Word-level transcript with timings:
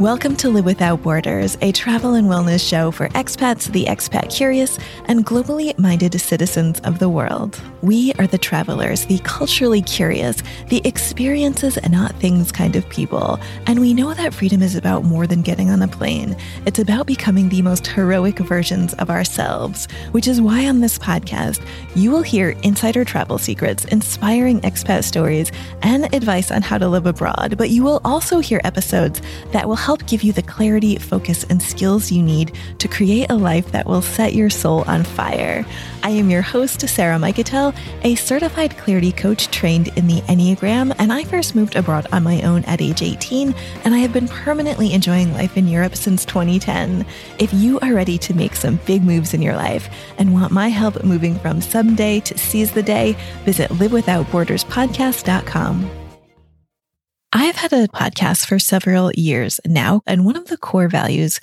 Welcome 0.00 0.34
to 0.38 0.50
Live 0.50 0.64
Without 0.64 1.04
Borders, 1.04 1.56
a 1.60 1.70
travel 1.70 2.14
and 2.14 2.26
wellness 2.26 2.68
show 2.68 2.90
for 2.90 3.08
expats, 3.10 3.70
the 3.70 3.84
expat 3.84 4.28
curious, 4.34 4.76
and 5.04 5.24
globally 5.24 5.78
minded 5.78 6.20
citizens 6.20 6.80
of 6.80 6.98
the 6.98 7.08
world. 7.08 7.60
We 7.84 8.14
are 8.14 8.26
the 8.26 8.38
travelers, 8.38 9.04
the 9.04 9.18
culturally 9.24 9.82
curious, 9.82 10.42
the 10.68 10.80
experiences 10.86 11.76
and 11.76 11.92
not 11.92 12.18
things 12.18 12.50
kind 12.50 12.76
of 12.76 12.88
people. 12.88 13.38
And 13.66 13.78
we 13.78 13.92
know 13.92 14.14
that 14.14 14.32
freedom 14.32 14.62
is 14.62 14.74
about 14.74 15.04
more 15.04 15.26
than 15.26 15.42
getting 15.42 15.68
on 15.68 15.82
a 15.82 15.88
plane. 15.88 16.34
It's 16.64 16.78
about 16.78 17.06
becoming 17.06 17.50
the 17.50 17.60
most 17.60 17.86
heroic 17.86 18.38
versions 18.38 18.94
of 18.94 19.10
ourselves, 19.10 19.86
which 20.12 20.26
is 20.26 20.40
why 20.40 20.66
on 20.66 20.80
this 20.80 20.98
podcast, 20.98 21.62
you 21.94 22.10
will 22.10 22.22
hear 22.22 22.56
insider 22.62 23.04
travel 23.04 23.36
secrets, 23.36 23.84
inspiring 23.84 24.62
expat 24.62 25.04
stories, 25.04 25.52
and 25.82 26.06
advice 26.14 26.50
on 26.50 26.62
how 26.62 26.78
to 26.78 26.88
live 26.88 27.04
abroad. 27.04 27.58
But 27.58 27.68
you 27.68 27.82
will 27.82 28.00
also 28.02 28.38
hear 28.38 28.62
episodes 28.64 29.20
that 29.52 29.68
will 29.68 29.76
help 29.76 30.06
give 30.06 30.22
you 30.22 30.32
the 30.32 30.40
clarity, 30.40 30.96
focus, 30.96 31.44
and 31.50 31.62
skills 31.62 32.10
you 32.10 32.22
need 32.22 32.56
to 32.78 32.88
create 32.88 33.30
a 33.30 33.36
life 33.36 33.72
that 33.72 33.84
will 33.84 34.00
set 34.00 34.32
your 34.32 34.48
soul 34.48 34.84
on 34.86 35.04
fire. 35.04 35.66
I 36.02 36.10
am 36.10 36.30
your 36.30 36.42
host, 36.42 36.86
Sarah 36.88 37.18
Miketel, 37.18 37.73
a 38.02 38.14
certified 38.14 38.76
clarity 38.76 39.12
coach 39.12 39.50
trained 39.50 39.88
in 39.96 40.06
the 40.06 40.20
Enneagram, 40.22 40.94
and 40.98 41.12
I 41.12 41.24
first 41.24 41.54
moved 41.54 41.76
abroad 41.76 42.06
on 42.12 42.22
my 42.22 42.42
own 42.42 42.64
at 42.64 42.80
age 42.80 43.02
18, 43.02 43.54
and 43.84 43.94
I 43.94 43.98
have 43.98 44.12
been 44.12 44.28
permanently 44.28 44.92
enjoying 44.92 45.32
life 45.32 45.56
in 45.56 45.68
Europe 45.68 45.96
since 45.96 46.24
2010. 46.24 47.06
If 47.38 47.52
you 47.52 47.80
are 47.80 47.94
ready 47.94 48.18
to 48.18 48.34
make 48.34 48.54
some 48.54 48.80
big 48.86 49.02
moves 49.02 49.34
in 49.34 49.42
your 49.42 49.56
life 49.56 49.88
and 50.18 50.34
want 50.34 50.52
my 50.52 50.68
help 50.68 51.02
moving 51.04 51.38
from 51.38 51.60
someday 51.60 52.20
to 52.20 52.38
seize 52.38 52.72
the 52.72 52.82
day, 52.82 53.16
visit 53.44 53.70
livewithoutborderspodcast.com. 53.70 55.90
I've 57.36 57.56
had 57.56 57.72
a 57.72 57.88
podcast 57.88 58.46
for 58.46 58.60
several 58.60 59.10
years 59.12 59.60
now, 59.66 60.02
and 60.06 60.24
one 60.24 60.36
of 60.36 60.46
the 60.46 60.56
core 60.56 60.86
values 60.86 61.40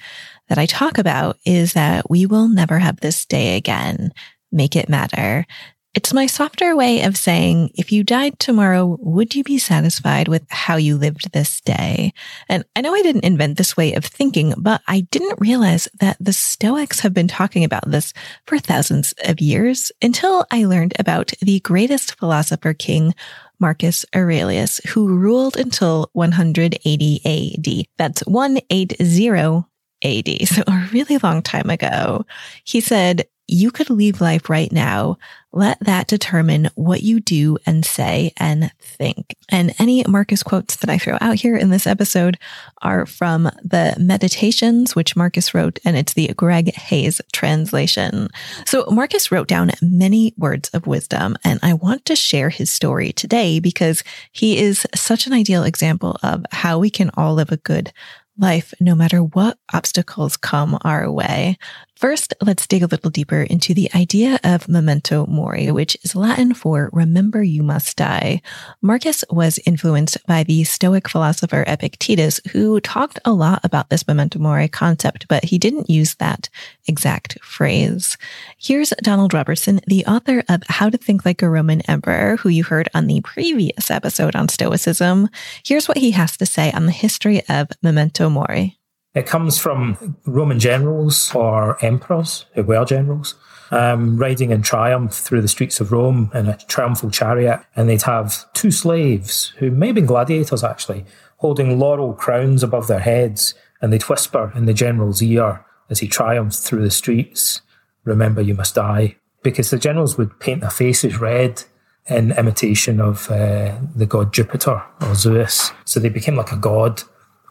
that 0.47 0.57
I 0.57 0.65
talk 0.65 0.97
about 0.97 1.37
is 1.45 1.73
that 1.73 2.09
we 2.09 2.25
will 2.25 2.47
never 2.47 2.79
have 2.79 3.01
this 3.01 3.25
day 3.25 3.57
again. 3.57 4.13
Make 4.53 4.77
it 4.77 4.87
matter. 4.87 5.45
It's 5.93 6.13
my 6.13 6.25
softer 6.25 6.73
way 6.73 7.01
of 7.01 7.17
saying, 7.17 7.71
if 7.75 7.91
you 7.91 8.05
died 8.05 8.39
tomorrow, 8.39 8.97
would 9.01 9.35
you 9.35 9.43
be 9.43 9.57
satisfied 9.57 10.29
with 10.29 10.49
how 10.49 10.77
you 10.77 10.95
lived 10.95 11.33
this 11.33 11.59
day? 11.59 12.13
And 12.47 12.63
I 12.77 12.81
know 12.81 12.93
I 12.93 13.01
didn't 13.01 13.25
invent 13.25 13.57
this 13.57 13.75
way 13.75 13.93
of 13.93 14.05
thinking, 14.05 14.53
but 14.57 14.81
I 14.87 15.01
didn't 15.11 15.41
realize 15.41 15.89
that 15.99 16.15
the 16.17 16.31
Stoics 16.31 17.01
have 17.01 17.13
been 17.13 17.27
talking 17.27 17.65
about 17.65 17.91
this 17.91 18.13
for 18.47 18.57
thousands 18.57 19.13
of 19.25 19.41
years 19.41 19.91
until 20.01 20.45
I 20.49 20.63
learned 20.63 20.93
about 20.97 21.33
the 21.41 21.59
greatest 21.59 22.17
philosopher 22.17 22.73
king 22.73 23.13
Marcus 23.59 24.05
Aurelius, 24.15 24.79
who 24.87 25.09
ruled 25.09 25.57
until 25.57 26.09
180 26.13 27.21
AD. 27.25 27.85
That's 27.97 28.21
180 28.21 29.65
AD. 30.03 30.29
So 30.47 30.63
a 30.67 30.89
really 30.91 31.17
long 31.19 31.41
time 31.41 31.69
ago. 31.69 32.25
He 32.63 32.81
said, 32.81 33.25
you 33.47 33.71
could 33.71 33.89
leave 33.89 34.21
life 34.21 34.49
right 34.49 34.71
now. 34.71 35.17
Let 35.51 35.79
that 35.81 36.07
determine 36.07 36.69
what 36.75 37.03
you 37.03 37.19
do 37.19 37.57
and 37.65 37.85
say 37.85 38.31
and 38.37 38.71
think. 38.79 39.35
And 39.49 39.73
any 39.79 40.05
Marcus 40.07 40.43
quotes 40.43 40.77
that 40.77 40.89
I 40.89 40.97
throw 40.97 41.17
out 41.19 41.35
here 41.35 41.57
in 41.57 41.69
this 41.69 41.85
episode 41.85 42.37
are 42.81 43.05
from 43.05 43.43
the 43.61 43.95
Meditations, 43.99 44.95
which 44.95 45.17
Marcus 45.17 45.53
wrote, 45.53 45.79
and 45.83 45.97
it's 45.97 46.13
the 46.13 46.33
Greg 46.35 46.73
Hays 46.73 47.19
translation. 47.33 48.29
So 48.65 48.85
Marcus 48.89 49.31
wrote 49.31 49.49
down 49.49 49.71
many 49.81 50.33
words 50.37 50.69
of 50.69 50.87
wisdom, 50.87 51.35
and 51.43 51.59
I 51.61 51.73
want 51.73 52.05
to 52.05 52.15
share 52.15 52.49
his 52.49 52.71
story 52.71 53.11
today 53.11 53.59
because 53.59 54.03
he 54.31 54.57
is 54.57 54.87
such 54.95 55.27
an 55.27 55.33
ideal 55.33 55.63
example 55.63 56.17
of 56.23 56.45
how 56.51 56.79
we 56.79 56.89
can 56.89 57.11
all 57.17 57.33
live 57.33 57.51
a 57.51 57.57
good 57.57 57.91
life 58.37 58.73
no 58.79 58.95
matter 58.95 59.19
what 59.19 59.57
obstacles 59.73 60.37
come 60.37 60.77
our 60.83 61.11
way. 61.11 61.57
First, 62.01 62.33
let's 62.41 62.65
dig 62.65 62.81
a 62.81 62.87
little 62.87 63.11
deeper 63.11 63.43
into 63.43 63.75
the 63.75 63.87
idea 63.93 64.39
of 64.43 64.67
memento 64.67 65.27
mori, 65.27 65.69
which 65.69 65.95
is 66.03 66.15
Latin 66.15 66.55
for 66.55 66.89
remember 66.91 67.43
you 67.43 67.61
must 67.61 67.95
die. 67.95 68.41
Marcus 68.81 69.23
was 69.29 69.59
influenced 69.67 70.17
by 70.25 70.41
the 70.41 70.63
Stoic 70.63 71.07
philosopher 71.07 71.63
Epictetus, 71.67 72.39
who 72.53 72.79
talked 72.79 73.19
a 73.23 73.31
lot 73.31 73.63
about 73.63 73.91
this 73.91 74.07
memento 74.07 74.39
mori 74.39 74.67
concept, 74.67 75.27
but 75.27 75.45
he 75.45 75.59
didn't 75.59 75.91
use 75.91 76.15
that 76.15 76.49
exact 76.87 77.37
phrase. 77.43 78.17
Here's 78.57 78.89
Donald 79.03 79.31
Robertson, 79.31 79.79
the 79.85 80.03
author 80.07 80.43
of 80.49 80.63
How 80.69 80.89
to 80.89 80.97
Think 80.97 81.23
Like 81.23 81.43
a 81.43 81.49
Roman 81.49 81.81
Emperor, 81.81 82.37
who 82.37 82.49
you 82.49 82.63
heard 82.63 82.89
on 82.95 83.05
the 83.05 83.21
previous 83.21 83.91
episode 83.91 84.35
on 84.35 84.49
Stoicism. 84.49 85.29
Here's 85.63 85.87
what 85.87 85.97
he 85.97 86.09
has 86.11 86.35
to 86.37 86.47
say 86.47 86.71
on 86.71 86.87
the 86.87 86.91
history 86.91 87.43
of 87.47 87.67
memento 87.83 88.27
mori. 88.27 88.80
It 89.13 89.25
comes 89.25 89.59
from 89.59 90.17
Roman 90.25 90.59
generals 90.59 91.33
or 91.35 91.83
emperors 91.83 92.45
who 92.53 92.63
were 92.63 92.85
generals. 92.85 93.35
Um, 93.73 94.17
riding 94.17 94.51
in 94.51 94.63
triumph 94.63 95.13
through 95.13 95.41
the 95.41 95.47
streets 95.47 95.79
of 95.79 95.93
Rome 95.93 96.29
in 96.33 96.47
a 96.47 96.57
triumphal 96.57 97.09
chariot, 97.09 97.61
and 97.73 97.87
they'd 97.87 98.01
have 98.01 98.51
two 98.51 98.69
slaves 98.69 99.53
who 99.59 99.71
may 99.71 99.87
have 99.87 99.95
been 99.95 100.05
gladiators 100.05 100.61
actually, 100.61 101.05
holding 101.37 101.79
laurel 101.79 102.13
crowns 102.13 102.63
above 102.63 102.87
their 102.87 102.99
heads, 102.99 103.53
and 103.81 103.93
they'd 103.93 104.09
whisper 104.09 104.51
in 104.55 104.65
the 104.65 104.73
general's 104.73 105.21
ear 105.21 105.65
as 105.89 105.99
he 105.99 106.09
triumphed 106.09 106.59
through 106.59 106.83
the 106.83 106.91
streets, 106.91 107.61
Remember, 108.03 108.41
you 108.41 108.55
must 108.55 108.75
die. 108.75 109.17
Because 109.43 109.69
the 109.69 109.77
generals 109.77 110.17
would 110.17 110.39
paint 110.39 110.61
their 110.61 110.69
faces 110.69 111.19
red 111.19 111.63
in 112.07 112.31
imitation 112.31 112.99
of 112.99 113.29
uh, 113.29 113.75
the 113.95 114.05
god 114.05 114.33
Jupiter 114.33 114.83
or 115.01 115.15
Zeus. 115.15 115.71
So 115.85 115.99
they 115.99 116.09
became 116.09 116.35
like 116.35 116.51
a 116.51 116.57
god 116.57 117.03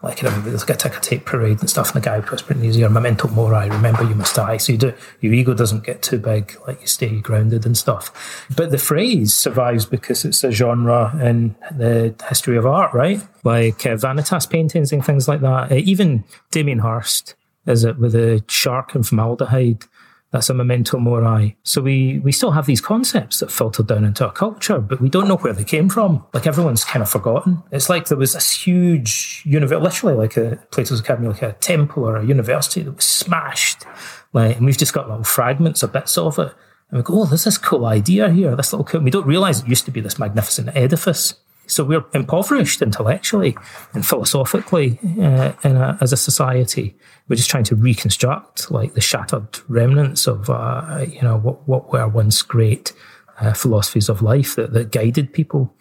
like 0.03 0.21
you 0.21 0.29
know, 0.29 0.41
there's 0.41 0.61
like 0.61 0.71
a 0.71 0.79
ticker 0.79 0.99
tape 0.99 1.25
parade 1.25 1.59
and 1.59 1.69
stuff, 1.69 1.93
and 1.93 2.01
the 2.01 2.05
guy 2.05 2.17
would 2.17 2.29
whisper 2.29 2.53
in 2.53 2.61
his 2.61 2.77
ear, 2.77 2.89
"Memento 2.89 3.27
mori, 3.27 3.69
remember 3.69 4.03
you 4.03 4.15
must 4.15 4.35
die." 4.35 4.57
So 4.57 4.73
you 4.73 4.77
do 4.77 4.93
your 5.19 5.33
ego 5.33 5.53
doesn't 5.53 5.83
get 5.83 6.01
too 6.01 6.17
big, 6.17 6.57
like 6.67 6.81
you 6.81 6.87
stay 6.87 7.19
grounded 7.19 7.65
and 7.65 7.77
stuff. 7.77 8.45
But 8.55 8.71
the 8.71 8.77
phrase 8.77 9.33
survives 9.33 9.85
because 9.85 10.25
it's 10.25 10.43
a 10.43 10.51
genre 10.51 11.17
in 11.21 11.55
the 11.71 12.15
history 12.27 12.57
of 12.57 12.65
art, 12.65 12.93
right? 12.93 13.21
Like 13.43 13.85
uh, 13.85 13.95
Vanitas 13.95 14.49
paintings 14.49 14.91
and 14.91 15.05
things 15.05 15.27
like 15.27 15.41
that. 15.41 15.71
Uh, 15.71 15.75
even 15.75 16.23
Damien 16.49 16.79
Hirst 16.79 17.35
is 17.65 17.83
it 17.83 17.97
with 17.97 18.15
a 18.15 18.43
shark 18.47 18.95
and 18.95 19.07
formaldehyde 19.07 19.83
that's 20.31 20.49
a 20.49 20.53
memento 20.53 20.97
mori. 20.97 21.57
So 21.63 21.81
we, 21.81 22.19
we 22.19 22.31
still 22.31 22.51
have 22.51 22.65
these 22.65 22.81
concepts 22.81 23.39
that 23.39 23.51
filter 23.51 23.83
down 23.83 24.05
into 24.05 24.25
our 24.25 24.31
culture, 24.31 24.79
but 24.79 25.01
we 25.01 25.09
don't 25.09 25.27
know 25.27 25.37
where 25.37 25.53
they 25.53 25.65
came 25.65 25.89
from. 25.89 26.25
Like 26.33 26.47
everyone's 26.47 26.85
kind 26.85 27.03
of 27.03 27.09
forgotten. 27.09 27.61
It's 27.71 27.89
like 27.89 28.07
there 28.07 28.17
was 28.17 28.33
this 28.33 28.51
huge 28.51 29.43
universe, 29.45 29.81
literally 29.81 30.15
like 30.15 30.37
a 30.37 30.57
Plato's 30.71 31.01
Academy, 31.01 31.27
like 31.27 31.41
a 31.41 31.53
temple 31.53 32.05
or 32.05 32.15
a 32.15 32.25
university 32.25 32.81
that 32.81 32.95
was 32.95 33.05
smashed. 33.05 33.83
Like, 34.31 34.55
and 34.55 34.65
we've 34.65 34.77
just 34.77 34.93
got 34.93 35.09
little 35.09 35.25
fragments 35.25 35.83
or 35.83 35.87
bits 35.87 36.17
of 36.17 36.39
it. 36.39 36.53
And 36.89 36.97
we 36.97 37.03
go, 37.03 37.21
oh, 37.21 37.25
there's 37.25 37.43
this 37.43 37.57
cool 37.57 37.85
idea 37.85 38.29
here, 38.29 38.55
this 38.55 38.71
little 38.71 38.85
cool. 38.85 39.01
We 39.01 39.11
don't 39.11 39.27
realize 39.27 39.59
it 39.59 39.67
used 39.67 39.85
to 39.85 39.91
be 39.91 40.01
this 40.01 40.17
magnificent 40.17 40.75
edifice. 40.75 41.33
So 41.67 41.83
we're 41.83 42.03
impoverished 42.13 42.81
intellectually 42.81 43.55
and 43.93 44.05
philosophically 44.05 44.99
uh, 45.19 45.53
a, 45.63 45.97
as 46.01 46.11
a 46.11 46.17
society. 46.17 46.95
We're 47.27 47.37
just 47.37 47.49
trying 47.49 47.63
to 47.65 47.75
reconstruct 47.75 48.71
like 48.71 48.93
the 48.93 49.01
shattered 49.01 49.59
remnants 49.69 50.27
of 50.27 50.49
uh, 50.49 51.05
you 51.07 51.21
know 51.21 51.37
what 51.37 51.67
what 51.67 51.91
were 51.91 52.07
once 52.07 52.41
great 52.41 52.93
uh, 53.39 53.53
philosophies 53.53 54.09
of 54.09 54.21
life 54.21 54.55
that, 54.55 54.73
that 54.73 54.91
guided 54.91 55.33
people 55.33 55.73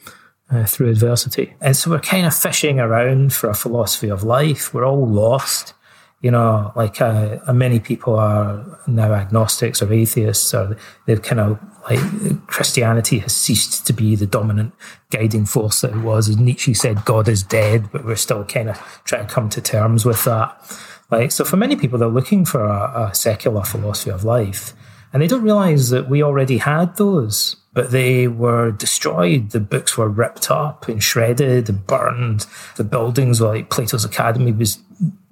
uh, 0.50 0.64
through 0.64 0.90
adversity. 0.90 1.54
And 1.60 1.76
so 1.76 1.90
we're 1.90 2.00
kind 2.00 2.26
of 2.26 2.34
fishing 2.34 2.80
around 2.80 3.32
for 3.32 3.48
a 3.48 3.54
philosophy 3.54 4.08
of 4.08 4.22
life. 4.22 4.74
We're 4.74 4.86
all 4.86 5.06
lost 5.06 5.74
you 6.20 6.30
know, 6.30 6.70
like 6.76 7.00
uh, 7.00 7.38
many 7.52 7.80
people 7.80 8.18
are 8.18 8.78
now 8.86 9.12
agnostics 9.12 9.80
or 9.80 9.92
atheists, 9.92 10.52
or 10.52 10.76
they've 11.06 11.22
kind 11.22 11.40
of 11.40 11.58
like 11.88 12.46
Christianity 12.46 13.20
has 13.20 13.34
ceased 13.34 13.86
to 13.86 13.92
be 13.94 14.16
the 14.16 14.26
dominant 14.26 14.74
guiding 15.10 15.46
force 15.46 15.80
that 15.80 15.92
it 15.92 16.00
was. 16.02 16.28
As 16.28 16.36
Nietzsche 16.36 16.74
said, 16.74 17.04
God 17.06 17.26
is 17.26 17.42
dead, 17.42 17.90
but 17.90 18.04
we're 18.04 18.16
still 18.16 18.44
kind 18.44 18.68
of 18.68 19.00
trying 19.04 19.26
to 19.26 19.32
come 19.32 19.48
to 19.48 19.62
terms 19.62 20.04
with 20.04 20.24
that. 20.24 20.78
Like, 21.10 21.32
so 21.32 21.44
for 21.44 21.56
many 21.56 21.74
people, 21.74 21.98
they're 21.98 22.08
looking 22.08 22.44
for 22.44 22.64
a, 22.64 23.08
a 23.08 23.14
secular 23.14 23.64
philosophy 23.64 24.10
of 24.10 24.22
life, 24.22 24.74
and 25.12 25.22
they 25.22 25.26
don't 25.26 25.42
realize 25.42 25.88
that 25.88 26.10
we 26.10 26.22
already 26.22 26.58
had 26.58 26.96
those 26.96 27.56
but 27.72 27.90
they 27.90 28.28
were 28.28 28.70
destroyed. 28.72 29.50
The 29.50 29.60
books 29.60 29.96
were 29.96 30.08
ripped 30.08 30.50
up 30.50 30.88
and 30.88 31.02
shredded 31.02 31.68
and 31.68 31.86
burned. 31.86 32.46
The 32.76 32.84
buildings 32.84 33.40
like 33.40 33.70
Plato's 33.70 34.04
Academy 34.04 34.52
was 34.52 34.78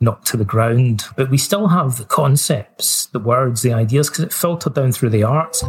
knocked 0.00 0.26
to 0.28 0.36
the 0.36 0.44
ground. 0.44 1.04
But 1.16 1.30
we 1.30 1.38
still 1.38 1.68
have 1.68 1.98
the 1.98 2.04
concepts, 2.04 3.06
the 3.06 3.18
words, 3.18 3.62
the 3.62 3.72
ideas, 3.72 4.08
because 4.08 4.24
it 4.24 4.32
filtered 4.32 4.74
down 4.74 4.92
through 4.92 5.10
the 5.10 5.24
arts. 5.24 5.62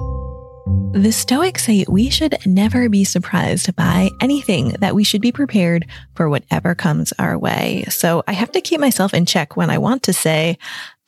The 0.92 1.12
Stoics 1.12 1.66
say 1.66 1.86
we 1.88 2.10
should 2.10 2.38
never 2.45 2.89
be 2.89 3.04
surprised 3.04 3.75
by 3.75 4.10
anything, 4.21 4.69
that 4.80 4.95
we 4.95 5.04
should 5.04 5.21
be 5.21 5.31
prepared 5.31 5.88
for 6.16 6.30
whatever 6.30 6.75
comes 6.75 7.12
our 7.18 7.38
way. 7.38 7.86
So 7.89 8.24
I 8.27 8.33
have 8.33 8.51
to 8.51 8.62
keep 8.62 8.80
myself 8.80 9.13
in 9.13 9.25
check 9.25 9.56
when 9.56 9.69
I 9.69 9.77
want 9.80 10.04
to 10.04 10.13
say, 10.13 10.57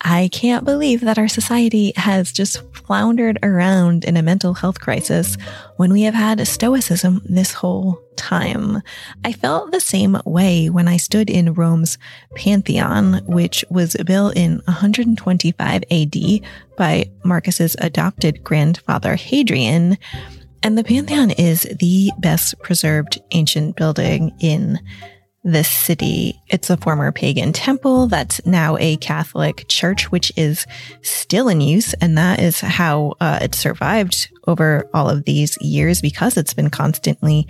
I 0.03 0.29
can't 0.31 0.65
believe 0.65 1.01
that 1.01 1.19
our 1.19 1.27
society 1.27 1.93
has 1.95 2.31
just 2.31 2.61
floundered 2.73 3.37
around 3.43 4.03
in 4.03 4.17
a 4.17 4.23
mental 4.23 4.53
health 4.55 4.79
crisis 4.79 5.37
when 5.77 5.93
we 5.93 6.01
have 6.03 6.15
had 6.15 6.45
stoicism 6.47 7.21
this 7.25 7.53
whole 7.53 8.01
time. 8.15 8.81
I 9.23 9.33
felt 9.33 9.71
the 9.71 9.79
same 9.79 10.17
way 10.25 10.69
when 10.69 10.87
I 10.87 10.97
stood 10.97 11.29
in 11.29 11.53
Rome's 11.53 11.97
Pantheon, 12.35 13.21
which 13.25 13.63
was 13.69 13.95
built 14.05 14.35
in 14.35 14.61
125 14.65 15.83
AD 15.91 16.15
by 16.77 17.09
Marcus's 17.23 17.75
adopted 17.79 18.43
grandfather 18.43 19.15
Hadrian. 19.15 19.97
And 20.63 20.77
the 20.77 20.83
Pantheon 20.83 21.31
is 21.31 21.63
the 21.79 22.11
best 22.19 22.59
preserved 22.59 23.21
ancient 23.31 23.75
building 23.75 24.35
in 24.39 24.79
this 25.43 25.67
city. 25.67 26.41
It's 26.47 26.69
a 26.69 26.77
former 26.77 27.11
pagan 27.11 27.51
temple 27.51 28.07
that's 28.07 28.45
now 28.45 28.77
a 28.77 28.97
Catholic 28.97 29.65
church, 29.67 30.11
which 30.11 30.31
is 30.37 30.67
still 31.01 31.49
in 31.49 31.61
use. 31.61 31.93
And 31.95 32.17
that 32.17 32.39
is 32.39 32.59
how 32.59 33.15
uh, 33.19 33.39
it 33.41 33.55
survived 33.55 34.29
over 34.47 34.87
all 34.93 35.09
of 35.09 35.25
these 35.25 35.57
years 35.61 36.01
because 36.01 36.37
it's 36.37 36.53
been 36.53 36.69
constantly 36.69 37.47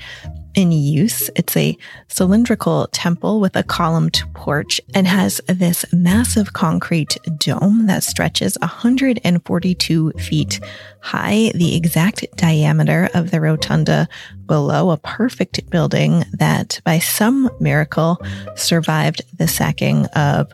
in 0.54 0.72
use. 0.72 1.30
It's 1.36 1.56
a 1.56 1.78
cylindrical 2.08 2.88
temple 2.92 3.40
with 3.40 3.56
a 3.56 3.64
columned 3.64 4.22
porch 4.34 4.82
and 4.94 5.08
has 5.08 5.42
this 5.48 5.86
massive 5.94 6.54
concrete 6.54 7.18
dome 7.38 7.88
that 7.88 8.04
stretches 8.04 8.58
142 8.62 10.12
feet 10.14 10.60
high, 11.02 11.52
the 11.56 11.76
exact 11.76 12.26
diameter 12.36 13.10
of 13.14 13.32
the 13.32 13.42
rotunda 13.42 14.08
below, 14.46 14.92
a 14.92 14.98
perfect 14.98 15.70
building 15.70 16.24
that 16.34 16.82
by 16.84 17.00
some 17.00 17.50
miracle 17.60 18.20
survived 18.56 19.22
the 19.38 19.48
sacking 19.48 20.06
of 20.08 20.52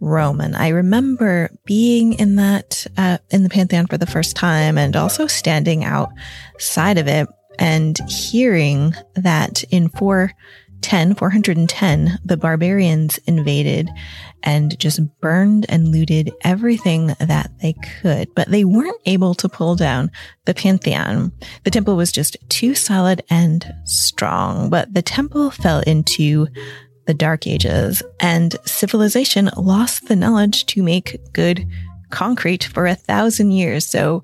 Rome. 0.00 0.40
And 0.40 0.56
I 0.56 0.68
remember 0.68 1.50
being 1.64 2.14
in 2.14 2.36
that, 2.36 2.86
uh, 2.96 3.18
in 3.30 3.42
the 3.42 3.50
Pantheon 3.50 3.86
for 3.86 3.98
the 3.98 4.06
first 4.06 4.34
time 4.34 4.78
and 4.78 4.96
also 4.96 5.26
standing 5.26 5.84
outside 5.84 6.98
of 6.98 7.06
it 7.06 7.28
and 7.60 7.98
hearing 8.08 8.94
that 9.14 9.62
in 9.64 9.90
410, 9.90 11.14
410, 11.14 12.18
the 12.24 12.36
barbarians 12.38 13.18
invaded 13.26 13.90
and 14.42 14.78
just 14.78 15.00
burned 15.20 15.66
and 15.68 15.88
looted 15.88 16.32
everything 16.42 17.08
that 17.20 17.50
they 17.60 17.74
could, 18.00 18.34
but 18.34 18.50
they 18.50 18.64
weren't 18.64 19.00
able 19.04 19.34
to 19.34 19.48
pull 19.48 19.76
down 19.76 20.10
the 20.46 20.54
Pantheon. 20.54 21.30
The 21.64 21.70
temple 21.70 21.96
was 21.96 22.10
just 22.10 22.38
too 22.48 22.74
solid 22.74 23.22
and 23.28 23.72
strong, 23.84 24.70
but 24.70 24.94
the 24.94 25.02
temple 25.02 25.50
fell 25.50 25.80
into 25.80 26.48
the 27.06 27.14
dark 27.14 27.46
ages 27.46 28.02
and 28.20 28.56
civilization 28.64 29.50
lost 29.56 30.06
the 30.08 30.16
knowledge 30.16 30.64
to 30.66 30.82
make 30.82 31.18
good 31.32 31.66
concrete 32.10 32.64
for 32.64 32.86
a 32.86 32.94
thousand 32.94 33.52
years. 33.52 33.86
So 33.86 34.22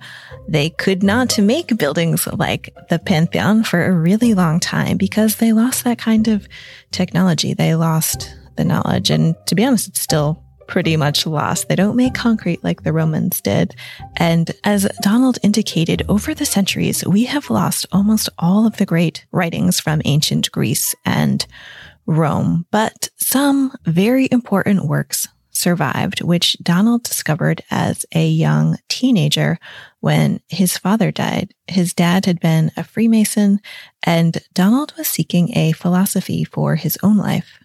they 0.49 0.71
could 0.71 1.03
not 1.03 1.39
make 1.39 1.77
buildings 1.77 2.27
like 2.27 2.75
the 2.89 2.99
Pantheon 2.99 3.65
for 3.65 3.85
a 3.85 3.93
really 3.93 4.35
long 4.35 4.61
time 4.61 4.97
because 4.97 5.37
they 5.37 5.53
lost 5.53 5.85
that 5.85 5.99
kind 5.99 6.29
of 6.29 6.49
technology. 6.91 7.55
They 7.55 7.75
lost 7.75 8.35
the 8.57 8.65
knowledge. 8.65 9.11
And 9.11 9.35
to 9.47 9.55
be 9.55 9.65
honest, 9.65 9.89
it's 9.89 10.01
still 10.01 10.43
pretty 10.67 10.97
much 10.97 11.27
lost. 11.27 11.69
They 11.69 11.77
don't 11.77 11.97
make 11.97 12.15
concrete 12.15 12.65
like 12.65 12.83
the 12.83 12.93
Romans 12.93 13.41
did. 13.41 13.75
And 14.17 14.51
as 14.65 14.89
Donald 15.01 15.39
indicated, 15.43 16.03
over 16.09 16.35
the 16.35 16.47
centuries, 16.47 17.07
we 17.07 17.25
have 17.25 17.51
lost 17.51 17.87
almost 17.93 18.29
all 18.39 18.67
of 18.67 18.77
the 18.77 18.87
great 18.87 19.27
writings 19.33 19.79
from 19.81 20.03
ancient 20.05 20.51
Greece 20.51 20.95
and 21.05 21.47
Rome, 22.07 22.67
but 22.71 23.11
some 23.17 23.73
very 23.85 24.29
important 24.31 24.85
works 24.85 25.29
survived, 25.57 26.23
which 26.23 26.57
Donald 26.63 27.03
discovered 27.03 27.63
as 27.71 28.07
a 28.15 28.29
young 28.29 28.79
teenager 28.89 29.59
when 30.01 30.41
his 30.49 30.79
father 30.79 31.11
died. 31.11 31.55
His 31.67 31.93
dad 31.93 32.27
had 32.27 32.41
been 32.41 32.71
a 32.77 32.85
Freemason, 32.85 33.61
and 34.03 34.39
Donald 34.55 34.95
was 34.97 35.09
seeking 35.09 35.57
a 35.57 35.73
philosophy 35.73 36.45
for 36.45 36.77
his 36.77 36.99
own 37.03 37.17
life. 37.17 37.59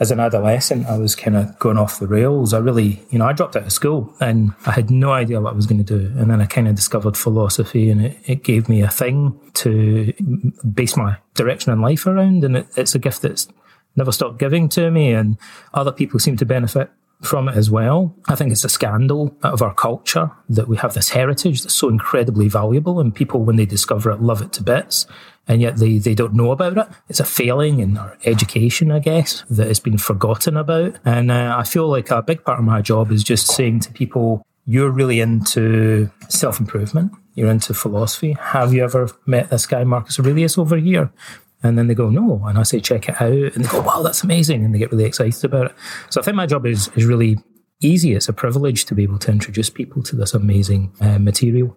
As 0.00 0.10
an 0.10 0.20
adolescent, 0.20 0.86
I 0.86 0.98
was 0.98 1.14
kind 1.14 1.36
of 1.36 1.56
going 1.58 1.78
off 1.78 2.00
the 2.00 2.08
rails. 2.08 2.52
I 2.52 2.58
really, 2.58 3.02
you 3.10 3.18
know, 3.18 3.26
I 3.26 3.32
dropped 3.32 3.54
out 3.54 3.64
of 3.64 3.72
school 3.72 4.12
and 4.20 4.52
I 4.66 4.72
had 4.72 4.90
no 4.90 5.12
idea 5.12 5.40
what 5.40 5.52
I 5.52 5.56
was 5.56 5.66
going 5.66 5.84
to 5.84 5.98
do. 5.98 6.12
And 6.18 6.28
then 6.28 6.40
I 6.40 6.46
kind 6.46 6.66
of 6.66 6.74
discovered 6.74 7.16
philosophy 7.16 7.88
and 7.88 8.06
it, 8.06 8.18
it 8.26 8.42
gave 8.42 8.68
me 8.68 8.82
a 8.82 8.88
thing 8.88 9.38
to 9.54 10.12
base 10.74 10.96
my 10.96 11.18
direction 11.34 11.72
in 11.72 11.82
life 11.82 12.04
around. 12.04 12.42
And 12.42 12.56
it, 12.56 12.66
it's 12.76 12.96
a 12.96 12.98
gift 12.98 13.22
that's 13.22 13.46
never 13.96 14.10
stopped 14.10 14.38
giving 14.38 14.68
to 14.70 14.90
me 14.90 15.12
and 15.12 15.38
other 15.74 15.92
people 15.92 16.18
seem 16.18 16.36
to 16.38 16.46
benefit 16.46 16.90
from 17.22 17.48
it 17.48 17.56
as 17.56 17.70
well. 17.70 18.14
I 18.28 18.34
think 18.34 18.52
it's 18.52 18.64
a 18.64 18.68
scandal 18.68 19.36
of 19.42 19.62
our 19.62 19.72
culture 19.74 20.30
that 20.48 20.68
we 20.68 20.76
have 20.78 20.94
this 20.94 21.10
heritage 21.10 21.62
that's 21.62 21.74
so 21.74 21.88
incredibly 21.88 22.48
valuable 22.48 23.00
and 23.00 23.14
people, 23.14 23.44
when 23.44 23.56
they 23.56 23.66
discover 23.66 24.10
it, 24.10 24.20
love 24.20 24.42
it 24.42 24.52
to 24.54 24.62
bits. 24.62 25.06
And 25.48 25.60
yet 25.60 25.76
they, 25.76 25.98
they 25.98 26.14
don't 26.14 26.34
know 26.34 26.52
about 26.52 26.78
it. 26.78 26.86
It's 27.08 27.20
a 27.20 27.24
failing 27.24 27.80
in 27.80 27.96
our 27.96 28.16
education, 28.24 28.92
I 28.92 29.00
guess, 29.00 29.44
that 29.50 29.66
has 29.66 29.80
been 29.80 29.98
forgotten 29.98 30.56
about. 30.56 30.96
And 31.04 31.32
uh, 31.32 31.56
I 31.58 31.64
feel 31.64 31.88
like 31.88 32.10
a 32.10 32.22
big 32.22 32.44
part 32.44 32.58
of 32.58 32.64
my 32.64 32.80
job 32.80 33.10
is 33.10 33.24
just 33.24 33.48
saying 33.48 33.80
to 33.80 33.92
people, 33.92 34.44
you're 34.66 34.90
really 34.90 35.20
into 35.20 36.10
self 36.28 36.60
improvement. 36.60 37.12
You're 37.34 37.50
into 37.50 37.72
philosophy. 37.72 38.36
Have 38.38 38.74
you 38.74 38.84
ever 38.84 39.08
met 39.26 39.50
this 39.50 39.66
guy, 39.66 39.84
Marcus 39.84 40.18
Aurelius, 40.20 40.58
over 40.58 40.76
here? 40.76 41.10
And 41.62 41.78
then 41.78 41.86
they 41.86 41.94
go, 41.94 42.10
no. 42.10 42.44
And 42.46 42.58
I 42.58 42.62
say, 42.62 42.80
check 42.80 43.08
it 43.08 43.20
out. 43.20 43.30
And 43.30 43.64
they 43.64 43.68
go, 43.68 43.80
wow, 43.80 44.02
that's 44.02 44.24
amazing. 44.24 44.64
And 44.64 44.74
they 44.74 44.78
get 44.78 44.90
really 44.90 45.04
excited 45.04 45.44
about 45.44 45.66
it. 45.66 45.74
So 46.10 46.20
I 46.20 46.24
think 46.24 46.36
my 46.36 46.46
job 46.46 46.66
is, 46.66 46.88
is 46.96 47.04
really 47.04 47.38
easy. 47.80 48.14
It's 48.14 48.28
a 48.28 48.32
privilege 48.32 48.84
to 48.86 48.94
be 48.94 49.02
able 49.02 49.18
to 49.20 49.30
introduce 49.30 49.70
people 49.70 50.02
to 50.04 50.16
this 50.16 50.34
amazing 50.34 50.92
uh, 51.00 51.18
material. 51.18 51.76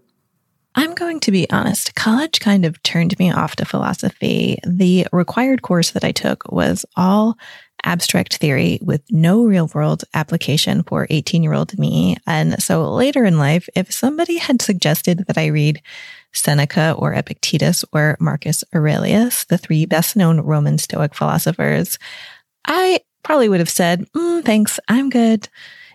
I'm 0.78 0.94
going 0.94 1.22
to 1.22 1.32
be 1.32 1.50
honest, 1.52 1.96
college 1.96 2.42
kind 2.42 2.66
of 2.66 2.82
turned 2.84 3.18
me 3.18 3.32
off 3.32 3.56
to 3.58 3.66
philosophy. 3.66 4.60
The 4.68 5.08
required 5.14 5.62
course 5.62 5.92
that 5.92 6.04
I 6.04 6.12
took 6.12 6.52
was 6.52 6.86
all 6.98 7.38
abstract 7.86 8.38
theory 8.38 8.80
with 8.82 9.02
no 9.10 9.46
real 9.46 9.70
world 9.74 10.04
application 10.14 10.84
for 10.84 11.08
18 11.10 11.44
year 11.44 11.54
old 11.54 11.78
me. 11.80 12.18
And 12.28 12.62
so 12.62 12.92
later 12.94 13.24
in 13.24 13.38
life, 13.38 13.70
if 13.76 13.94
somebody 13.94 14.38
had 14.38 14.62
suggested 14.62 15.26
that 15.28 15.38
I 15.38 15.48
read 15.48 15.82
Seneca 16.36 16.96
or 16.98 17.14
Epictetus 17.14 17.86
or 17.94 18.18
Marcus 18.20 18.64
Aurelius, 18.74 19.46
the 19.46 19.58
three 19.58 19.86
best 19.86 20.16
known 20.16 20.42
Roman 20.42 20.78
Stoic 20.78 21.16
philosophers, 21.16 21.98
I 22.68 23.02
probably 23.24 23.50
would 23.50 23.60
have 23.60 23.70
said, 23.70 24.06
mm, 24.12 24.44
thanks, 24.44 24.80
I'm 24.88 25.10
good. 25.10 25.50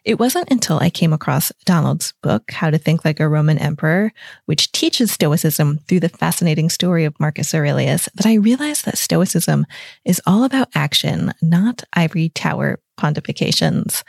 It 0.04 0.18
wasn't 0.18 0.50
until 0.50 0.78
I 0.78 0.88
came 0.88 1.12
across 1.12 1.52
Donald's 1.66 2.14
book, 2.22 2.50
How 2.50 2.70
to 2.70 2.78
Think 2.78 3.04
Like 3.04 3.20
a 3.20 3.28
Roman 3.28 3.58
Emperor, 3.58 4.12
which 4.46 4.72
teaches 4.72 5.12
Stoicism 5.12 5.78
through 5.86 6.00
the 6.00 6.08
fascinating 6.08 6.70
story 6.70 7.04
of 7.04 7.18
Marcus 7.20 7.54
Aurelius, 7.54 8.08
that 8.14 8.26
I 8.26 8.34
realized 8.34 8.86
that 8.86 8.98
Stoicism 8.98 9.66
is 10.04 10.22
all 10.26 10.44
about 10.44 10.70
action, 10.74 11.32
not 11.42 11.84
ivory 11.92 12.30
tower 12.30 12.80
pontifications. 13.00 14.02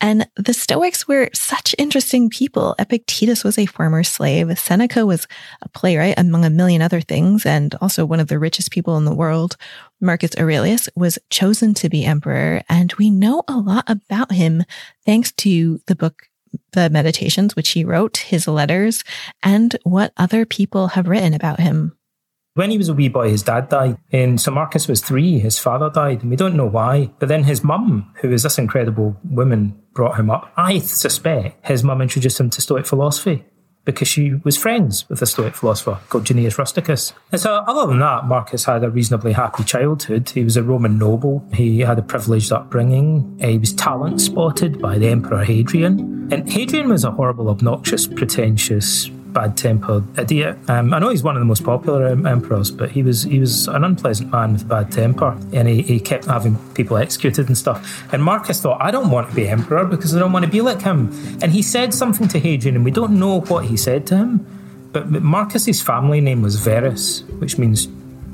And 0.00 0.28
the 0.36 0.54
Stoics 0.54 1.06
were 1.06 1.28
such 1.34 1.74
interesting 1.78 2.30
people. 2.30 2.74
Epictetus 2.78 3.44
was 3.44 3.58
a 3.58 3.66
former 3.66 4.02
slave. 4.02 4.58
Seneca 4.58 5.04
was 5.04 5.26
a 5.62 5.68
playwright, 5.68 6.18
among 6.18 6.44
a 6.44 6.50
million 6.50 6.82
other 6.82 7.00
things, 7.00 7.44
and 7.44 7.74
also 7.80 8.06
one 8.06 8.20
of 8.20 8.28
the 8.28 8.38
richest 8.38 8.70
people 8.70 8.96
in 8.96 9.04
the 9.04 9.14
world. 9.14 9.56
Marcus 10.00 10.30
Aurelius 10.38 10.88
was 10.96 11.18
chosen 11.28 11.74
to 11.74 11.88
be 11.88 12.04
emperor, 12.04 12.62
and 12.68 12.92
we 12.94 13.10
know 13.10 13.42
a 13.48 13.56
lot 13.56 13.84
about 13.86 14.32
him 14.32 14.64
thanks 15.04 15.32
to 15.32 15.80
the 15.86 15.96
book 15.96 16.28
the 16.72 16.88
meditations 16.88 17.54
which 17.54 17.70
he 17.70 17.84
wrote, 17.84 18.16
his 18.18 18.48
letters, 18.48 19.04
and 19.42 19.76
what 19.82 20.12
other 20.16 20.46
people 20.46 20.88
have 20.88 21.08
written 21.08 21.34
about 21.34 21.60
him. 21.60 21.97
When 22.58 22.72
he 22.72 22.76
was 22.76 22.88
a 22.88 22.92
wee 22.92 23.08
boy, 23.08 23.30
his 23.30 23.44
dad 23.44 23.68
died. 23.68 23.98
And 24.10 24.40
so 24.40 24.50
Marcus 24.50 24.88
was 24.88 25.00
three, 25.00 25.38
his 25.38 25.60
father 25.60 25.90
died, 25.90 26.22
and 26.22 26.30
we 26.30 26.34
don't 26.34 26.56
know 26.56 26.66
why. 26.66 27.12
But 27.20 27.28
then 27.28 27.44
his 27.44 27.62
mum, 27.62 28.12
who 28.20 28.32
is 28.32 28.42
this 28.42 28.58
incredible 28.58 29.16
woman, 29.22 29.80
brought 29.92 30.18
him 30.18 30.28
up. 30.28 30.52
I 30.56 30.80
suspect 30.80 31.64
his 31.64 31.84
mum 31.84 32.02
introduced 32.02 32.40
him 32.40 32.50
to 32.50 32.60
Stoic 32.60 32.84
philosophy 32.84 33.44
because 33.84 34.08
she 34.08 34.34
was 34.42 34.56
friends 34.56 35.08
with 35.08 35.22
a 35.22 35.26
Stoic 35.26 35.54
philosopher 35.54 36.00
called 36.08 36.26
Junius 36.26 36.58
Rusticus. 36.58 37.12
And 37.30 37.40
so, 37.40 37.62
other 37.68 37.86
than 37.86 38.00
that, 38.00 38.26
Marcus 38.26 38.64
had 38.64 38.82
a 38.82 38.90
reasonably 38.90 39.34
happy 39.34 39.62
childhood. 39.62 40.28
He 40.28 40.42
was 40.42 40.56
a 40.56 40.62
Roman 40.64 40.98
noble. 40.98 41.48
He 41.54 41.78
had 41.78 42.00
a 42.00 42.02
privileged 42.02 42.50
upbringing. 42.50 43.38
He 43.40 43.56
was 43.56 43.72
talent 43.72 44.20
spotted 44.20 44.80
by 44.80 44.98
the 44.98 45.06
Emperor 45.06 45.44
Hadrian. 45.44 46.28
And 46.32 46.50
Hadrian 46.50 46.88
was 46.88 47.04
a 47.04 47.12
horrible, 47.12 47.50
obnoxious, 47.50 48.08
pretentious, 48.08 49.08
bad 49.32 49.56
tempered 49.56 50.04
idiot. 50.18 50.58
Um, 50.68 50.92
I 50.92 50.98
know 50.98 51.10
he's 51.10 51.22
one 51.22 51.36
of 51.36 51.40
the 51.40 51.46
most 51.46 51.64
popular 51.64 52.06
emperors, 52.06 52.70
but 52.70 52.90
he 52.90 53.02
was 53.02 53.22
he 53.24 53.38
was 53.38 53.68
an 53.68 53.84
unpleasant 53.84 54.32
man 54.32 54.52
with 54.52 54.62
a 54.62 54.66
bad 54.66 54.90
temper, 54.92 55.36
and 55.52 55.68
he, 55.68 55.82
he 55.82 56.00
kept 56.00 56.24
having 56.24 56.56
people 56.74 56.96
executed 56.96 57.48
and 57.48 57.56
stuff. 57.56 58.12
And 58.12 58.22
Marcus 58.22 58.60
thought, 58.60 58.80
I 58.80 58.90
don't 58.90 59.10
want 59.10 59.28
to 59.30 59.36
be 59.36 59.48
emperor 59.48 59.84
because 59.84 60.14
I 60.14 60.18
don't 60.18 60.32
want 60.32 60.44
to 60.44 60.50
be 60.50 60.60
like 60.60 60.82
him. 60.82 61.08
And 61.42 61.52
he 61.52 61.62
said 61.62 61.94
something 61.94 62.28
to 62.28 62.38
Hadrian, 62.38 62.76
and 62.76 62.84
we 62.84 62.90
don't 62.90 63.18
know 63.18 63.40
what 63.42 63.66
he 63.66 63.76
said 63.76 64.06
to 64.08 64.16
him. 64.16 64.46
But 64.92 65.08
Marcus's 65.10 65.82
family 65.82 66.20
name 66.20 66.42
was 66.42 66.56
Verus, 66.56 67.22
which 67.38 67.58
means 67.58 67.88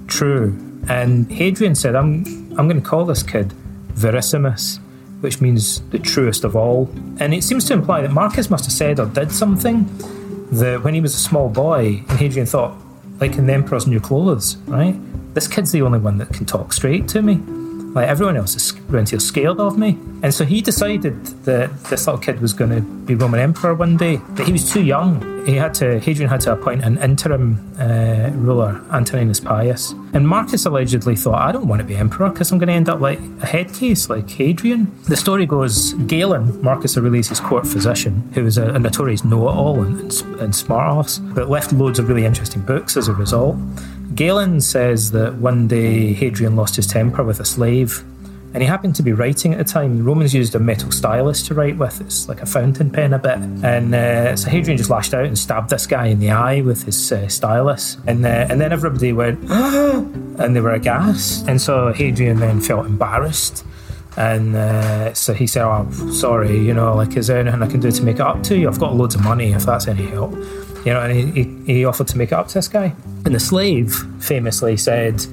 true. 0.07 0.57
And 0.89 1.31
Hadrian 1.31 1.75
said, 1.75 1.95
I'm 1.97 2.25
I'm 2.57 2.69
going 2.69 2.81
to 2.81 2.89
call 2.89 3.05
this 3.05 3.23
kid 3.23 3.53
Verissimus 3.95 4.81
which 5.25 5.41
means 5.41 5.81
the 5.89 5.99
truest 5.99 6.45
of 6.45 6.55
all. 6.55 6.87
And 7.19 7.33
it 7.33 7.43
seems 7.43 7.65
to 7.69 7.73
imply 7.73 8.03
that 8.03 8.13
Marcus 8.13 8.51
must 8.51 8.67
have 8.67 8.75
said 8.75 9.01
or 9.01 9.07
did 9.07 9.33
something 9.33 9.89
that 10.59 10.83
when 10.83 10.95
he 10.95 11.01
was 11.01 11.15
a 11.15 11.19
small 11.19 11.49
boy, 11.49 12.03
and 12.09 12.19
Hadrian 12.19 12.47
thought, 12.47 12.77
like 13.21 13.37
in 13.37 13.47
the 13.47 13.53
Emperor's 13.53 13.87
New 13.87 14.01
Clothes, 14.01 14.57
right? 14.67 14.97
This 15.35 15.49
kid's 15.49 15.73
the 15.73 15.83
only 15.83 15.99
one 15.99 16.19
that 16.19 16.33
can 16.33 16.47
talk 16.47 16.73
straight 16.73 17.09
to 17.09 17.23
me. 17.23 17.43
Like 17.95 18.09
everyone 18.09 18.37
else 18.37 18.57
is 18.57 18.73
around 18.91 19.11
here 19.11 19.21
scared 19.21 19.61
of 19.61 19.79
me. 19.79 19.99
And 20.23 20.35
so 20.35 20.45
he 20.45 20.61
decided 20.61 21.25
that 21.45 21.85
this 21.85 22.07
little 22.07 22.21
kid 22.21 22.41
was 22.41 22.53
going 22.53 22.71
to 22.71 22.81
be 22.81 23.15
Roman 23.15 23.39
emperor 23.39 23.75
one 23.75 23.97
day, 23.97 24.21
but 24.31 24.47
he 24.47 24.53
was 24.53 24.71
too 24.71 24.83
young. 24.83 25.47
He 25.47 25.55
had 25.55 25.75
to, 25.75 26.01
Hadrian 26.01 26.31
had 26.31 26.41
to 26.43 26.53
appoint 26.53 26.83
an 26.83 26.97
interim 26.99 27.61
uh, 27.79 28.31
ruler, 28.33 28.83
Antoninus 28.91 29.41
Pius. 29.41 29.93
And 30.15 30.27
Marcus 30.27 30.65
allegedly 30.65 31.15
thought, 31.15 31.41
I 31.41 31.53
don't 31.53 31.69
want 31.69 31.81
to 31.81 31.87
be 31.87 31.95
emperor 31.95 32.31
because 32.31 32.51
I'm 32.51 32.59
going 32.59 32.69
to 32.69 32.75
end 32.75 32.89
up 32.89 33.01
like 33.01 33.21
a 33.43 33.47
head 33.47 33.73
case 33.75 34.09
like 34.09 34.29
Hadrian. 34.29 34.91
The 35.07 35.17
story 35.17 35.45
goes 35.45 35.93
Galen, 35.93 36.63
Marcus 36.63 36.97
Aurelius' 36.97 37.39
court 37.41 37.67
physician, 37.67 38.29
who 38.33 38.45
was 38.45 38.57
a, 38.57 38.71
a 38.71 38.79
notorious 38.79 39.23
know 39.23 39.49
it 39.49 39.53
all 39.53 39.83
and, 39.83 40.01
and, 40.01 40.41
and 40.41 40.57
smart 40.57 41.05
ass, 41.05 41.19
but 41.19 41.51
left 41.51 41.73
loads 41.73 41.99
of 41.99 42.09
really 42.09 42.25
interesting 42.25 42.63
books 42.63 42.97
as 42.97 43.09
a 43.09 43.13
result. 43.13 43.57
Galen 44.15 44.61
says 44.61 45.11
that 45.11 45.35
one 45.35 45.67
day 45.67 46.13
Hadrian 46.13 46.55
lost 46.55 46.77
his 46.77 46.87
temper 46.87 47.25
with 47.25 47.41
a 47.41 47.45
slave, 47.45 48.05
and 48.53 48.63
he 48.63 48.69
happened 48.69 48.95
to 48.97 49.03
be 49.03 49.13
writing 49.13 49.53
at 49.53 49.59
the 49.59 49.65
time. 49.65 49.99
The 49.99 50.05
Romans 50.05 50.33
used 50.33 50.55
a 50.55 50.61
metal 50.61 50.93
stylus 50.93 51.43
to 51.49 51.55
write 51.55 51.77
with, 51.77 52.01
it's 52.01 52.29
like 52.29 52.41
a 52.41 52.47
fountain 52.47 52.91
pen 52.91 53.13
a 53.13 53.19
bit. 53.19 53.39
And 53.65 53.93
uh, 53.93 54.37
so 54.37 54.49
Hadrian 54.49 54.79
just 54.79 54.91
lashed 54.91 55.13
out 55.13 55.25
and 55.25 55.37
stabbed 55.37 55.71
this 55.71 55.89
guy 55.89 56.07
in 56.07 56.21
the 56.21 56.31
eye 56.31 56.61
with 56.61 56.85
his 56.85 57.11
uh, 57.11 57.27
stylus. 57.27 57.97
And, 58.07 58.25
uh, 58.25 58.47
and 58.49 58.61
then 58.61 58.73
everybody 58.73 59.13
went, 59.13 59.41
ah! 59.51 59.97
and 60.39 60.55
they 60.55 60.61
were 60.61 60.73
aghast. 60.73 61.49
And 61.49 61.61
so 61.61 61.93
Hadrian 61.93 62.39
then 62.39 62.61
felt 62.61 62.87
embarrassed. 62.87 63.65
And 64.17 64.55
uh, 64.55 65.13
so 65.15 65.35
he 65.35 65.49
said, 65.49 65.65
Oh, 65.65 65.91
sorry, 66.13 66.57
you 66.57 66.73
know, 66.73 66.95
like, 66.95 67.17
is 67.17 67.27
there 67.27 67.39
anything 67.39 67.63
I 67.63 67.67
can 67.67 67.81
do 67.81 67.91
to 67.91 68.03
make 68.05 68.17
it 68.17 68.21
up 68.21 68.45
to 68.45 68.57
you? 68.57 68.69
I've 68.69 68.79
got 68.79 68.95
loads 68.95 69.17
of 69.17 69.25
money 69.25 69.53
if 69.53 69.67
that's 69.67 69.89
any 69.89 70.07
help. 70.07 70.33
You 70.85 70.93
know, 70.93 71.01
and 71.01 71.35
he, 71.35 71.73
he, 71.73 71.85
offered 71.85 72.09
to 72.09 72.19
make 72.19 72.31
it 72.31 72.35
up 72.35 72.49
to 72.49 72.55
this 72.55 72.69
guy. 72.69 72.95
And 73.25 73.35
the 73.35 73.41
slave 73.41 73.95
famously 74.21 74.77
said, 74.77 75.25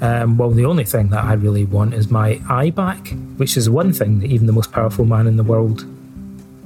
um, 0.00 0.36
well, 0.36 0.50
the 0.50 0.64
only 0.64 0.84
thing 0.84 1.08
that 1.10 1.24
I 1.24 1.34
really 1.34 1.64
want 1.64 1.94
is 1.94 2.10
my 2.10 2.40
eye 2.48 2.70
back, 2.70 3.10
which 3.36 3.56
is 3.56 3.70
one 3.70 3.92
thing 3.92 4.18
that 4.20 4.26
even 4.26 4.46
the 4.46 4.52
most 4.52 4.72
powerful 4.72 5.04
man 5.04 5.26
in 5.26 5.36
the 5.36 5.44
world 5.44 5.86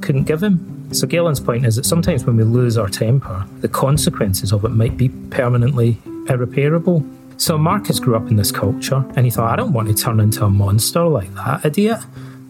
couldn't 0.01 0.25
give 0.25 0.43
him. 0.43 0.89
So 0.93 1.07
Galen's 1.07 1.39
point 1.39 1.67
is 1.67 1.77
that 1.77 1.85
sometimes 1.85 2.25
when 2.25 2.37
we 2.37 2.45
lose 2.45 2.77
our 2.77 2.89
temper, 2.89 3.47
the 3.61 3.69
consequences 3.69 4.53
of 4.53 4.65
it 4.65 4.71
might 4.71 4.97
be 4.97 5.09
permanently 5.31 5.99
irreparable. 6.29 7.05
So 7.37 7.57
Marcus 7.57 8.01
grew 8.01 8.17
up 8.17 8.29
in 8.29 8.37
this 8.37 8.51
culture 8.51 9.05
and 9.17 9.25
he 9.25 9.31
thought, 9.31 9.53
I 9.53 9.57
don't 9.57 9.73
want 9.73 9.89
to 9.89 9.95
turn 9.95 10.19
into 10.19 10.45
a 10.45 10.51
monster 10.51 11.05
like 11.05 11.33
that 11.35 11.65
idiot. 11.65 12.01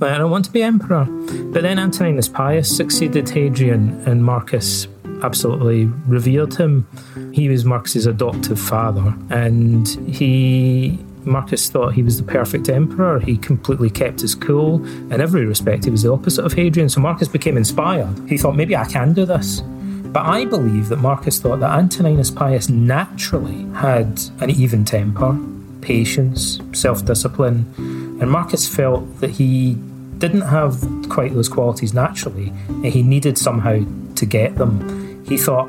I 0.00 0.16
don't 0.16 0.30
want 0.30 0.46
to 0.46 0.50
be 0.50 0.62
emperor. 0.62 1.04
But 1.04 1.62
then 1.62 1.78
Antoninus 1.78 2.28
Pius 2.28 2.74
succeeded 2.74 3.28
Hadrian 3.28 4.02
and 4.06 4.24
Marcus 4.24 4.86
absolutely 5.22 5.86
revered 6.06 6.54
him. 6.54 6.86
He 7.32 7.48
was 7.48 7.64
Marcus's 7.64 8.06
adoptive 8.06 8.60
father, 8.60 9.14
and 9.30 9.86
he 10.08 10.98
Marcus 11.24 11.68
thought 11.68 11.94
he 11.94 12.02
was 12.02 12.16
the 12.16 12.22
perfect 12.22 12.68
emperor. 12.68 13.20
He 13.20 13.36
completely 13.36 13.90
kept 13.90 14.20
his 14.20 14.34
cool. 14.34 14.84
In 15.12 15.20
every 15.20 15.44
respect, 15.44 15.84
he 15.84 15.90
was 15.90 16.02
the 16.02 16.12
opposite 16.12 16.44
of 16.44 16.52
Hadrian. 16.54 16.88
So 16.88 17.00
Marcus 17.00 17.28
became 17.28 17.56
inspired. 17.56 18.28
He 18.28 18.38
thought, 18.38 18.56
maybe 18.56 18.76
I 18.76 18.84
can 18.84 19.12
do 19.12 19.24
this. 19.26 19.60
But 19.60 20.26
I 20.26 20.44
believe 20.44 20.88
that 20.88 20.96
Marcus 20.96 21.38
thought 21.38 21.60
that 21.60 21.70
Antoninus 21.70 22.30
Pius 22.30 22.68
naturally 22.68 23.64
had 23.74 24.20
an 24.40 24.50
even 24.50 24.84
temper, 24.84 25.38
patience, 25.82 26.58
self 26.72 27.04
discipline. 27.04 27.72
And 28.20 28.30
Marcus 28.30 28.68
felt 28.68 29.20
that 29.20 29.30
he 29.30 29.74
didn't 30.18 30.42
have 30.42 30.84
quite 31.08 31.32
those 31.32 31.48
qualities 31.48 31.94
naturally, 31.94 32.52
and 32.68 32.86
he 32.86 33.02
needed 33.02 33.38
somehow 33.38 33.84
to 34.16 34.26
get 34.26 34.56
them. 34.56 34.99
He 35.30 35.38
thought, 35.38 35.66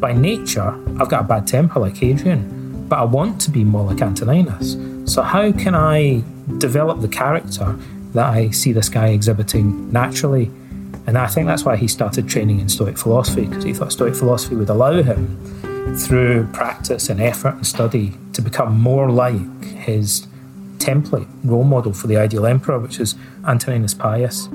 by 0.00 0.12
nature, 0.12 0.70
I've 1.00 1.08
got 1.08 1.22
a 1.22 1.24
bad 1.24 1.46
temper 1.48 1.80
like 1.80 1.96
Hadrian, 1.96 2.86
but 2.88 3.00
I 3.00 3.04
want 3.04 3.40
to 3.42 3.50
be 3.50 3.64
more 3.64 3.84
like 3.84 4.00
Antoninus. 4.00 4.76
So, 5.12 5.22
how 5.22 5.50
can 5.50 5.74
I 5.74 6.22
develop 6.58 7.00
the 7.00 7.08
character 7.08 7.76
that 8.14 8.26
I 8.26 8.50
see 8.50 8.70
this 8.72 8.88
guy 8.88 9.08
exhibiting 9.08 9.90
naturally? 9.90 10.52
And 11.08 11.18
I 11.18 11.26
think 11.26 11.48
that's 11.48 11.64
why 11.64 11.76
he 11.76 11.88
started 11.88 12.28
training 12.28 12.60
in 12.60 12.68
Stoic 12.68 12.96
philosophy, 12.96 13.46
because 13.46 13.64
he 13.64 13.74
thought 13.74 13.90
Stoic 13.90 14.14
philosophy 14.14 14.54
would 14.54 14.68
allow 14.68 15.02
him, 15.02 15.36
through 15.96 16.46
practice 16.52 17.10
and 17.10 17.20
effort 17.20 17.54
and 17.54 17.66
study, 17.66 18.14
to 18.34 18.40
become 18.40 18.80
more 18.80 19.10
like 19.10 19.64
his 19.64 20.28
template, 20.78 21.26
role 21.42 21.64
model 21.64 21.92
for 21.92 22.06
the 22.06 22.16
ideal 22.16 22.46
emperor, 22.46 22.78
which 22.78 23.00
is 23.00 23.16
Antoninus 23.44 23.94
Pius. 23.94 24.48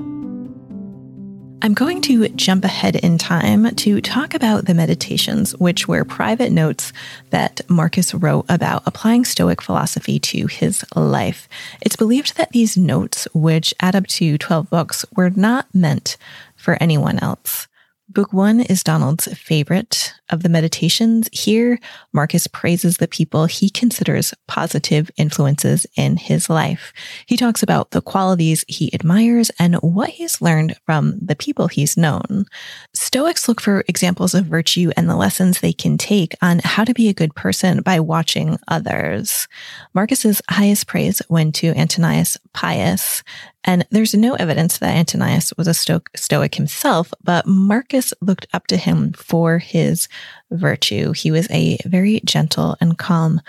I'm 1.60 1.74
going 1.74 2.02
to 2.02 2.28
jump 2.28 2.64
ahead 2.64 2.94
in 2.94 3.18
time 3.18 3.74
to 3.74 4.00
talk 4.00 4.32
about 4.32 4.66
the 4.66 4.74
meditations, 4.74 5.56
which 5.56 5.88
were 5.88 6.04
private 6.04 6.52
notes 6.52 6.92
that 7.30 7.60
Marcus 7.68 8.14
wrote 8.14 8.46
about 8.48 8.84
applying 8.86 9.24
Stoic 9.24 9.60
philosophy 9.60 10.20
to 10.20 10.46
his 10.46 10.84
life. 10.94 11.48
It's 11.80 11.96
believed 11.96 12.36
that 12.36 12.52
these 12.52 12.76
notes, 12.76 13.26
which 13.34 13.74
add 13.80 13.96
up 13.96 14.06
to 14.06 14.38
12 14.38 14.70
books, 14.70 15.04
were 15.16 15.30
not 15.30 15.66
meant 15.74 16.16
for 16.54 16.80
anyone 16.80 17.18
else. 17.18 17.66
Book 18.10 18.32
one 18.32 18.60
is 18.60 18.82
Donald's 18.82 19.26
favorite 19.38 20.14
of 20.30 20.42
the 20.42 20.48
meditations. 20.48 21.28
Here, 21.30 21.78
Marcus 22.14 22.46
praises 22.46 22.96
the 22.96 23.06
people 23.06 23.44
he 23.44 23.68
considers 23.68 24.32
positive 24.46 25.10
influences 25.18 25.86
in 25.94 26.16
his 26.16 26.48
life. 26.48 26.94
He 27.26 27.36
talks 27.36 27.62
about 27.62 27.90
the 27.90 28.00
qualities 28.00 28.64
he 28.66 28.92
admires 28.94 29.50
and 29.58 29.74
what 29.76 30.08
he's 30.08 30.40
learned 30.40 30.74
from 30.86 31.18
the 31.20 31.36
people 31.36 31.68
he's 31.68 31.98
known. 31.98 32.46
Stoics 32.94 33.46
look 33.46 33.60
for 33.60 33.84
examples 33.88 34.34
of 34.34 34.46
virtue 34.46 34.90
and 34.96 35.08
the 35.08 35.16
lessons 35.16 35.60
they 35.60 35.74
can 35.74 35.98
take 35.98 36.34
on 36.40 36.60
how 36.64 36.84
to 36.84 36.94
be 36.94 37.10
a 37.10 37.14
good 37.14 37.34
person 37.34 37.82
by 37.82 38.00
watching 38.00 38.58
others. 38.68 39.46
Marcus's 39.92 40.40
highest 40.48 40.86
praise 40.86 41.20
went 41.28 41.54
to 41.56 41.74
Antoninus 41.76 42.38
Pius, 42.54 43.22
and 43.68 43.86
there's 43.90 44.14
no 44.14 44.32
evidence 44.32 44.78
that 44.78 44.96
Antoninus 44.96 45.52
was 45.58 45.68
a 45.68 45.74
sto- 45.74 46.00
Stoic 46.16 46.54
himself, 46.54 47.12
but 47.22 47.46
Marcus 47.46 48.14
looked 48.22 48.46
up 48.54 48.66
to 48.68 48.78
him 48.78 49.12
for 49.12 49.58
his 49.58 50.08
virtue. 50.50 51.12
He 51.12 51.30
was 51.30 51.46
a 51.50 51.76
very 51.84 52.22
gentle 52.24 52.78
and 52.80 52.96
calm 52.96 53.42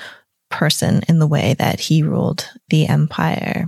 person 0.49 1.03
in 1.07 1.19
the 1.19 1.27
way 1.27 1.53
that 1.53 1.79
he 1.79 2.03
ruled 2.03 2.49
the 2.67 2.85
empire. 2.85 3.67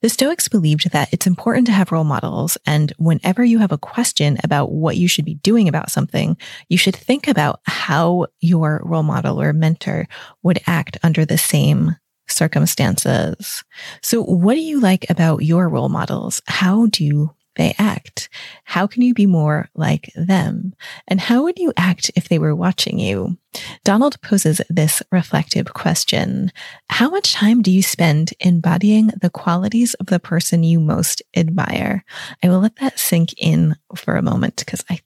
The 0.00 0.08
Stoics 0.08 0.48
believed 0.48 0.90
that 0.90 1.12
it's 1.12 1.26
important 1.26 1.66
to 1.66 1.72
have 1.74 1.92
role 1.92 2.04
models, 2.04 2.56
and 2.64 2.94
whenever 2.96 3.44
you 3.44 3.58
have 3.58 3.72
a 3.72 3.76
question 3.76 4.38
about 4.42 4.72
what 4.72 4.96
you 4.96 5.06
should 5.06 5.26
be 5.26 5.34
doing 5.34 5.68
about 5.68 5.90
something, 5.90 6.38
you 6.70 6.78
should 6.78 6.96
think 6.96 7.28
about 7.28 7.60
how 7.64 8.28
your 8.40 8.80
role 8.86 9.02
model 9.02 9.38
or 9.38 9.52
mentor 9.52 10.08
would 10.42 10.60
act 10.66 10.96
under 11.02 11.26
the 11.26 11.36
same 11.36 11.96
circumstances. 12.30 13.64
So, 14.02 14.22
what 14.22 14.54
do 14.54 14.60
you 14.60 14.80
like 14.80 15.08
about 15.10 15.42
your 15.42 15.68
role 15.68 15.88
models? 15.88 16.40
How 16.46 16.86
do 16.86 17.34
they 17.56 17.74
act? 17.78 18.28
How 18.64 18.86
can 18.86 19.02
you 19.02 19.12
be 19.12 19.26
more 19.26 19.68
like 19.74 20.10
them? 20.14 20.74
And 21.08 21.20
how 21.20 21.42
would 21.42 21.58
you 21.58 21.72
act 21.76 22.10
if 22.16 22.28
they 22.28 22.38
were 22.38 22.54
watching 22.54 22.98
you? 22.98 23.36
Donald 23.84 24.20
poses 24.22 24.60
this 24.70 25.02
reflective 25.10 25.74
question. 25.74 26.52
How 26.88 27.10
much 27.10 27.34
time 27.34 27.60
do 27.60 27.70
you 27.70 27.82
spend 27.82 28.32
embodying 28.40 29.08
the 29.20 29.30
qualities 29.30 29.94
of 29.94 30.06
the 30.06 30.20
person 30.20 30.62
you 30.62 30.80
most 30.80 31.22
admire? 31.36 32.04
I 32.42 32.48
will 32.48 32.60
let 32.60 32.76
that 32.76 32.98
sink 32.98 33.34
in 33.36 33.76
for 33.96 34.16
a 34.16 34.22
moment 34.22 34.56
because 34.56 34.84
I, 34.88 35.00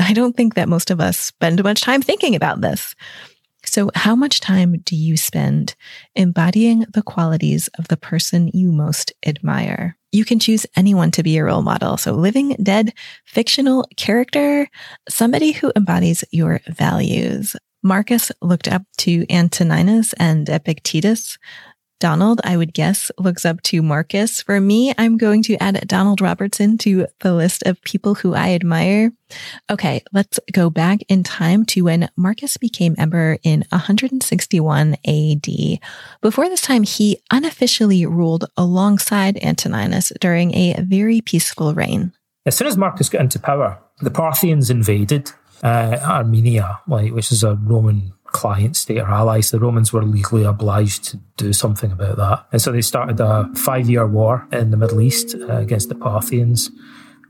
I 0.00 0.12
don't 0.12 0.36
think 0.36 0.54
that 0.54 0.68
most 0.68 0.90
of 0.90 1.00
us 1.00 1.18
spend 1.18 1.62
much 1.64 1.80
time 1.80 2.02
thinking 2.02 2.34
about 2.34 2.60
this. 2.60 2.94
So, 3.76 3.90
how 3.94 4.16
much 4.16 4.40
time 4.40 4.78
do 4.86 4.96
you 4.96 5.18
spend 5.18 5.74
embodying 6.14 6.86
the 6.94 7.02
qualities 7.02 7.68
of 7.78 7.88
the 7.88 7.98
person 7.98 8.50
you 8.54 8.72
most 8.72 9.12
admire? 9.26 9.98
You 10.12 10.24
can 10.24 10.38
choose 10.38 10.64
anyone 10.76 11.10
to 11.10 11.22
be 11.22 11.32
your 11.32 11.44
role 11.44 11.60
model. 11.60 11.98
So, 11.98 12.12
living, 12.12 12.56
dead, 12.62 12.94
fictional 13.26 13.86
character, 13.98 14.66
somebody 15.10 15.52
who 15.52 15.74
embodies 15.76 16.24
your 16.32 16.62
values. 16.68 17.54
Marcus 17.82 18.32
looked 18.40 18.66
up 18.66 18.84
to 19.00 19.26
Antoninus 19.28 20.14
and 20.14 20.48
Epictetus, 20.48 21.36
Donald, 21.98 22.40
I 22.44 22.56
would 22.56 22.74
guess, 22.74 23.10
looks 23.18 23.44
up 23.44 23.62
to 23.62 23.82
Marcus. 23.82 24.42
For 24.42 24.60
me, 24.60 24.92
I'm 24.98 25.16
going 25.16 25.42
to 25.44 25.56
add 25.62 25.86
Donald 25.88 26.20
Robertson 26.20 26.76
to 26.78 27.06
the 27.20 27.32
list 27.32 27.62
of 27.64 27.80
people 27.82 28.14
who 28.14 28.34
I 28.34 28.52
admire. 28.52 29.12
Okay, 29.70 30.02
let's 30.12 30.38
go 30.52 30.68
back 30.70 31.00
in 31.08 31.22
time 31.22 31.64
to 31.66 31.82
when 31.82 32.08
Marcus 32.16 32.56
became 32.56 32.94
emperor 32.98 33.38
in 33.42 33.64
161 33.70 34.96
AD. 35.06 35.46
Before 36.20 36.48
this 36.48 36.60
time, 36.60 36.82
he 36.82 37.18
unofficially 37.30 38.04
ruled 38.04 38.44
alongside 38.56 39.42
Antoninus 39.42 40.12
during 40.20 40.54
a 40.54 40.76
very 40.82 41.20
peaceful 41.20 41.74
reign. 41.74 42.12
As 42.44 42.56
soon 42.56 42.68
as 42.68 42.76
Marcus 42.76 43.08
got 43.08 43.22
into 43.22 43.40
power, 43.40 43.78
the 44.00 44.10
Parthians 44.10 44.70
invaded 44.70 45.32
uh, 45.62 45.98
Armenia, 46.02 46.80
which 46.86 47.32
is 47.32 47.42
a 47.42 47.54
Roman 47.56 48.12
client 48.36 48.76
state 48.76 48.98
or 48.98 49.10
allies. 49.10 49.50
The 49.50 49.58
Romans 49.58 49.94
were 49.94 50.04
legally 50.04 50.44
obliged 50.44 51.04
to 51.04 51.16
do 51.38 51.54
something 51.54 51.90
about 51.90 52.16
that. 52.18 52.46
And 52.52 52.60
so 52.60 52.70
they 52.70 52.82
started 52.82 53.18
a 53.18 53.48
five 53.54 53.88
year 53.88 54.06
war 54.06 54.46
in 54.52 54.70
the 54.70 54.76
Middle 54.76 55.00
East 55.00 55.34
uh, 55.34 55.56
against 55.56 55.88
the 55.88 55.94
Parthians. 55.94 56.70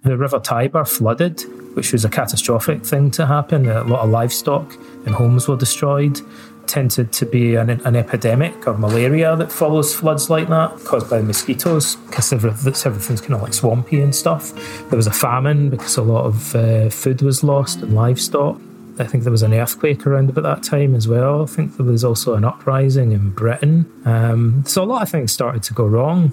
The 0.03 0.17
River 0.17 0.41
Tiber 0.41 0.85
flooded, 0.85 1.43
which 1.77 1.93
was 1.93 2.05
a 2.05 2.09
catastrophic 2.09 2.85
thing 2.85 3.11
to 3.13 3.27
happen. 3.27 3.69
A 3.69 3.85
lot 3.85 4.01
of 4.01 4.11
livestock 4.11 4.75
and 5.05 5.15
homes 5.15 5.47
were 5.47 5.57
destroyed 5.57 6.21
tended 6.67 7.13
to 7.13 7.25
be 7.25 7.55
an, 7.55 7.71
an, 7.71 7.95
epidemic 7.95 8.67
of 8.67 8.81
malaria 8.81 9.37
that 9.37 9.53
follows 9.53 9.95
floods 9.95 10.29
like 10.29 10.49
that, 10.49 10.77
caused 10.85 11.09
by 11.09 11.23
mosquitoes, 11.23 11.95
because 11.95 12.33
everything's 12.33 13.21
kind 13.21 13.35
of 13.35 13.43
like 13.43 13.55
swampy 13.55 14.01
and 14.01 14.13
stuff. 14.13 14.53
There 14.91 14.97
was 14.97 15.07
a 15.07 15.13
famine 15.13 15.71
because 15.71 15.97
a 15.97 16.03
lot 16.03 16.25
of 16.25 16.57
uh, 16.57 16.91
food 16.91 17.23
was 17.23 17.45
lost 17.45 17.83
and 17.83 17.95
livestock. 17.95 18.61
I 18.99 19.05
think 19.05 19.25
there 19.25 19.33
was 19.33 19.43
an 19.43 19.53
earthquake 19.53 20.07
around 20.07 20.31
about 20.31 20.43
that 20.43 20.63
time 20.63 20.95
as 20.95 21.07
well. 21.07 21.43
I 21.43 21.47
think 21.47 21.77
there 21.77 21.87
was 21.87 22.05
also 22.05 22.35
an 22.35 22.45
uprising 22.45 23.13
in 23.13 23.31
Britain. 23.31 23.91
Um, 24.05 24.65
so 24.67 24.83
a 24.83 24.85
lot 24.85 25.03
of 25.03 25.09
things 25.11 25.33
started 25.33 25.63
to 25.65 25.75
go 25.75 25.87
wrong. 25.87 26.33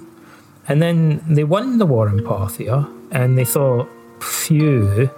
And 0.68 0.82
then 0.82 1.22
they 1.28 1.44
won 1.44 1.78
the 1.78 1.86
war 1.86 2.08
in 2.08 2.20
Parthia 2.20 2.90
and 3.12 3.38
they 3.38 3.46
thought, 3.46 3.90
phew. 4.22 5.10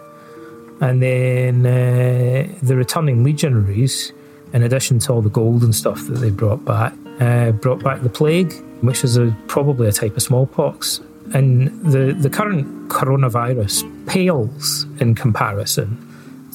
And 0.81 1.01
then 1.01 1.65
uh, 1.65 2.51
the 2.63 2.75
returning 2.75 3.23
legionaries 3.23 4.11
in 4.53 4.63
addition 4.63 4.99
to 4.99 5.13
all 5.13 5.21
the 5.21 5.29
gold 5.29 5.63
and 5.63 5.75
stuff 5.75 6.07
that 6.07 6.19
they 6.19 6.31
brought 6.31 6.63
back, 6.65 6.93
uh, 7.19 7.51
brought 7.51 7.83
back 7.83 8.01
the 8.01 8.09
plague, 8.09 8.53
which 8.81 9.03
is 9.03 9.17
a, 9.17 9.35
probably 9.47 9.87
a 9.87 9.91
type 9.91 10.15
of 10.15 10.23
smallpox. 10.23 11.01
And 11.33 11.67
the, 11.83 12.13
the 12.13 12.29
current 12.29 12.89
coronavirus 12.89 14.07
pales 14.07 14.85
in 14.99 15.13
comparison 15.15 16.04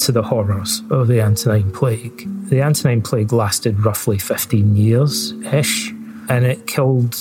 to 0.00 0.12
the 0.12 0.23
horrors 0.23 0.83
of 0.90 1.09
the 1.09 1.21
Antonine 1.21 1.71
Plague. 1.73 2.26
The 2.49 2.62
Antonine 2.62 3.02
Plague 3.02 3.33
lasted 3.33 3.85
roughly 3.85 4.19
15 4.19 4.76
years 4.76 5.33
ish, 5.52 5.90
and 6.28 6.45
it 6.45 6.66
killed 6.66 7.14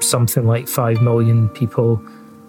something 0.00 0.46
like 0.46 0.66
5 0.68 1.02
million 1.02 1.48
people 1.50 2.02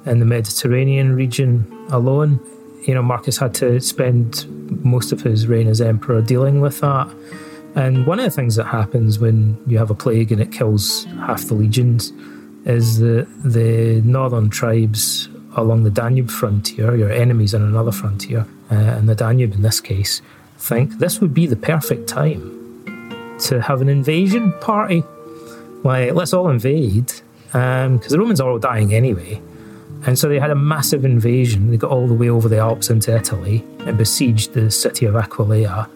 in 0.06 0.20
the 0.20 0.26
Mediterranean 0.26 1.16
region 1.16 1.66
alone. 1.90 2.40
You 2.84 2.94
know, 2.94 3.02
Marcus 3.02 3.38
had 3.38 3.54
to 3.56 3.82
spend 3.82 4.46
most 4.84 5.12
of 5.12 5.22
his 5.22 5.48
reign 5.48 5.68
as 5.68 5.82
emperor 5.82 6.22
dealing 6.22 6.62
with 6.62 6.80
that. 6.80 7.10
And 7.76 8.08
one 8.08 8.20
of 8.20 8.26
the 8.26 8.32
things 8.32 8.56
that 8.56 8.66
happens 8.66 9.20
when 9.20 9.62
you 9.68 9.78
have 9.78 9.90
a 9.90 9.96
plague 9.96 10.32
and 10.32 10.40
it 10.40 10.52
kills 10.52 11.04
half 11.20 11.46
the 11.46 11.56
legions 11.56 12.14
is 12.66 13.00
that 13.00 13.28
the 13.44 14.02
northern 14.06 14.50
tribes 14.50 15.28
along 15.56 15.84
the 15.84 15.90
Danube 15.90 16.30
frontier, 16.30 16.96
your 16.96 17.12
enemies 17.12 17.54
on 17.54 17.62
another 17.62 17.92
frontier, 17.92 18.46
uh, 18.72 18.76
and 18.76 19.08
the 19.08 19.16
Danube 19.16 19.54
in 19.54 19.62
this 19.62 19.80
case, 19.80 20.22
think 20.58 20.98
this 21.00 21.20
would 21.20 21.34
be 21.34 21.48
the 21.48 21.56
perfect 21.56 22.08
time 22.08 22.52
to 23.40 23.62
have 23.62 23.82
an 23.82 23.90
invasion 23.90 24.54
party. 24.62 25.04
Like, 25.84 26.14
let's 26.14 26.34
all 26.34 26.50
invade, 26.50 27.12
because 27.48 27.86
um, 27.86 28.00
the 28.10 28.18
Romans 28.18 28.42
are 28.42 28.50
all 28.50 28.60
dying 28.60 28.94
anyway. 28.94 29.42
And 30.06 30.20
so 30.20 30.30
they 30.30 30.40
had 30.40 30.52
a 30.52 30.56
massive 30.56 31.04
invasion. 31.04 31.72
They 31.72 31.78
got 31.78 31.92
all 31.92 32.08
the 32.08 32.14
way 32.14 32.30
over 32.30 32.48
the 32.48 32.58
Alps 32.58 32.90
into 32.90 33.16
Italy 33.16 33.64
and 33.80 33.98
besieged 33.98 34.54
the 34.54 34.70
city 34.70 35.06
of 35.06 35.16
Aquileia 35.16 35.90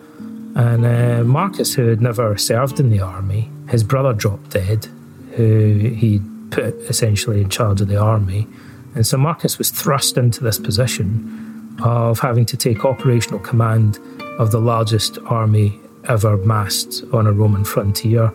and 0.55 0.85
uh, 0.85 1.23
Marcus, 1.23 1.73
who 1.73 1.87
had 1.87 2.01
never 2.01 2.35
served 2.37 2.79
in 2.79 2.89
the 2.89 2.99
army, 2.99 3.49
his 3.69 3.83
brother 3.83 4.13
dropped 4.13 4.49
dead, 4.49 4.87
who 5.35 5.73
he 5.95 6.21
put 6.49 6.75
essentially 6.89 7.41
in 7.41 7.49
charge 7.49 7.81
of 7.81 7.87
the 7.87 7.97
army. 7.97 8.47
And 8.95 9.05
so 9.05 9.17
Marcus 9.17 9.57
was 9.57 9.69
thrust 9.69 10.17
into 10.17 10.43
this 10.43 10.59
position 10.59 11.75
of 11.83 12.19
having 12.19 12.45
to 12.47 12.57
take 12.57 12.85
operational 12.85 13.39
command 13.39 13.99
of 14.37 14.51
the 14.51 14.59
largest 14.59 15.17
army 15.25 15.79
ever 16.07 16.37
massed 16.37 17.03
on 17.13 17.27
a 17.27 17.31
Roman 17.31 17.63
frontier, 17.63 18.27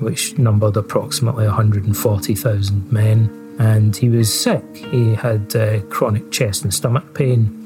which 0.00 0.36
numbered 0.38 0.76
approximately 0.76 1.46
140,000 1.46 2.92
men. 2.92 3.56
And 3.58 3.96
he 3.96 4.08
was 4.08 4.32
sick. 4.32 4.64
He 4.76 5.14
had 5.14 5.54
uh, 5.54 5.80
chronic 5.82 6.30
chest 6.32 6.64
and 6.64 6.74
stomach 6.74 7.14
pain 7.14 7.64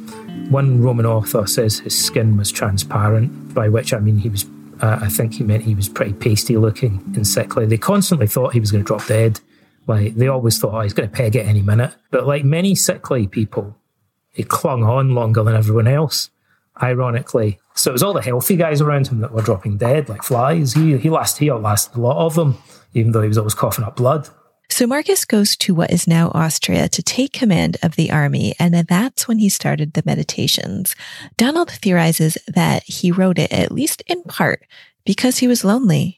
one 0.51 0.81
Roman 0.81 1.05
author 1.05 1.47
says 1.47 1.79
his 1.79 1.99
skin 1.99 2.37
was 2.37 2.51
transparent, 2.51 3.53
by 3.55 3.69
which 3.69 3.93
I 3.93 3.99
mean 3.99 4.17
he 4.17 4.31
was, 4.31 4.47
uh, 4.81 4.99
I 5.03 5.09
think 5.09 5.35
he 5.35 5.45
meant 5.45 5.63
he 5.63 5.75
was 5.75 5.91
pretty 5.91 6.15
pasty 6.15 6.57
looking 6.57 7.03
and 7.15 7.27
sickly. 7.27 7.67
They 7.67 7.77
constantly 7.77 8.27
thought 8.27 8.55
he 8.55 8.61
was 8.61 8.73
going 8.73 8.83
to 8.83 8.87
drop 8.87 9.07
dead. 9.07 9.41
Like 9.89 10.15
they 10.15 10.29
always 10.29 10.59
thought, 10.59 10.75
oh, 10.75 10.81
he's 10.81 10.93
going 10.93 11.09
to 11.09 11.15
peg 11.15 11.35
it 11.35 11.47
any 11.47 11.63
minute. 11.63 11.95
But 12.11 12.27
like 12.27 12.45
many 12.45 12.75
sickly 12.75 13.27
people, 13.27 13.77
he 14.33 14.45
clung 14.45 14.85
on 14.85 15.15
longer 15.15 15.43
than 15.43 15.57
everyone 15.57 15.89
else, 15.89 16.31
ironically. 16.81 17.59
So 17.75 17.91
it 17.91 17.95
was 17.95 18.03
all 18.03 18.13
the 18.13 18.23
healthy 18.23 18.57
guys 18.57 18.81
around 18.81 19.09
him 19.09 19.21
that 19.21 19.33
were 19.33 19.43
dropping 19.43 19.79
dead 19.79 20.09
like 20.09 20.23
flies. 20.23 20.75
He, 20.75 20.97
he, 20.99 21.11
last, 21.11 21.39
he 21.39 21.51
outlasted 21.51 21.97
a 21.97 22.01
lot 22.01 22.25
of 22.25 22.35
them, 22.35 22.59
even 22.93 23.13
though 23.13 23.23
he 23.23 23.29
was 23.29 23.39
always 23.39 23.55
coughing 23.55 23.85
up 23.85 23.97
blood. 23.97 24.29
So 24.71 24.87
Marcus 24.87 25.25
goes 25.25 25.57
to 25.57 25.75
what 25.75 25.91
is 25.91 26.07
now 26.07 26.31
Austria 26.35 26.89
to 26.91 27.03
take 27.03 27.33
command 27.33 27.79
of 27.83 27.97
the 27.97 28.11
army, 28.11 28.55
and 28.59 28.75
that's 28.75 29.27
when 29.27 29.39
he 29.39 29.49
started 29.49 29.95
the 29.95 30.03
meditations. 30.05 30.95
Donald 31.39 31.71
theorizes 31.71 32.37
that 32.47 32.85
he 32.85 33.11
wrote 33.11 33.39
it, 33.39 33.51
at 33.51 33.73
least 33.73 34.03
in 34.07 34.23
part, 34.25 34.67
because 35.07 35.39
he 35.39 35.49
was 35.49 35.65
lonely. 35.65 36.18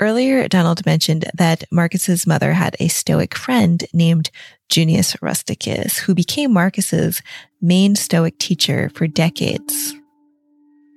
Earlier, 0.00 0.48
Donald 0.48 0.84
mentioned 0.84 1.26
that 1.34 1.64
Marcus's 1.70 2.26
mother 2.26 2.52
had 2.52 2.76
a 2.80 2.88
Stoic 2.88 3.36
friend 3.36 3.84
named 3.92 4.30
Junius 4.68 5.16
Rusticus, 5.22 5.98
who 5.98 6.14
became 6.16 6.52
Marcus's 6.52 7.22
main 7.62 7.94
Stoic 7.94 8.38
teacher 8.38 8.90
for 8.94 9.06
decades. 9.06 9.94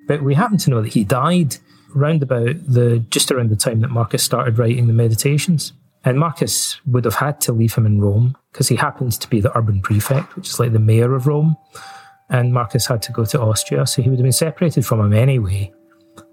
But 0.07 0.23
we 0.23 0.33
happen 0.33 0.57
to 0.57 0.71
know 0.71 0.81
that 0.81 0.93
he 0.93 1.03
died 1.03 1.57
round 1.93 2.23
about 2.23 2.55
the 2.67 2.99
just 3.11 3.31
around 3.31 3.51
the 3.51 3.55
time 3.55 3.81
that 3.81 3.91
Marcus 3.91 4.23
started 4.23 4.57
writing 4.57 4.87
the 4.87 4.93
meditations. 4.93 5.73
And 6.03 6.19
Marcus 6.19 6.79
would 6.85 7.05
have 7.05 7.15
had 7.15 7.41
to 7.41 7.51
leave 7.51 7.75
him 7.75 7.85
in 7.85 8.01
Rome 8.01 8.35
because 8.51 8.67
he 8.67 8.77
happens 8.77 9.17
to 9.19 9.29
be 9.29 9.41
the 9.41 9.55
urban 9.57 9.81
prefect, 9.81 10.35
which 10.35 10.47
is 10.47 10.59
like 10.59 10.71
the 10.71 10.79
mayor 10.79 11.13
of 11.13 11.27
Rome. 11.27 11.57
And 12.29 12.53
Marcus 12.53 12.87
had 12.87 13.01
to 13.03 13.11
go 13.11 13.25
to 13.25 13.41
Austria, 13.41 13.85
so 13.85 14.01
he 14.01 14.09
would 14.09 14.17
have 14.17 14.23
been 14.23 14.31
separated 14.31 14.85
from 14.85 15.01
him 15.01 15.13
anyway. 15.13 15.71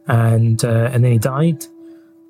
And 0.07 0.65
uh, 0.65 0.91
and 0.93 1.05
then 1.05 1.13
he 1.13 1.19
died. 1.19 1.65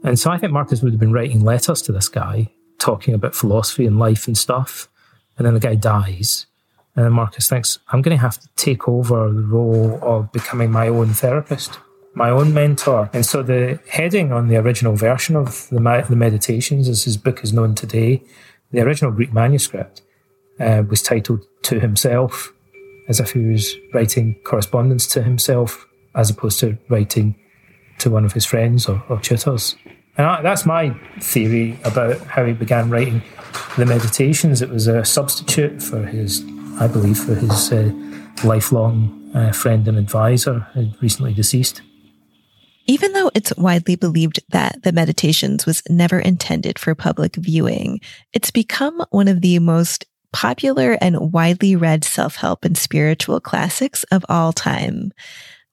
And 0.05 0.19
so 0.19 0.31
I 0.31 0.39
think 0.39 0.53
Marcus 0.53 0.83
would 0.83 0.93
have 0.93 1.01
been 1.01 1.13
writing 1.13 1.43
letters 1.43 1.83
to 1.83 1.93
this 1.93 2.09
guy, 2.09 2.51
talking 2.79 3.15
about 3.15 3.35
philosophy 3.35 3.87
and 3.87 3.99
life 3.99 4.27
and 4.27 4.39
stuff. 4.39 4.89
And 5.37 5.47
then 5.47 5.55
the 5.55 5.61
guy 5.61 5.75
dies. 5.75 6.47
And 6.95 7.05
then 7.05 7.13
Marcus 7.13 7.49
thinks, 7.49 7.81
I'm 7.89 8.03
going 8.03 8.17
to 8.17 8.21
have 8.21 8.39
to 8.39 8.49
take 8.55 8.87
over 8.87 9.33
the 9.33 9.43
role 9.43 9.99
of 10.03 10.31
becoming 10.31 10.71
my 10.71 10.87
own 10.87 11.09
therapist 11.09 11.79
my 12.15 12.31
own 12.31 12.55
mentor. 12.55 13.11
And 13.13 13.27
so 13.27 13.43
the 13.43 13.81
heading 13.89 14.33
on 14.33 14.49
the 14.49 14.57
original 14.57 14.95
version 14.95 15.37
of 15.37 15.69
the, 15.69 16.07
the 16.09 16.17
Meditations, 16.17 16.89
as 16.89 17.05
his 17.05 17.17
book 17.17 17.43
is 17.43 17.53
known 17.53 17.75
today, 17.75 18.23
the 18.71 18.81
original 18.81 19.13
Greek 19.13 19.33
manuscript 19.33 20.03
uh, 20.61 20.83
was 20.89 21.03
titled 21.03 21.45
To 21.63 21.81
Himself, 21.81 22.53
as 23.09 23.21
if 23.21 23.33
he 23.33 23.41
was 23.47 23.77
writing 23.93 24.37
correspondence 24.45 25.07
to 25.09 25.23
himself, 25.23 25.87
as 26.15 26.31
opposed 26.31 26.61
to 26.61 26.79
writing 26.89 27.37
to 27.99 28.11
one 28.11 28.25
of 28.25 28.33
his 28.33 28.47
friends 28.47 28.89
or, 28.89 29.03
or 29.09 29.21
tutors. 29.21 29.77
And 30.17 30.27
I, 30.27 30.43
that's 30.43 30.65
my 30.65 30.91
theory 31.21 31.79
about 31.85 32.19
how 32.21 32.45
he 32.45 32.53
began 32.53 32.91
writing 32.91 33.23
the 33.77 33.87
Meditations. 33.87 34.63
It 34.63 34.71
was 34.71 34.87
a 34.87 35.05
substitute 35.05 35.83
for 35.83 36.05
his, 36.05 36.45
I 36.79 36.87
believe, 36.87 37.19
for 37.19 37.35
his 37.35 37.73
uh, 37.73 37.91
lifelong 38.45 39.31
uh, 39.35 39.53
friend 39.53 39.89
and 39.89 39.99
advisor, 39.99 40.61
who 40.75 40.91
recently 41.01 41.35
deceased. 41.35 41.83
Even 42.87 43.13
though 43.15 43.31
it's 43.35 43.57
widely 43.57 43.97
believed 43.97 44.41
that 44.51 44.83
the 44.83 44.93
Meditations 44.93 45.67
was 45.67 45.83
never 45.89 46.19
intended 46.19 46.79
for 46.79 46.95
public 46.95 47.35
viewing, 47.37 48.01
it's 48.33 48.51
become 48.51 49.05
one 49.11 49.27
of 49.27 49.41
the 49.41 49.59
most 49.59 50.05
popular 50.33 50.99
and 51.01 51.33
widely 51.33 51.77
read 51.77 52.05
self-help 52.05 52.65
and 52.65 52.77
spiritual 52.77 53.41
classics 53.41 54.05
of 54.11 54.25
all 54.29 54.53
time. 54.53 55.13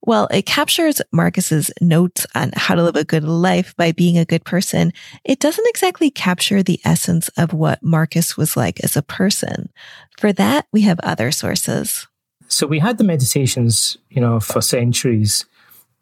Well, 0.04 0.28
it 0.32 0.46
captures 0.46 1.02
Marcus's 1.12 1.72
notes 1.80 2.26
on 2.34 2.52
how 2.56 2.76
to 2.76 2.84
live 2.84 2.96
a 2.96 3.04
good 3.04 3.24
life 3.24 3.76
by 3.76 3.92
being 3.92 4.18
a 4.18 4.26
good 4.26 4.44
person. 4.44 4.94
It 5.24 5.40
doesn't 5.40 5.68
exactly 5.68 6.10
capture 6.10 6.64
the 6.64 6.80
essence 6.84 7.30
of 7.38 7.54
what 7.54 7.84
Marcus 7.84 8.36
was 8.36 8.58
like 8.58 8.84
as 8.84 8.98
a 8.98 9.04
person. 9.04 9.70
For 10.18 10.34
that, 10.34 10.66
we 10.72 10.82
have 10.82 11.00
other 11.02 11.32
sources. 11.32 12.08
So 12.48 12.68
we 12.68 12.80
had 12.80 12.98
the 12.98 13.04
meditations, 13.04 13.98
you 14.10 14.20
know, 14.22 14.40
for 14.40 14.62
centuries 14.62 15.46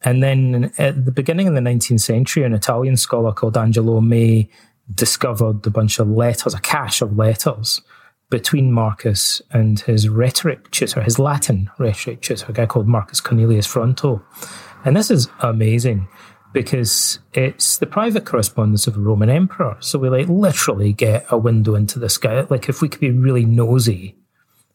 and 0.01 0.23
then 0.23 0.71
at 0.77 1.05
the 1.05 1.11
beginning 1.11 1.47
of 1.47 1.55
the 1.55 1.59
19th 1.59 2.01
century, 2.01 2.43
an 2.43 2.53
Italian 2.53 2.95
scholar 2.95 3.33
called 3.33 3.57
Angelo 3.57 3.99
Mai 3.99 4.47
discovered 4.93 5.65
a 5.67 5.69
bunch 5.69 5.99
of 5.99 6.09
letters, 6.09 6.53
a 6.53 6.59
cache 6.59 7.01
of 7.01 7.17
letters 7.17 7.81
between 8.29 8.71
Marcus 8.71 9.41
and 9.51 9.79
his 9.79 10.07
rhetoric 10.07 10.69
tutor, 10.71 11.01
his 11.01 11.19
Latin 11.19 11.69
rhetoric 11.79 12.21
tutor, 12.21 12.45
a 12.49 12.53
guy 12.53 12.65
called 12.65 12.87
Marcus 12.87 13.21
Cornelius 13.21 13.65
Fronto. 13.65 14.23
And 14.85 14.95
this 14.95 15.09
is 15.09 15.27
amazing 15.41 16.07
because 16.53 17.19
it's 17.33 17.77
the 17.77 17.85
private 17.85 18.25
correspondence 18.25 18.87
of 18.87 18.97
a 18.97 18.99
Roman 18.99 19.29
emperor. 19.29 19.77
So 19.79 19.99
we 19.99 20.09
like 20.09 20.27
literally 20.27 20.93
get 20.93 21.25
a 21.29 21.37
window 21.37 21.75
into 21.75 21.99
this 21.99 22.17
guy. 22.17 22.41
Like 22.49 22.69
if 22.69 22.81
we 22.81 22.89
could 22.89 23.01
be 23.01 23.11
really 23.11 23.45
nosy, 23.45 24.15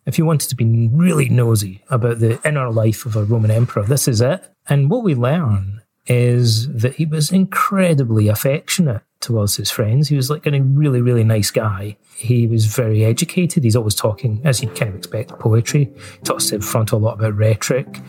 if 0.06 0.18
you 0.18 0.26
wanted 0.26 0.50
to 0.50 0.56
be 0.56 0.88
really 0.92 1.28
nosy 1.28 1.82
about 1.90 2.18
the 2.18 2.40
inner 2.46 2.70
life 2.70 3.06
of 3.06 3.16
a 3.16 3.24
Roman 3.24 3.50
emperor, 3.50 3.84
this 3.84 4.06
is 4.06 4.20
it. 4.20 4.48
And 4.68 4.90
what 4.90 5.04
we 5.04 5.14
learn 5.14 5.82
is 6.06 6.72
that 6.72 6.96
he 6.96 7.06
was 7.06 7.32
incredibly 7.32 8.28
affectionate 8.28 9.02
towards 9.20 9.56
his 9.56 9.70
friends. 9.70 10.08
He 10.08 10.16
was 10.16 10.30
like 10.30 10.46
a 10.46 10.60
really, 10.60 11.00
really 11.00 11.24
nice 11.24 11.50
guy. 11.50 11.96
He 12.16 12.46
was 12.46 12.66
very 12.66 13.04
educated. 13.04 13.64
He's 13.64 13.76
always 13.76 13.94
talking, 13.94 14.40
as 14.44 14.62
you'd 14.62 14.76
kind 14.76 14.90
of 14.90 14.96
expect, 14.96 15.30
poetry. 15.38 15.90
Talks 16.22 16.50
to 16.50 16.60
Fronto 16.60 16.98
lot 16.98 17.14
about 17.18 17.34
rhetoric, 17.36 18.00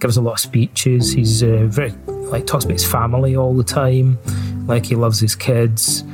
gives 0.00 0.16
a 0.16 0.22
lot 0.22 0.32
of 0.32 0.40
speeches. 0.40 1.12
He's 1.12 1.42
uh, 1.42 1.66
very, 1.68 1.92
like, 2.06 2.46
talks 2.46 2.64
about 2.64 2.74
his 2.74 2.90
family 2.90 3.36
all 3.36 3.54
the 3.54 3.64
time, 3.64 4.18
like 4.66 4.86
he 4.86 4.96
loves 4.96 5.20
his 5.20 5.36
kids. 5.36 6.04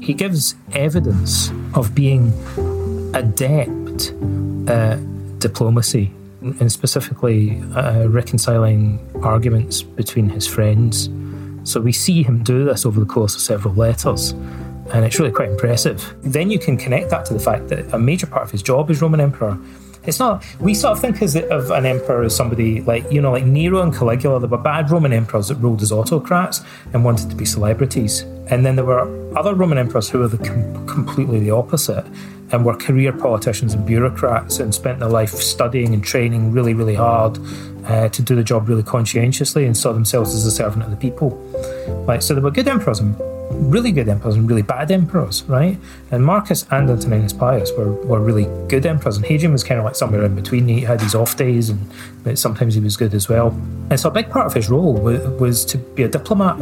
He 0.00 0.14
gives 0.14 0.54
evidence 0.72 1.50
of 1.74 1.94
being 1.94 2.32
adept 3.14 4.12
at 4.68 4.98
diplomacy 5.40 6.12
and 6.60 6.70
specifically 6.70 7.60
uh, 7.74 8.06
reconciling 8.08 8.98
arguments 9.22 9.82
between 9.82 10.28
his 10.28 10.46
friends. 10.46 11.08
So 11.64 11.80
we 11.80 11.92
see 11.92 12.22
him 12.22 12.42
do 12.42 12.64
this 12.64 12.84
over 12.84 13.00
the 13.00 13.06
course 13.06 13.34
of 13.34 13.40
several 13.40 13.74
letters, 13.74 14.32
and 14.92 15.04
it's 15.04 15.18
really 15.18 15.32
quite 15.32 15.48
impressive. 15.48 16.14
Then 16.22 16.50
you 16.50 16.58
can 16.58 16.76
connect 16.76 17.10
that 17.10 17.24
to 17.26 17.34
the 17.34 17.40
fact 17.40 17.68
that 17.68 17.92
a 17.94 17.98
major 17.98 18.26
part 18.26 18.42
of 18.42 18.50
his 18.50 18.62
job 18.62 18.90
as 18.90 19.00
Roman 19.00 19.20
emperor. 19.20 19.58
It's 20.06 20.18
not. 20.18 20.44
We 20.60 20.74
sort 20.74 20.92
of 20.92 21.00
think 21.00 21.22
of 21.22 21.70
an 21.70 21.86
emperor 21.86 22.24
as 22.24 22.36
somebody 22.36 22.82
like 22.82 23.10
you 23.10 23.22
know, 23.22 23.32
like 23.32 23.46
Nero 23.46 23.80
and 23.80 23.94
Caligula. 23.94 24.38
There 24.38 24.48
were 24.50 24.58
bad 24.58 24.90
Roman 24.90 25.14
emperors 25.14 25.48
that 25.48 25.54
ruled 25.56 25.80
as 25.80 25.90
autocrats 25.90 26.60
and 26.92 27.06
wanted 27.06 27.30
to 27.30 27.36
be 27.36 27.46
celebrities, 27.46 28.20
and 28.48 28.66
then 28.66 28.76
there 28.76 28.84
were 28.84 29.08
other 29.34 29.54
Roman 29.54 29.78
emperors 29.78 30.10
who 30.10 30.18
were 30.18 30.28
the 30.28 30.36
com- 30.36 30.86
completely 30.86 31.40
the 31.40 31.52
opposite 31.52 32.04
and 32.54 32.64
were 32.64 32.76
career 32.76 33.12
politicians 33.12 33.74
and 33.74 33.84
bureaucrats 33.84 34.60
and 34.60 34.72
spent 34.72 35.00
their 35.00 35.08
life 35.08 35.30
studying 35.30 35.92
and 35.92 36.04
training 36.04 36.52
really, 36.52 36.72
really 36.72 36.94
hard 36.94 37.36
uh, 37.86 38.08
to 38.08 38.22
do 38.22 38.36
the 38.36 38.44
job 38.44 38.68
really 38.68 38.82
conscientiously 38.82 39.64
and 39.66 39.76
saw 39.76 39.92
themselves 39.92 40.34
as 40.34 40.46
a 40.46 40.52
servant 40.52 40.84
of 40.84 40.90
the 40.90 40.96
people. 40.96 41.30
Like, 42.06 42.22
so 42.22 42.32
there 42.32 42.42
were 42.42 42.52
good 42.52 42.68
emperors 42.68 43.00
and 43.00 43.16
really 43.50 43.90
good 43.90 44.08
emperors 44.08 44.36
and 44.36 44.48
really 44.48 44.62
bad 44.62 44.92
emperors, 44.92 45.42
right? 45.44 45.76
And 46.12 46.24
Marcus 46.24 46.64
and 46.70 46.88
Antoninus 46.88 47.32
Pius 47.32 47.72
were, 47.76 47.92
were 48.04 48.20
really 48.20 48.44
good 48.68 48.86
emperors, 48.86 49.16
and 49.16 49.26
Hadrian 49.26 49.52
was 49.52 49.64
kind 49.64 49.78
of 49.78 49.84
like 49.84 49.96
somewhere 49.96 50.24
in 50.24 50.34
between. 50.34 50.68
He 50.68 50.80
had 50.80 51.00
these 51.00 51.14
off 51.14 51.36
days, 51.36 51.68
and 51.68 51.90
but 52.22 52.38
sometimes 52.38 52.74
he 52.74 52.80
was 52.80 52.96
good 52.96 53.14
as 53.14 53.28
well. 53.28 53.48
And 53.90 53.98
so 53.98 54.08
a 54.08 54.12
big 54.12 54.30
part 54.30 54.46
of 54.46 54.54
his 54.54 54.70
role 54.70 54.94
was 54.94 55.64
to 55.66 55.78
be 55.78 56.04
a 56.04 56.08
diplomat 56.08 56.58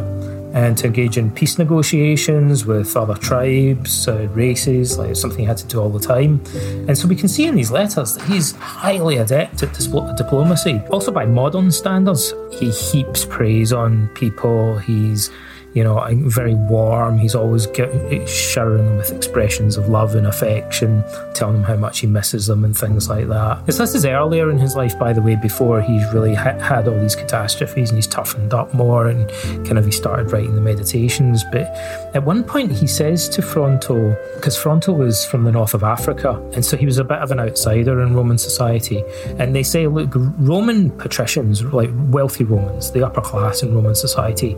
and 0.53 0.77
to 0.77 0.87
engage 0.87 1.17
in 1.17 1.31
peace 1.31 1.57
negotiations 1.57 2.65
with 2.65 2.95
other 2.95 3.15
tribes, 3.15 4.07
uh, 4.07 4.27
races, 4.33 4.97
like 4.97 5.15
something 5.15 5.39
he 5.39 5.45
had 5.45 5.57
to 5.57 5.67
do 5.67 5.81
all 5.81 5.89
the 5.89 5.99
time. 5.99 6.41
And 6.87 6.97
so 6.97 7.07
we 7.07 7.15
can 7.15 7.27
see 7.27 7.47
in 7.47 7.55
these 7.55 7.71
letters 7.71 8.15
that 8.15 8.23
he's 8.25 8.53
highly 8.53 9.17
adept 9.17 9.63
at 9.63 9.73
diplomacy. 9.73 10.79
Also, 10.91 11.11
by 11.11 11.25
modern 11.25 11.71
standards, 11.71 12.33
he 12.51 12.69
heaps 12.69 13.25
praise 13.25 13.73
on 13.73 14.07
people. 14.09 14.77
He's 14.77 15.31
you 15.73 15.83
know, 15.83 15.99
I'm 15.99 16.29
very 16.29 16.53
warm. 16.53 17.17
He's 17.17 17.35
always 17.35 17.65
get, 17.67 17.89
showering 18.29 18.85
them 18.85 18.97
with 18.97 19.11
expressions 19.11 19.77
of 19.77 19.89
love 19.89 20.15
and 20.15 20.27
affection, 20.27 21.03
telling 21.33 21.55
them 21.55 21.63
how 21.63 21.75
much 21.75 21.99
he 21.99 22.07
misses 22.07 22.47
them 22.47 22.63
and 22.63 22.77
things 22.77 23.09
like 23.09 23.27
that. 23.27 23.65
This, 23.65 23.77
this 23.77 23.95
is 23.95 24.05
earlier 24.05 24.51
in 24.51 24.59
his 24.59 24.75
life, 24.75 24.97
by 24.99 25.13
the 25.13 25.21
way, 25.21 25.35
before 25.35 25.81
he's 25.81 26.05
really 26.13 26.35
ha- 26.35 26.59
had 26.59 26.87
all 26.87 26.99
these 26.99 27.15
catastrophes 27.15 27.89
and 27.89 27.97
he's 27.97 28.07
toughened 28.07 28.53
up 28.53 28.73
more 28.73 29.07
and 29.07 29.29
kind 29.65 29.77
of 29.79 29.85
he 29.85 29.91
started 29.91 30.31
writing 30.31 30.55
the 30.55 30.61
meditations. 30.61 31.43
But 31.51 31.67
at 32.15 32.23
one 32.23 32.43
point, 32.43 32.71
he 32.71 32.85
says 32.85 33.27
to 33.29 33.41
Fronto, 33.41 34.15
because 34.35 34.55
Fronto 34.55 34.93
was 34.93 35.25
from 35.25 35.43
the 35.43 35.51
north 35.51 35.73
of 35.73 35.83
Africa, 35.83 36.39
and 36.53 36.63
so 36.63 36.77
he 36.77 36.85
was 36.85 36.99
a 36.99 37.03
bit 37.03 37.17
of 37.17 37.31
an 37.31 37.39
outsider 37.39 38.01
in 38.01 38.13
Roman 38.13 38.37
society. 38.37 39.03
And 39.39 39.55
they 39.55 39.63
say, 39.63 39.87
look, 39.87 40.11
Roman 40.13 40.91
patricians, 40.91 41.63
like 41.63 41.89
wealthy 42.09 42.43
Romans, 42.43 42.91
the 42.91 43.05
upper 43.05 43.21
class 43.21 43.63
in 43.63 43.73
Roman 43.73 43.95
society, 43.95 44.55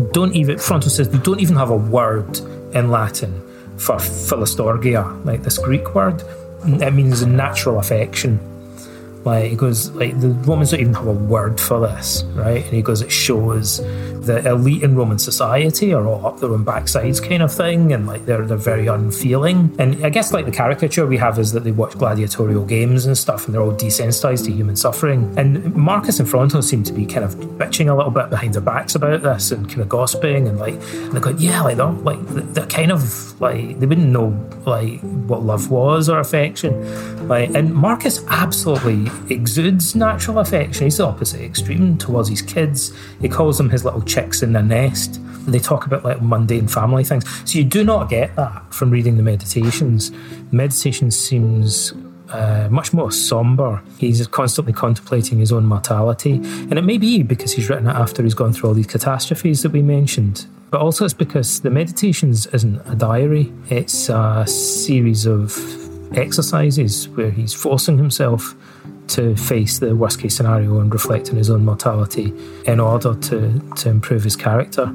don't 0.00 0.34
even 0.34 0.58
Fronto 0.58 0.88
says 0.88 1.08
they 1.08 1.18
don't 1.18 1.40
even 1.40 1.56
have 1.56 1.70
a 1.70 1.76
word 1.76 2.38
in 2.74 2.90
Latin 2.90 3.32
for 3.76 3.96
philostorgia, 3.96 5.24
like 5.24 5.42
this 5.42 5.58
Greek 5.58 5.94
word. 5.94 6.22
It 6.64 6.92
means 6.92 7.24
natural 7.24 7.78
affection. 7.78 8.38
Like 9.24 9.50
he 9.50 9.56
goes, 9.56 9.90
like 9.90 10.18
the 10.20 10.28
Romans 10.28 10.70
don't 10.70 10.80
even 10.80 10.94
have 10.94 11.06
a 11.06 11.12
word 11.12 11.60
for 11.60 11.80
this, 11.80 12.24
right? 12.34 12.64
And 12.64 12.72
he 12.72 12.82
goes, 12.82 13.02
it 13.02 13.12
shows 13.12 13.80
the 14.20 14.46
elite 14.48 14.82
in 14.82 14.96
Roman 14.96 15.18
society 15.18 15.92
are 15.92 16.06
all 16.06 16.26
up 16.26 16.40
their 16.40 16.50
own 16.52 16.64
backsides 16.64 17.26
kind 17.26 17.42
of 17.42 17.52
thing, 17.52 17.92
and 17.92 18.06
like 18.06 18.24
they're 18.26 18.46
they're 18.46 18.56
very 18.56 18.86
unfeeling. 18.86 19.74
And 19.78 20.04
I 20.04 20.10
guess 20.10 20.32
like 20.32 20.44
the 20.44 20.52
caricature 20.52 21.06
we 21.06 21.16
have 21.18 21.38
is 21.38 21.52
that 21.52 21.64
they 21.64 21.72
watch 21.72 21.96
gladiatorial 21.98 22.64
games 22.64 23.06
and 23.06 23.16
stuff, 23.16 23.46
and 23.46 23.54
they're 23.54 23.62
all 23.62 23.72
desensitized 23.72 24.44
to 24.46 24.52
human 24.52 24.76
suffering. 24.76 25.32
And 25.38 25.74
Marcus 25.74 26.20
and 26.20 26.28
Fronto 26.28 26.60
seem 26.60 26.82
to 26.84 26.92
be 26.92 27.06
kind 27.06 27.24
of 27.24 27.34
bitching 27.34 27.90
a 27.90 27.94
little 27.94 28.10
bit 28.10 28.30
behind 28.30 28.54
their 28.54 28.62
backs 28.62 28.94
about 28.94 29.22
this 29.22 29.50
and 29.52 29.68
kind 29.68 29.80
of 29.80 29.88
gossiping 29.88 30.48
and 30.48 30.58
like 30.58 30.74
and 30.74 31.12
they're 31.12 31.20
going, 31.20 31.38
yeah, 31.38 31.62
like 31.62 31.76
they're 31.76 31.90
like 31.90 32.26
they're 32.28 32.66
kind 32.66 32.92
of 32.92 33.40
like 33.40 33.78
they 33.80 33.86
wouldn't 33.86 34.08
know 34.08 34.28
like 34.66 35.00
what 35.00 35.42
love 35.42 35.70
was 35.70 36.08
or 36.08 36.20
affection, 36.20 37.28
like. 37.28 37.50
And 37.50 37.74
Marcus 37.74 38.24
absolutely 38.28 39.09
exudes 39.28 39.94
natural 39.94 40.38
affection. 40.38 40.84
He's 40.84 40.98
the 40.98 41.06
opposite 41.06 41.40
extreme 41.40 41.98
towards 41.98 42.28
his 42.28 42.42
kids. 42.42 42.92
He 43.20 43.28
calls 43.28 43.58
them 43.58 43.70
his 43.70 43.84
little 43.84 44.02
chicks 44.02 44.42
in 44.42 44.52
the 44.52 44.62
nest. 44.62 45.16
And 45.16 45.54
they 45.54 45.58
talk 45.58 45.86
about 45.86 46.04
like 46.04 46.20
mundane 46.20 46.68
family 46.68 47.04
things. 47.04 47.24
So 47.50 47.58
you 47.58 47.64
do 47.64 47.84
not 47.84 48.08
get 48.08 48.36
that 48.36 48.72
from 48.72 48.90
reading 48.90 49.16
the 49.16 49.22
meditations. 49.22 50.10
The 50.10 50.56
meditation 50.56 51.10
seems 51.10 51.92
uh, 52.30 52.68
much 52.70 52.92
more 52.92 53.10
somber. 53.10 53.82
He's 53.98 54.26
constantly 54.28 54.72
contemplating 54.72 55.38
his 55.38 55.52
own 55.52 55.66
mortality. 55.66 56.34
And 56.34 56.78
it 56.78 56.82
may 56.82 56.98
be 56.98 57.22
because 57.22 57.52
he's 57.52 57.68
written 57.68 57.86
it 57.86 57.96
after 57.96 58.22
he's 58.22 58.34
gone 58.34 58.52
through 58.52 58.68
all 58.68 58.74
these 58.74 58.86
catastrophes 58.86 59.62
that 59.62 59.72
we 59.72 59.82
mentioned. 59.82 60.46
But 60.70 60.80
also, 60.80 61.04
it's 61.04 61.14
because 61.14 61.60
the 61.60 61.70
meditations 61.70 62.46
isn't 62.46 62.80
a 62.86 62.94
diary, 62.94 63.52
it's 63.68 64.08
a 64.08 64.46
series 64.46 65.26
of 65.26 65.52
exercises 66.16 67.08
where 67.08 67.30
he's 67.30 67.52
forcing 67.52 67.98
himself 67.98 68.54
to 69.10 69.36
face 69.36 69.78
the 69.78 69.94
worst 69.94 70.20
case 70.20 70.36
scenario 70.36 70.80
and 70.80 70.92
reflect 70.92 71.30
on 71.30 71.36
his 71.36 71.50
own 71.50 71.64
mortality 71.64 72.32
in 72.66 72.80
order 72.80 73.14
to, 73.14 73.60
to 73.76 73.88
improve 73.88 74.24
his 74.24 74.36
character. 74.36 74.86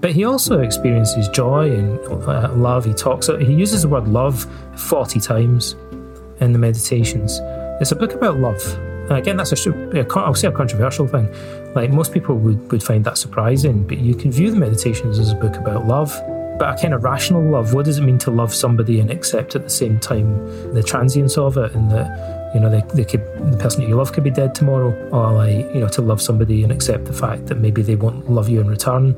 But 0.00 0.12
he 0.12 0.24
also 0.24 0.60
experiences 0.60 1.28
joy 1.28 1.70
and 1.70 1.98
uh, 2.24 2.52
love. 2.54 2.84
He 2.84 2.92
talks, 2.92 3.28
he 3.28 3.52
uses 3.52 3.82
the 3.82 3.88
word 3.88 4.08
love 4.08 4.46
40 4.76 5.20
times 5.20 5.76
in 6.40 6.52
the 6.52 6.58
meditations. 6.58 7.38
It's 7.80 7.92
a 7.92 7.96
book 7.96 8.12
about 8.12 8.38
love. 8.38 8.60
And 9.08 9.12
again, 9.12 9.36
that's 9.36 9.52
a, 9.52 10.08
I'll 10.16 10.34
say 10.34 10.48
a 10.48 10.52
controversial 10.52 11.06
thing. 11.06 11.32
Like 11.74 11.90
most 11.90 12.12
people 12.12 12.36
would, 12.38 12.72
would 12.72 12.82
find 12.82 13.04
that 13.04 13.16
surprising, 13.16 13.86
but 13.86 13.98
you 13.98 14.14
can 14.14 14.32
view 14.32 14.50
the 14.50 14.56
meditations 14.56 15.18
as 15.20 15.30
a 15.30 15.36
book 15.36 15.56
about 15.56 15.86
love 15.86 16.20
but 16.58 16.78
a 16.78 16.80
kind 16.80 16.94
of 16.94 17.02
rational 17.02 17.42
love. 17.42 17.74
What 17.74 17.86
does 17.86 17.98
it 17.98 18.02
mean 18.02 18.18
to 18.18 18.30
love 18.30 18.54
somebody 18.54 19.00
and 19.00 19.10
accept 19.10 19.56
at 19.56 19.64
the 19.64 19.70
same 19.70 19.98
time 19.98 20.74
the 20.74 20.82
transience 20.82 21.36
of 21.36 21.56
it 21.56 21.74
and 21.74 21.90
that 21.90 22.41
you 22.54 22.60
know, 22.60 22.68
they, 22.68 22.82
they 22.94 23.04
could 23.04 23.22
the 23.50 23.56
person 23.56 23.82
that 23.82 23.88
you 23.88 23.96
love 23.96 24.12
could 24.12 24.24
be 24.24 24.30
dead 24.30 24.54
tomorrow, 24.54 24.92
or 25.10 25.32
like 25.32 25.74
you 25.74 25.80
know, 25.80 25.88
to 25.88 26.02
love 26.02 26.20
somebody 26.20 26.62
and 26.62 26.72
accept 26.72 27.06
the 27.06 27.12
fact 27.12 27.46
that 27.46 27.56
maybe 27.56 27.82
they 27.82 27.96
won't 27.96 28.30
love 28.30 28.48
you 28.48 28.60
in 28.60 28.68
return, 28.68 29.14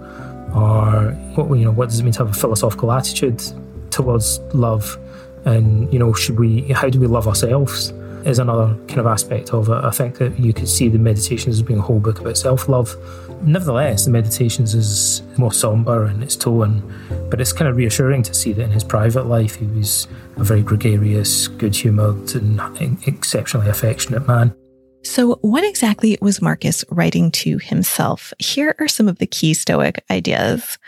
or 0.55 1.13
what 1.35 1.55
you 1.59 1.65
know, 1.65 1.73
what 1.73 1.89
does 1.89 2.01
it 2.01 2.05
mean 2.05 2.13
to 2.13 2.21
have 2.21 2.31
a 2.31 2.39
philosophical 2.39 2.93
attitude 2.93 3.43
towards 3.91 4.39
love, 4.53 4.99
and 5.45 5.93
you 5.93 5.99
know, 5.99 6.13
should 6.13 6.39
we, 6.39 6.63
how 6.73 6.89
do 6.89 7.01
we 7.01 7.07
love 7.07 7.27
ourselves? 7.27 7.93
Is 8.25 8.39
another 8.39 8.75
kind 8.89 9.01
of 9.01 9.07
aspect 9.07 9.53
of 9.53 9.69
it. 9.69 9.85
I 9.85 9.91
think 9.91 10.17
that 10.17 10.39
you 10.39 10.55
could 10.55 10.69
see 10.69 10.89
the 10.89 10.99
meditations 10.99 11.57
as 11.57 11.63
being 11.63 11.79
a 11.79 11.83
whole 11.83 12.01
book 12.01 12.21
about 12.21 12.39
self 12.39 12.71
love. 12.71 12.97
Nevertheless, 13.45 14.07
the 14.07 14.11
meditations 14.11 14.75
is 14.75 15.23
more 15.37 15.53
somber 15.53 16.07
in 16.07 16.23
its 16.23 16.35
tone, 16.35 16.83
but 17.31 17.41
it's 17.41 17.53
kind 17.53 17.69
of 17.69 17.77
reassuring 17.77 18.23
to 18.23 18.35
see 18.35 18.53
that 18.53 18.63
in 18.63 18.71
his 18.71 18.85
private 18.85 19.27
life 19.27 19.57
he 19.57 19.67
was 19.67 20.09
a 20.37 20.45
very 20.45 20.63
gregarious, 20.63 21.49
good 21.49 21.77
humoured, 21.77 22.35
and 22.35 22.99
exceptionally 23.07 23.69
affectionate 23.69 24.27
man. 24.27 24.55
So, 25.03 25.37
what 25.43 25.65
exactly 25.65 26.17
was 26.23 26.41
Marcus 26.41 26.85
writing 26.91 27.31
to 27.33 27.59
himself? 27.59 28.33
Here 28.39 28.75
are 28.79 28.89
some 28.89 29.07
of 29.07 29.19
the 29.19 29.27
key 29.27 29.53
Stoic 29.53 30.03
ideas. 30.11 30.79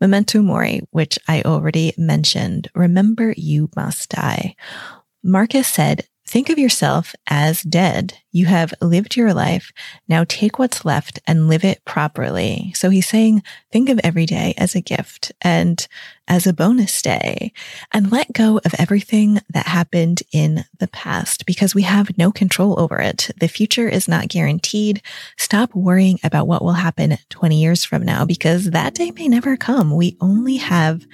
Memento 0.00 0.42
mori, 0.42 0.82
which 0.90 1.18
I 1.28 1.42
already 1.42 1.94
mentioned. 1.96 2.68
Remember, 2.74 3.32
you 3.36 3.70
must 3.74 4.10
die. 4.10 4.56
Marcus 5.22 5.68
said, 5.68 6.06
Think 6.32 6.48
of 6.48 6.58
yourself 6.58 7.14
as 7.26 7.60
dead. 7.60 8.16
You 8.30 8.46
have 8.46 8.72
lived 8.80 9.16
your 9.16 9.34
life. 9.34 9.70
Now 10.08 10.24
take 10.26 10.58
what's 10.58 10.82
left 10.82 11.20
and 11.26 11.46
live 11.46 11.62
it 11.62 11.84
properly. 11.84 12.72
So 12.74 12.88
he's 12.88 13.06
saying, 13.06 13.42
think 13.70 13.90
of 13.90 14.00
every 14.02 14.24
day 14.24 14.54
as 14.56 14.74
a 14.74 14.80
gift 14.80 15.30
and 15.42 15.86
as 16.26 16.46
a 16.46 16.54
bonus 16.54 17.02
day 17.02 17.52
and 17.92 18.10
let 18.10 18.32
go 18.32 18.62
of 18.64 18.74
everything 18.78 19.40
that 19.50 19.66
happened 19.66 20.22
in 20.32 20.64
the 20.78 20.88
past 20.88 21.44
because 21.44 21.74
we 21.74 21.82
have 21.82 22.16
no 22.16 22.32
control 22.32 22.80
over 22.80 22.98
it. 22.98 23.30
The 23.38 23.46
future 23.46 23.90
is 23.90 24.08
not 24.08 24.28
guaranteed. 24.28 25.02
Stop 25.36 25.74
worrying 25.74 26.18
about 26.24 26.48
what 26.48 26.64
will 26.64 26.72
happen 26.72 27.18
20 27.28 27.60
years 27.60 27.84
from 27.84 28.06
now 28.06 28.24
because 28.24 28.70
that 28.70 28.94
day 28.94 29.10
may 29.10 29.28
never 29.28 29.58
come. 29.58 29.94
We 29.94 30.16
only 30.18 30.56
have 30.56 31.04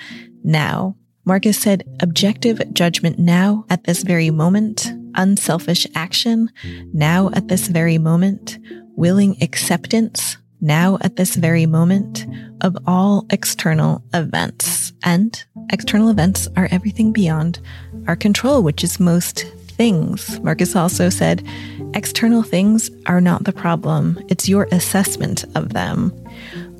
now. 0.45 0.95
Marcus 1.25 1.59
said, 1.59 1.83
objective 2.01 2.73
judgment 2.73 3.19
now 3.19 3.67
at 3.69 3.83
this 3.83 4.05
very 4.05 4.31
moment, 4.31 4.93
unselfish 5.15 5.87
action 5.95 6.51
now 6.93 7.31
at 7.35 7.49
this 7.49 7.69
very 7.69 7.99
moment, 7.99 8.59
willing 8.97 9.37
acceptance 9.43 10.37
now 10.61 10.99
at 11.03 11.17
this 11.17 11.37
very 11.37 11.67
moment 11.67 12.27
of 12.61 12.77
all 12.87 13.27
external 13.31 14.03
events. 14.15 14.93
And 15.05 15.43
external 15.73 16.09
events 16.09 16.49
are 16.57 16.69
everything 16.71 17.13
beyond 17.13 17.61
our 18.07 18.17
control, 18.17 18.63
which 18.63 18.83
is 18.83 18.99
most 18.99 19.45
things. 19.79 20.41
Marcus 20.41 20.75
also 20.75 21.09
said, 21.09 21.47
external 21.95 22.43
things 22.43 22.91
are 23.07 23.21
not 23.21 23.45
the 23.45 23.53
problem, 23.53 24.19
it's 24.29 24.49
your 24.49 24.67
assessment 24.73 25.45
of 25.55 25.73
them 25.73 26.13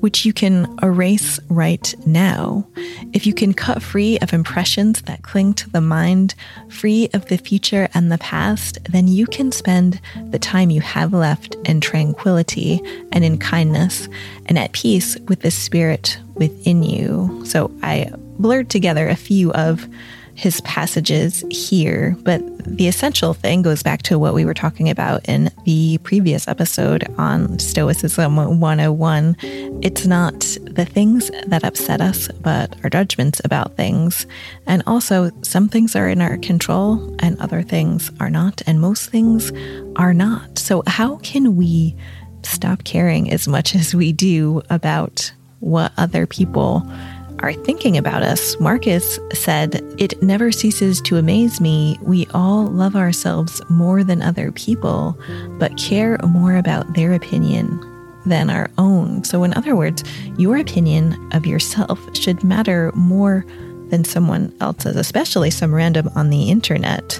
which 0.01 0.25
you 0.25 0.33
can 0.33 0.77
erase 0.81 1.39
right 1.49 1.93
now. 2.05 2.67
If 3.13 3.25
you 3.25 3.33
can 3.33 3.53
cut 3.53 3.81
free 3.81 4.19
of 4.19 4.33
impressions 4.33 5.01
that 5.03 5.23
cling 5.23 5.53
to 5.55 5.69
the 5.69 5.81
mind, 5.81 6.35
free 6.69 7.09
of 7.13 7.27
the 7.27 7.37
future 7.37 7.89
and 7.93 8.11
the 8.11 8.17
past, 8.17 8.79
then 8.89 9.07
you 9.07 9.25
can 9.25 9.51
spend 9.51 9.99
the 10.31 10.39
time 10.39 10.69
you 10.69 10.81
have 10.81 11.13
left 11.13 11.55
in 11.65 11.81
tranquility 11.81 12.81
and 13.11 13.23
in 13.23 13.37
kindness 13.37 14.07
and 14.45 14.57
at 14.57 14.71
peace 14.71 15.17
with 15.27 15.41
the 15.41 15.51
spirit 15.51 16.17
within 16.35 16.83
you. 16.83 17.43
So 17.45 17.71
I 17.83 18.11
blurred 18.39 18.69
together 18.69 19.07
a 19.07 19.15
few 19.15 19.51
of 19.53 19.87
his 20.39 20.61
passages 20.61 21.43
here, 21.51 22.15
but 22.21 22.41
the 22.65 22.87
essential 22.87 23.33
thing 23.33 23.61
goes 23.61 23.83
back 23.83 24.03
to 24.03 24.17
what 24.17 24.33
we 24.33 24.45
were 24.45 24.53
talking 24.53 24.89
about 24.89 25.27
in 25.27 25.51
the 25.65 25.97
previous 25.97 26.47
episode 26.47 27.05
on 27.17 27.59
Stoicism 27.59 28.37
101. 28.37 29.35
It's 29.81 30.05
not 30.05 30.39
the 30.61 30.85
things 30.85 31.29
that 31.47 31.65
upset 31.65 31.99
us, 31.99 32.29
but 32.39 32.73
our 32.85 32.89
judgments 32.89 33.41
about 33.43 33.75
things. 33.75 34.25
And 34.65 34.81
also, 34.87 35.29
some 35.41 35.67
things 35.67 35.93
are 35.93 36.07
in 36.07 36.21
our 36.21 36.37
control 36.37 37.13
and 37.19 37.37
other 37.41 37.61
things 37.61 38.09
are 38.21 38.29
not, 38.29 38.61
and 38.65 38.79
most 38.79 39.09
things 39.09 39.51
are 39.97 40.13
not. 40.13 40.57
So, 40.57 40.83
how 40.87 41.17
can 41.17 41.57
we 41.57 41.97
stop 42.43 42.85
caring 42.85 43.29
as 43.29 43.45
much 43.45 43.75
as 43.75 43.93
we 43.93 44.13
do 44.13 44.61
about 44.69 45.33
what 45.59 45.91
other 45.97 46.25
people? 46.25 46.89
Are 47.41 47.53
thinking 47.53 47.97
about 47.97 48.23
us. 48.23 48.59
Marcus 48.59 49.19
said, 49.33 49.83
It 49.97 50.21
never 50.21 50.51
ceases 50.51 51.01
to 51.01 51.17
amaze 51.17 51.59
me. 51.59 51.97
We 52.01 52.27
all 52.33 52.67
love 52.67 52.95
ourselves 52.95 53.61
more 53.69 54.03
than 54.03 54.21
other 54.21 54.51
people, 54.51 55.17
but 55.57 55.77
care 55.77 56.17
more 56.27 56.55
about 56.55 56.93
their 56.93 57.13
opinion 57.13 57.79
than 58.25 58.49
our 58.49 58.69
own. 58.77 59.23
So, 59.23 59.43
in 59.43 59.53
other 59.53 59.75
words, 59.75 60.03
your 60.37 60.57
opinion 60.57 61.29
of 61.33 61.45
yourself 61.45 61.99
should 62.15 62.43
matter 62.43 62.91
more 62.93 63.45
than 63.89 64.03
someone 64.03 64.55
else's, 64.61 64.95
especially 64.95 65.49
some 65.49 65.73
random 65.73 66.09
on 66.15 66.29
the 66.29 66.49
internet. 66.49 67.19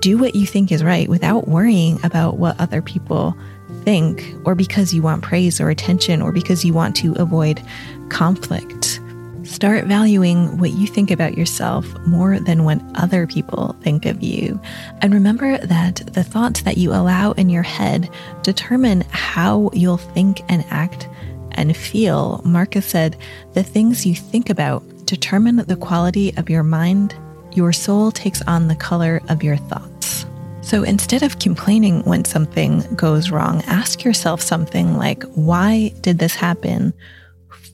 Do 0.00 0.18
what 0.18 0.34
you 0.34 0.46
think 0.46 0.70
is 0.70 0.84
right 0.84 1.08
without 1.08 1.48
worrying 1.48 1.98
about 2.04 2.38
what 2.38 2.60
other 2.60 2.82
people 2.82 3.36
think, 3.82 4.34
or 4.44 4.54
because 4.54 4.92
you 4.92 5.02
want 5.02 5.22
praise 5.22 5.60
or 5.60 5.70
attention, 5.70 6.20
or 6.20 6.32
because 6.32 6.64
you 6.64 6.74
want 6.74 6.96
to 6.96 7.14
avoid 7.14 7.62
conflict. 8.08 9.00
Start 9.46 9.84
valuing 9.84 10.58
what 10.58 10.72
you 10.72 10.88
think 10.88 11.12
about 11.12 11.38
yourself 11.38 11.86
more 12.04 12.40
than 12.40 12.64
what 12.64 12.82
other 12.96 13.28
people 13.28 13.76
think 13.80 14.04
of 14.04 14.20
you. 14.22 14.60
And 15.00 15.14
remember 15.14 15.56
that 15.58 16.02
the 16.12 16.24
thoughts 16.24 16.62
that 16.62 16.78
you 16.78 16.90
allow 16.90 17.30
in 17.32 17.48
your 17.48 17.62
head 17.62 18.10
determine 18.42 19.02
how 19.10 19.70
you'll 19.72 19.98
think 19.98 20.42
and 20.48 20.64
act 20.70 21.08
and 21.52 21.76
feel. 21.76 22.42
Marcus 22.44 22.86
said, 22.86 23.16
The 23.54 23.62
things 23.62 24.04
you 24.04 24.16
think 24.16 24.50
about 24.50 24.82
determine 25.06 25.56
the 25.56 25.76
quality 25.76 26.36
of 26.36 26.50
your 26.50 26.64
mind. 26.64 27.14
Your 27.52 27.72
soul 27.72 28.10
takes 28.10 28.42
on 28.42 28.66
the 28.66 28.74
color 28.74 29.22
of 29.28 29.44
your 29.44 29.56
thoughts. 29.56 30.26
So 30.60 30.82
instead 30.82 31.22
of 31.22 31.38
complaining 31.38 32.02
when 32.02 32.24
something 32.24 32.80
goes 32.96 33.30
wrong, 33.30 33.62
ask 33.66 34.02
yourself 34.02 34.42
something 34.42 34.98
like, 34.98 35.22
Why 35.34 35.94
did 36.00 36.18
this 36.18 36.34
happen? 36.34 36.92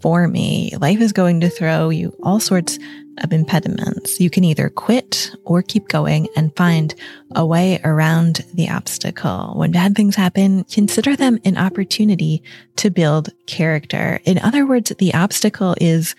For 0.03 0.27
me. 0.29 0.73
Life 0.81 1.01
is 1.01 1.13
going 1.13 1.41
to 1.41 1.49
throw 1.49 1.89
you 1.89 2.15
all 2.23 2.41
sorts 2.41 2.79
of 3.23 3.33
impediments. 3.33 4.21
You 4.21 4.31
can 4.31 4.43
either 4.43 4.69
quit 4.69 5.35
or 5.45 5.63
keep 5.63 5.89
going 5.89 6.29
and 6.37 6.55
find 6.57 6.95
a 7.35 7.47
way 7.47 7.81
around 7.85 8.45
the 8.53 8.69
obstacle. 8.69 9.53
When 9.57 9.71
bad 9.71 9.95
things 9.95 10.17
happen, 10.17 10.65
consider 10.65 11.15
them 11.15 11.39
an 11.45 11.57
opportunity 11.57 12.43
to 12.77 12.91
build 12.91 13.31
character. 13.47 14.21
In 14.25 14.39
other 14.39 14.67
words, 14.67 14.93
the 14.99 15.15
obstacle 15.15 15.77
is 15.81 16.15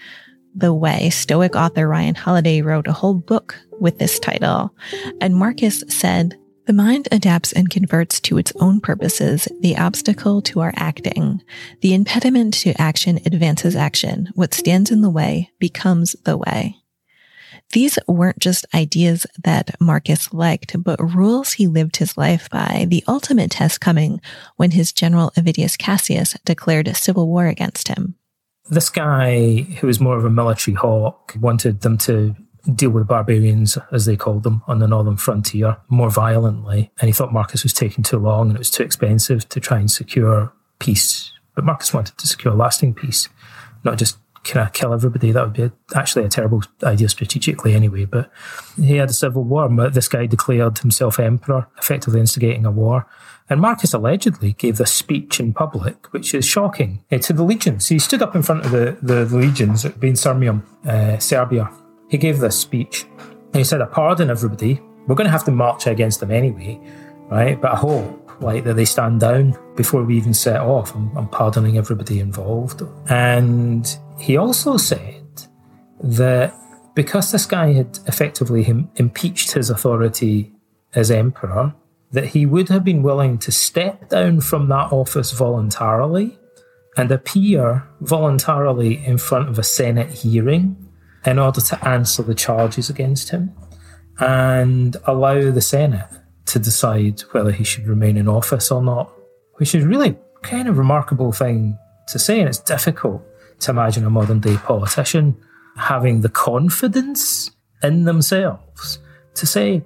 the 0.55 0.73
way. 0.73 1.09
Stoic 1.09 1.55
author 1.55 1.87
Ryan 1.87 2.15
Holiday 2.15 2.61
wrote 2.61 2.87
a 2.87 2.93
whole 2.93 3.15
book 3.15 3.59
with 3.79 3.97
this 3.97 4.19
title. 4.19 4.73
And 5.19 5.35
Marcus 5.35 5.83
said, 5.87 6.37
the 6.65 6.73
mind 6.73 7.07
adapts 7.11 7.51
and 7.51 7.69
converts 7.69 8.19
to 8.21 8.37
its 8.37 8.53
own 8.59 8.79
purposes 8.79 9.47
the 9.59 9.77
obstacle 9.77 10.41
to 10.43 10.61
our 10.61 10.73
acting. 10.75 11.41
The 11.81 11.93
impediment 11.93 12.53
to 12.55 12.79
action 12.81 13.19
advances 13.25 13.75
action. 13.75 14.29
What 14.35 14.53
stands 14.53 14.91
in 14.91 15.01
the 15.01 15.09
way 15.09 15.51
becomes 15.59 16.13
the 16.23 16.37
way. 16.37 16.77
These 17.71 17.97
weren't 18.07 18.39
just 18.39 18.65
ideas 18.73 19.25
that 19.43 19.79
Marcus 19.81 20.31
liked, 20.31 20.81
but 20.81 21.01
rules 21.01 21.53
he 21.53 21.67
lived 21.67 21.97
his 21.97 22.17
life 22.17 22.49
by, 22.49 22.85
the 22.87 23.03
ultimate 23.07 23.51
test 23.51 23.81
coming 23.81 24.21
when 24.57 24.71
his 24.71 24.91
general 24.91 25.31
Avidius 25.35 25.77
Cassius 25.77 26.37
declared 26.45 26.87
a 26.87 26.93
civil 26.93 27.27
war 27.27 27.47
against 27.47 27.87
him. 27.87 28.15
This 28.69 28.89
guy, 28.89 29.61
who 29.79 29.87
was 29.87 29.99
more 29.99 30.17
of 30.17 30.23
a 30.23 30.29
military 30.29 30.75
hawk, 30.75 31.33
wanted 31.39 31.81
them 31.81 31.97
to 31.99 32.35
deal 32.71 32.89
with 32.89 33.01
the 33.01 33.05
barbarians, 33.05 33.77
as 33.91 34.05
they 34.05 34.15
called 34.15 34.43
them, 34.43 34.63
on 34.67 34.79
the 34.79 34.87
northern 34.87 35.17
frontier 35.17 35.77
more 35.89 36.09
violently. 36.09 36.91
And 36.99 37.09
he 37.09 37.13
thought 37.13 37.33
Marcus 37.33 37.63
was 37.63 37.73
taking 37.73 38.03
too 38.03 38.17
long 38.17 38.47
and 38.47 38.55
it 38.55 38.59
was 38.59 38.71
too 38.71 38.83
expensive 38.83 39.49
to 39.49 39.59
try 39.59 39.79
and 39.79 39.91
secure 39.91 40.53
peace. 40.79 41.33
But 41.55 41.65
Marcus 41.65 41.93
wanted 41.93 42.17
to 42.17 42.27
secure 42.27 42.53
lasting 42.53 42.93
peace, 42.93 43.29
not 43.83 43.97
just 43.97 44.17
kind 44.43 44.67
of 44.67 44.73
kill 44.73 44.93
everybody. 44.93 45.31
That 45.31 45.43
would 45.43 45.53
be 45.53 45.71
actually 45.95 46.25
a 46.25 46.29
terrible 46.29 46.63
idea 46.83 47.09
strategically 47.09 47.73
anyway. 47.73 48.05
But 48.05 48.31
he 48.75 48.97
had 48.97 49.09
a 49.09 49.13
civil 49.13 49.43
war. 49.43 49.69
This 49.89 50.07
guy 50.07 50.25
declared 50.25 50.79
himself 50.79 51.19
emperor, 51.19 51.67
effectively 51.77 52.19
instigating 52.19 52.65
a 52.65 52.71
war. 52.71 53.07
And 53.49 53.59
Marcus 53.59 53.93
allegedly 53.93 54.53
gave 54.53 54.77
this 54.77 54.91
speech 54.93 55.39
in 55.39 55.53
public, 55.53 56.11
which 56.11 56.33
is 56.33 56.45
shocking, 56.45 57.03
uh, 57.11 57.17
to 57.19 57.33
the 57.33 57.43
legions. 57.43 57.89
He 57.89 57.99
stood 57.99 58.21
up 58.21 58.35
in 58.35 58.41
front 58.41 58.65
of 58.65 58.71
the, 58.71 58.97
the, 59.01 59.25
the 59.25 59.37
legions 59.37 59.85
at 59.85 59.99
Being 59.99 60.13
Sirmium, 60.13 60.63
uh, 60.85 61.19
Serbia, 61.19 61.69
he 62.09 62.17
gave 62.17 62.39
this 62.39 62.59
speech 62.59 63.05
and 63.17 63.55
he 63.55 63.63
said, 63.63 63.81
I 63.81 63.85
pardon 63.85 64.29
everybody. 64.29 64.81
We're 65.07 65.15
going 65.15 65.25
to 65.25 65.31
have 65.31 65.43
to 65.45 65.51
march 65.51 65.87
against 65.87 66.19
them 66.19 66.31
anyway, 66.31 66.79
right? 67.29 67.59
But 67.59 67.73
I 67.73 67.75
hope 67.75 68.41
like 68.41 68.63
that 68.63 68.75
they 68.75 68.85
stand 68.85 69.19
down 69.19 69.57
before 69.75 70.03
we 70.03 70.17
even 70.17 70.33
set 70.33 70.61
off. 70.61 70.95
I'm, 70.95 71.15
I'm 71.17 71.27
pardoning 71.27 71.77
everybody 71.77 72.19
involved. 72.19 72.81
And 73.09 73.87
he 74.19 74.37
also 74.37 74.77
said 74.77 75.23
that 76.01 76.53
because 76.95 77.31
this 77.31 77.45
guy 77.45 77.73
had 77.73 77.99
effectively 78.07 78.65
impeached 78.95 79.51
his 79.51 79.69
authority 79.69 80.51
as 80.93 81.09
emperor, 81.09 81.73
that 82.11 82.25
he 82.25 82.45
would 82.45 82.69
have 82.69 82.83
been 82.83 83.01
willing 83.01 83.39
to 83.39 83.51
step 83.51 84.09
down 84.09 84.39
from 84.39 84.69
that 84.69 84.91
office 84.91 85.31
voluntarily 85.31 86.37
and 86.95 87.11
appear 87.11 87.87
voluntarily 88.01 89.03
in 89.03 89.17
front 89.17 89.49
of 89.49 89.57
a 89.57 89.63
Senate 89.63 90.11
hearing 90.11 90.77
in 91.25 91.39
order 91.39 91.61
to 91.61 91.87
answer 91.87 92.23
the 92.23 92.35
charges 92.35 92.89
against 92.89 93.29
him 93.29 93.53
and 94.19 94.97
allow 95.05 95.51
the 95.51 95.61
Senate 95.61 96.09
to 96.45 96.59
decide 96.59 97.21
whether 97.31 97.51
he 97.51 97.63
should 97.63 97.87
remain 97.87 98.17
in 98.17 98.27
office 98.27 98.71
or 98.71 98.81
not, 98.81 99.11
which 99.55 99.73
is 99.73 99.83
really 99.85 100.15
kind 100.41 100.67
of 100.67 100.77
remarkable 100.77 101.31
thing 101.31 101.77
to 102.07 102.19
say. 102.19 102.39
And 102.39 102.49
it's 102.49 102.59
difficult 102.59 103.23
to 103.59 103.71
imagine 103.71 104.05
a 104.05 104.09
modern 104.09 104.39
day 104.39 104.57
politician 104.57 105.37
having 105.77 106.21
the 106.21 106.29
confidence 106.29 107.51
in 107.81 108.03
themselves 108.03 108.99
to 109.35 109.47
say, 109.47 109.83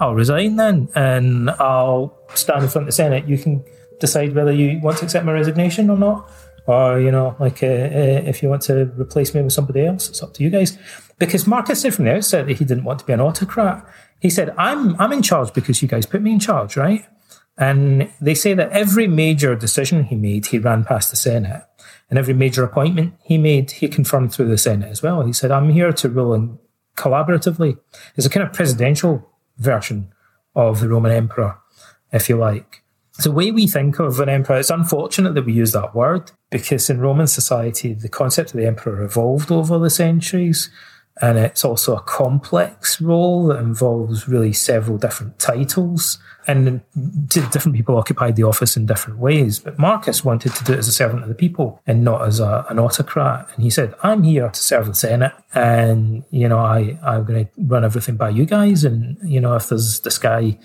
I'll 0.00 0.14
resign 0.14 0.56
then 0.56 0.88
and 0.94 1.50
I'll 1.50 2.18
stand 2.34 2.64
in 2.64 2.68
front 2.68 2.84
of 2.84 2.88
the 2.88 2.92
Senate. 2.92 3.28
You 3.28 3.38
can 3.38 3.62
decide 4.00 4.34
whether 4.34 4.52
you 4.52 4.80
want 4.80 4.98
to 4.98 5.04
accept 5.04 5.24
my 5.24 5.32
resignation 5.32 5.90
or 5.90 5.96
not 5.96 6.28
or 6.66 7.00
you 7.00 7.10
know, 7.10 7.36
like 7.38 7.62
uh, 7.62 7.66
uh, 7.66 8.22
if 8.24 8.42
you 8.42 8.48
want 8.48 8.62
to 8.62 8.84
replace 8.96 9.34
me 9.34 9.42
with 9.42 9.52
somebody 9.52 9.86
else, 9.86 10.08
it's 10.08 10.22
up 10.22 10.34
to 10.34 10.42
you 10.42 10.50
guys. 10.50 10.78
Because 11.18 11.46
Marcus 11.46 11.80
said 11.80 11.94
from 11.94 12.04
the 12.04 12.14
outset 12.14 12.46
that 12.46 12.58
he 12.58 12.64
didn't 12.64 12.84
want 12.84 12.98
to 13.00 13.04
be 13.04 13.12
an 13.12 13.20
autocrat. 13.20 13.86
He 14.20 14.30
said, 14.30 14.54
"I'm 14.56 15.00
I'm 15.00 15.12
in 15.12 15.22
charge 15.22 15.52
because 15.52 15.82
you 15.82 15.88
guys 15.88 16.06
put 16.06 16.22
me 16.22 16.32
in 16.32 16.38
charge, 16.38 16.76
right?" 16.76 17.04
And 17.58 18.10
they 18.20 18.34
say 18.34 18.54
that 18.54 18.70
every 18.70 19.06
major 19.06 19.54
decision 19.54 20.04
he 20.04 20.16
made, 20.16 20.46
he 20.46 20.58
ran 20.58 20.84
past 20.84 21.10
the 21.10 21.16
Senate, 21.16 21.64
and 22.08 22.18
every 22.18 22.34
major 22.34 22.64
appointment 22.64 23.14
he 23.22 23.38
made, 23.38 23.72
he 23.72 23.88
confirmed 23.88 24.32
through 24.32 24.48
the 24.48 24.58
Senate 24.58 24.90
as 24.90 25.02
well. 25.02 25.22
He 25.22 25.32
said, 25.32 25.50
"I'm 25.50 25.70
here 25.70 25.92
to 25.92 26.08
rule 26.08 26.34
in 26.34 26.58
collaboratively." 26.96 27.78
It's 28.16 28.26
a 28.26 28.30
kind 28.30 28.46
of 28.46 28.52
presidential 28.52 29.28
version 29.58 30.12
of 30.54 30.80
the 30.80 30.88
Roman 30.88 31.12
emperor, 31.12 31.58
if 32.12 32.28
you 32.28 32.36
like. 32.36 32.81
The 33.18 33.30
way 33.30 33.50
we 33.50 33.66
think 33.66 33.98
of 33.98 34.20
an 34.20 34.28
emperor, 34.28 34.58
it's 34.58 34.70
unfortunate 34.70 35.34
that 35.34 35.44
we 35.44 35.52
use 35.52 35.72
that 35.72 35.94
word 35.94 36.32
because 36.50 36.88
in 36.88 37.00
Roman 37.00 37.26
society, 37.26 37.92
the 37.92 38.08
concept 38.08 38.50
of 38.50 38.56
the 38.56 38.66
emperor 38.66 39.02
evolved 39.02 39.52
over 39.52 39.78
the 39.78 39.90
centuries. 39.90 40.70
And 41.20 41.36
it's 41.36 41.62
also 41.62 41.94
a 41.94 42.00
complex 42.00 42.98
role 42.98 43.48
that 43.48 43.58
involves 43.58 44.28
really 44.28 44.54
several 44.54 44.96
different 44.96 45.38
titles. 45.38 46.18
And 46.46 46.80
different 47.28 47.76
people 47.76 47.98
occupied 47.98 48.36
the 48.36 48.44
office 48.44 48.78
in 48.78 48.86
different 48.86 49.18
ways. 49.18 49.58
But 49.58 49.78
Marcus 49.78 50.24
wanted 50.24 50.54
to 50.54 50.64
do 50.64 50.72
it 50.72 50.78
as 50.78 50.88
a 50.88 50.92
servant 50.92 51.22
of 51.22 51.28
the 51.28 51.34
people 51.34 51.82
and 51.86 52.02
not 52.02 52.26
as 52.26 52.40
a, 52.40 52.64
an 52.70 52.78
autocrat. 52.78 53.46
And 53.54 53.62
he 53.62 53.68
said, 53.68 53.94
I'm 54.02 54.22
here 54.22 54.48
to 54.48 54.60
serve 54.60 54.86
the 54.86 54.94
Senate. 54.94 55.34
And, 55.52 56.24
you 56.30 56.48
know, 56.48 56.58
I, 56.58 56.98
I'm 57.04 57.24
going 57.24 57.44
to 57.44 57.50
run 57.58 57.84
everything 57.84 58.16
by 58.16 58.30
you 58.30 58.46
guys. 58.46 58.82
And, 58.82 59.18
you 59.22 59.40
know, 59.40 59.54
if 59.54 59.68
there's 59.68 60.00
this 60.00 60.16
guy 60.16 60.58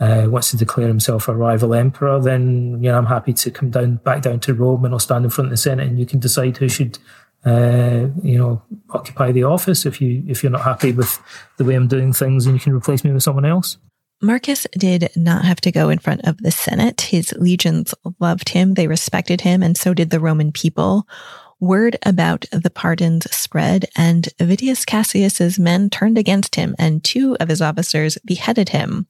uh, 0.00 0.26
wants 0.28 0.50
to 0.50 0.56
declare 0.56 0.88
himself 0.88 1.28
a 1.28 1.34
rival 1.34 1.74
emperor, 1.74 2.20
then 2.20 2.82
you 2.82 2.90
know 2.90 2.98
I'm 2.98 3.06
happy 3.06 3.32
to 3.32 3.50
come 3.50 3.70
down 3.70 3.96
back 3.96 4.22
down 4.22 4.40
to 4.40 4.54
Rome 4.54 4.84
and 4.84 4.94
I'll 4.94 5.00
stand 5.00 5.24
in 5.24 5.30
front 5.30 5.46
of 5.46 5.50
the 5.52 5.56
Senate 5.56 5.86
and 5.86 5.98
you 5.98 6.06
can 6.06 6.18
decide 6.18 6.56
who 6.56 6.68
should 6.68 6.98
uh, 7.44 8.08
you 8.22 8.38
know 8.38 8.62
occupy 8.90 9.32
the 9.32 9.44
office 9.44 9.86
if 9.86 10.00
you 10.00 10.24
if 10.26 10.42
you're 10.42 10.52
not 10.52 10.62
happy 10.62 10.92
with 10.92 11.20
the 11.58 11.64
way 11.64 11.74
I'm 11.74 11.88
doing 11.88 12.12
things 12.12 12.46
and 12.46 12.54
you 12.54 12.60
can 12.60 12.72
replace 12.72 13.04
me 13.04 13.12
with 13.12 13.22
someone 13.22 13.44
else. 13.44 13.78
Marcus 14.22 14.66
did 14.72 15.10
not 15.16 15.44
have 15.44 15.60
to 15.62 15.72
go 15.72 15.90
in 15.90 15.98
front 15.98 16.26
of 16.26 16.38
the 16.38 16.50
Senate. 16.50 17.00
His 17.02 17.32
legions 17.34 17.94
loved 18.20 18.48
him, 18.48 18.74
they 18.74 18.86
respected 18.86 19.42
him, 19.42 19.62
and 19.62 19.76
so 19.76 19.92
did 19.92 20.10
the 20.10 20.20
Roman 20.20 20.50
people. 20.50 21.06
Word 21.60 21.96
about 22.02 22.46
the 22.50 22.70
pardons 22.70 23.30
spread, 23.34 23.86
and 23.96 24.28
Avidius 24.38 24.84
Cassius's 24.84 25.58
men 25.58 25.90
turned 25.90 26.18
against 26.18 26.56
him, 26.56 26.74
and 26.78 27.02
two 27.02 27.36
of 27.40 27.48
his 27.48 27.62
officers 27.62 28.18
beheaded 28.24 28.70
him. 28.70 29.06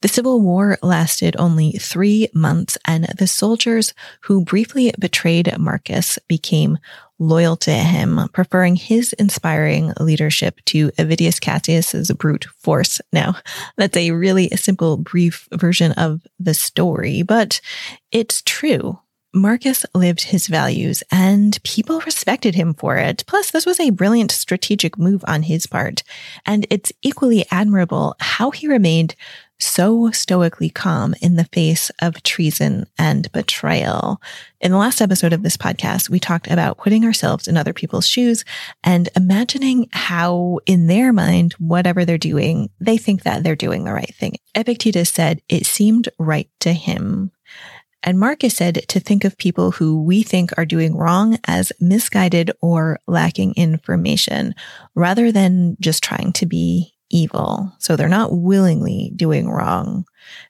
The 0.00 0.08
civil 0.08 0.40
war 0.40 0.78
lasted 0.82 1.36
only 1.38 1.72
three 1.72 2.28
months, 2.34 2.78
and 2.86 3.04
the 3.18 3.26
soldiers 3.26 3.94
who 4.22 4.44
briefly 4.44 4.92
betrayed 4.98 5.56
Marcus 5.58 6.18
became 6.28 6.78
loyal 7.18 7.56
to 7.56 7.72
him, 7.72 8.28
preferring 8.32 8.76
his 8.76 9.12
inspiring 9.14 9.92
leadership 10.00 10.60
to 10.66 10.90
Avidius 10.92 11.40
Cassius's 11.40 12.10
brute 12.12 12.46
force. 12.58 13.00
Now, 13.12 13.36
that's 13.76 13.96
a 13.96 14.10
really 14.10 14.48
simple, 14.50 14.96
brief 14.96 15.48
version 15.52 15.92
of 15.92 16.22
the 16.40 16.54
story, 16.54 17.22
but 17.22 17.60
it's 18.10 18.42
true. 18.42 18.98
Marcus 19.34 19.86
lived 19.94 20.24
his 20.24 20.46
values 20.46 21.02
and 21.10 21.58
people 21.62 22.00
respected 22.00 22.54
him 22.54 22.74
for 22.74 22.96
it. 22.96 23.24
Plus, 23.26 23.50
this 23.50 23.64
was 23.64 23.80
a 23.80 23.90
brilliant 23.90 24.30
strategic 24.30 24.98
move 24.98 25.24
on 25.26 25.44
his 25.44 25.66
part. 25.66 26.02
And 26.44 26.66
it's 26.68 26.92
equally 27.00 27.46
admirable 27.50 28.14
how 28.20 28.50
he 28.50 28.68
remained 28.68 29.14
so 29.58 30.10
stoically 30.10 30.68
calm 30.68 31.14
in 31.22 31.36
the 31.36 31.44
face 31.44 31.90
of 32.00 32.22
treason 32.22 32.84
and 32.98 33.30
betrayal. 33.32 34.20
In 34.60 34.72
the 34.72 34.78
last 34.78 35.00
episode 35.00 35.32
of 35.32 35.42
this 35.42 35.56
podcast, 35.56 36.10
we 36.10 36.18
talked 36.18 36.50
about 36.50 36.78
putting 36.78 37.04
ourselves 37.04 37.46
in 37.46 37.56
other 37.56 37.72
people's 37.72 38.06
shoes 38.06 38.44
and 38.82 39.08
imagining 39.16 39.88
how, 39.92 40.58
in 40.66 40.88
their 40.88 41.12
mind, 41.12 41.52
whatever 41.54 42.04
they're 42.04 42.18
doing, 42.18 42.70
they 42.80 42.98
think 42.98 43.22
that 43.22 43.44
they're 43.44 43.56
doing 43.56 43.84
the 43.84 43.92
right 43.92 44.14
thing. 44.14 44.34
Epictetus 44.54 45.10
said 45.10 45.40
it 45.48 45.64
seemed 45.64 46.08
right 46.18 46.50
to 46.60 46.72
him. 46.72 47.30
And 48.02 48.18
Marcus 48.18 48.56
said 48.56 48.84
to 48.88 49.00
think 49.00 49.24
of 49.24 49.36
people 49.38 49.70
who 49.72 50.02
we 50.02 50.22
think 50.22 50.50
are 50.56 50.66
doing 50.66 50.96
wrong 50.96 51.38
as 51.46 51.72
misguided 51.80 52.50
or 52.60 52.98
lacking 53.06 53.54
information 53.56 54.54
rather 54.94 55.30
than 55.30 55.76
just 55.80 56.02
trying 56.02 56.32
to 56.34 56.46
be 56.46 56.94
evil. 57.10 57.72
So 57.78 57.94
they're 57.94 58.08
not 58.08 58.36
willingly 58.36 59.12
doing 59.14 59.48
wrong. 59.48 60.04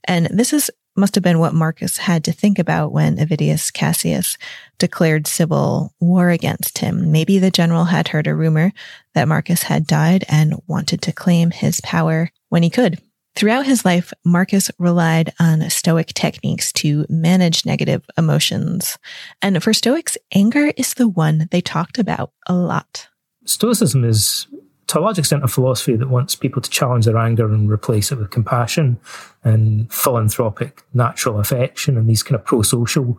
And 0.05 0.27
this 0.27 0.53
is 0.53 0.71
must 0.95 1.15
have 1.15 1.25
been 1.25 1.38
what 1.38 1.55
Marcus 1.55 1.97
had 1.97 2.25
to 2.25 2.33
think 2.33 2.59
about 2.59 2.93
when 2.93 3.17
Avidius 3.17 3.73
Cassius 3.73 4.37
declared 4.79 5.27
civil 5.27 5.95
war 6.01 6.29
against 6.29 6.79
him. 6.79 7.11
Maybe 7.11 7.38
the 7.38 7.51
general 7.51 7.85
had 7.85 8.09
heard 8.09 8.27
a 8.27 8.35
rumor 8.35 8.73
that 9.15 9.29
Marcus 9.29 9.62
had 9.62 9.87
died 9.87 10.25
and 10.29 10.61
wanted 10.67 11.01
to 11.03 11.12
claim 11.12 11.51
his 11.51 11.81
power 11.81 12.31
when 12.51 12.62
he 12.62 12.71
could. 12.71 13.01
Throughout 13.35 13.64
his 13.64 13.85
life, 13.85 14.12
Marcus 14.25 14.71
relied 14.79 15.33
on 15.40 15.68
Stoic 15.71 16.09
techniques 16.09 16.71
to 16.75 17.07
manage 17.09 17.64
negative 17.64 18.05
emotions. 18.18 18.99
And 19.40 19.62
for 19.62 19.73
Stoics, 19.73 20.18
anger 20.33 20.73
is 20.77 20.95
the 20.95 21.09
one 21.09 21.49
they 21.51 21.62
talked 21.62 21.99
about 21.99 22.33
a 22.47 22.55
lot. 22.55 23.09
Stoicism 23.47 24.05
is, 24.05 24.47
to 24.88 24.99
a 24.99 25.01
large 25.01 25.18
extent, 25.18 25.45
a 25.45 25.49
philosophy 25.49 25.97
that 25.97 26.11
wants 26.11 26.37
people 26.37 26.61
to 26.61 26.71
challenge 26.71 27.07
their 27.07 27.16
anger 27.16 27.47
and 27.47 27.71
replace 27.71 28.12
it 28.12 28.18
with 28.18 28.31
compassion 28.31 29.01
and 29.42 29.90
philanthropic 29.90 30.83
natural 30.92 31.40
affection 31.40 31.97
and 31.97 32.09
these 32.09 32.23
kind 32.23 32.38
of 32.38 32.45
pro 32.45 32.61
social 32.61 33.18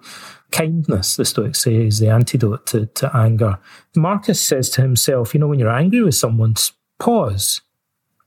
kindness, 0.52 1.16
the 1.16 1.26
Stoics 1.26 1.64
say, 1.64 1.88
is 1.88 1.98
the 1.98 2.10
antidote 2.10 2.68
to, 2.68 2.86
to 2.86 3.14
anger. 3.18 3.58
Marcus 3.96 4.40
says 4.40 4.70
to 4.72 4.82
himself, 4.82 5.34
you 5.34 5.40
know, 5.40 5.48
when 5.48 5.60
you're 5.60 5.70
angry 5.70 6.04
with 6.04 6.16
someone, 6.16 6.54
pause 7.00 7.62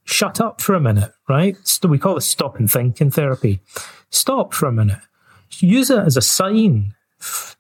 shut 0.07 0.41
up 0.41 0.61
for 0.61 0.75
a 0.75 0.81
minute, 0.81 1.13
right? 1.29 1.57
So 1.65 1.89
we 1.89 1.99
call 1.99 2.17
it 2.17 2.23
stop 2.23 2.59
and 2.59 2.71
think 2.71 3.01
in 3.01 3.11
therapy. 3.11 3.61
Stop 4.09 4.55
for 4.55 4.67
a 4.67 4.73
minute. 4.73 5.01
Use 5.59 5.91
it 5.91 5.99
as 5.99 6.17
a 6.17 6.23
sign 6.23 6.95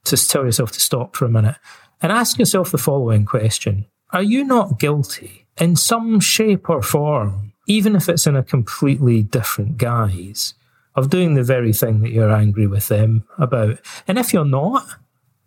to 0.04 0.16
tell 0.16 0.44
yourself 0.44 0.72
to 0.72 0.80
stop 0.80 1.16
for 1.16 1.26
a 1.26 1.30
minute 1.30 1.56
and 2.00 2.12
ask 2.12 2.38
yourself 2.38 2.70
the 2.70 2.78
following 2.78 3.24
question. 3.24 3.86
Are 4.10 4.22
you 4.22 4.44
not 4.44 4.78
guilty 4.78 5.46
in 5.58 5.76
some 5.76 6.20
shape 6.20 6.70
or 6.70 6.82
form, 6.82 7.52
even 7.66 7.96
if 7.96 8.08
it's 8.08 8.26
in 8.26 8.36
a 8.36 8.42
completely 8.42 9.22
different 9.22 9.76
guise, 9.76 10.54
of 10.94 11.10
doing 11.10 11.34
the 11.34 11.42
very 11.42 11.72
thing 11.72 12.00
that 12.00 12.12
you're 12.12 12.32
angry 12.32 12.66
with 12.66 12.88
them 12.88 13.24
about? 13.38 13.80
And 14.06 14.18
if 14.18 14.32
you're 14.32 14.44
not, 14.44 14.86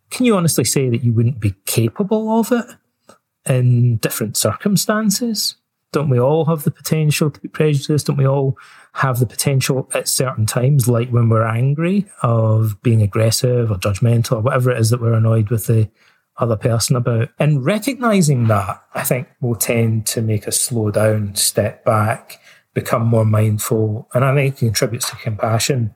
can 0.10 0.26
you 0.26 0.36
honestly 0.36 0.66
say 0.66 0.90
that 0.90 1.04
you 1.04 1.14
wouldn't 1.14 1.40
be 1.40 1.56
capable 1.66 2.40
of 2.40 2.52
it 2.52 2.66
in 3.46 3.98
different 3.98 4.36
circumstances? 4.36 5.56
Don't 5.92 6.10
we 6.10 6.20
all 6.20 6.46
have 6.46 6.64
the 6.64 6.72
potential 6.72 7.32
to 7.32 7.40
be 7.40 7.48
prejudiced? 7.48 8.08
Don't 8.08 8.18
we 8.18 8.28
all 8.28 8.58
have 8.94 9.20
the 9.20 9.26
potential 9.26 9.90
at 9.94 10.08
certain 10.08 10.46
times, 10.46 10.88
like 10.88 11.10
when 11.10 11.30
we're 11.30 11.48
angry, 11.48 12.06
of 12.22 12.82
being 12.84 13.02
aggressive 13.02 13.72
or 13.72 13.76
judgmental 13.76 14.38
or 14.38 14.42
whatever 14.42 14.72
it 14.72 14.80
is 14.80 14.92
that 14.92 15.02
we're 15.02 15.14
annoyed 15.14 15.50
with 15.50 15.66
the 15.66 15.90
other 16.38 16.56
person 16.56 16.96
about? 16.96 17.30
And 17.40 17.66
recognizing 17.66 18.48
that, 18.48 18.84
I 18.94 19.04
think, 19.04 19.30
will 19.42 19.56
tend 19.56 20.06
to 20.08 20.22
make 20.22 20.48
us 20.48 20.62
slow 20.62 20.92
down, 20.92 21.34
step 21.36 21.84
back, 21.86 22.40
become 22.76 23.08
more 23.08 23.26
mindful. 23.26 24.08
And 24.14 24.24
I 24.24 24.36
think 24.36 24.56
it 24.56 24.60
contributes 24.60 25.10
to 25.10 25.16
compassion 25.16 25.96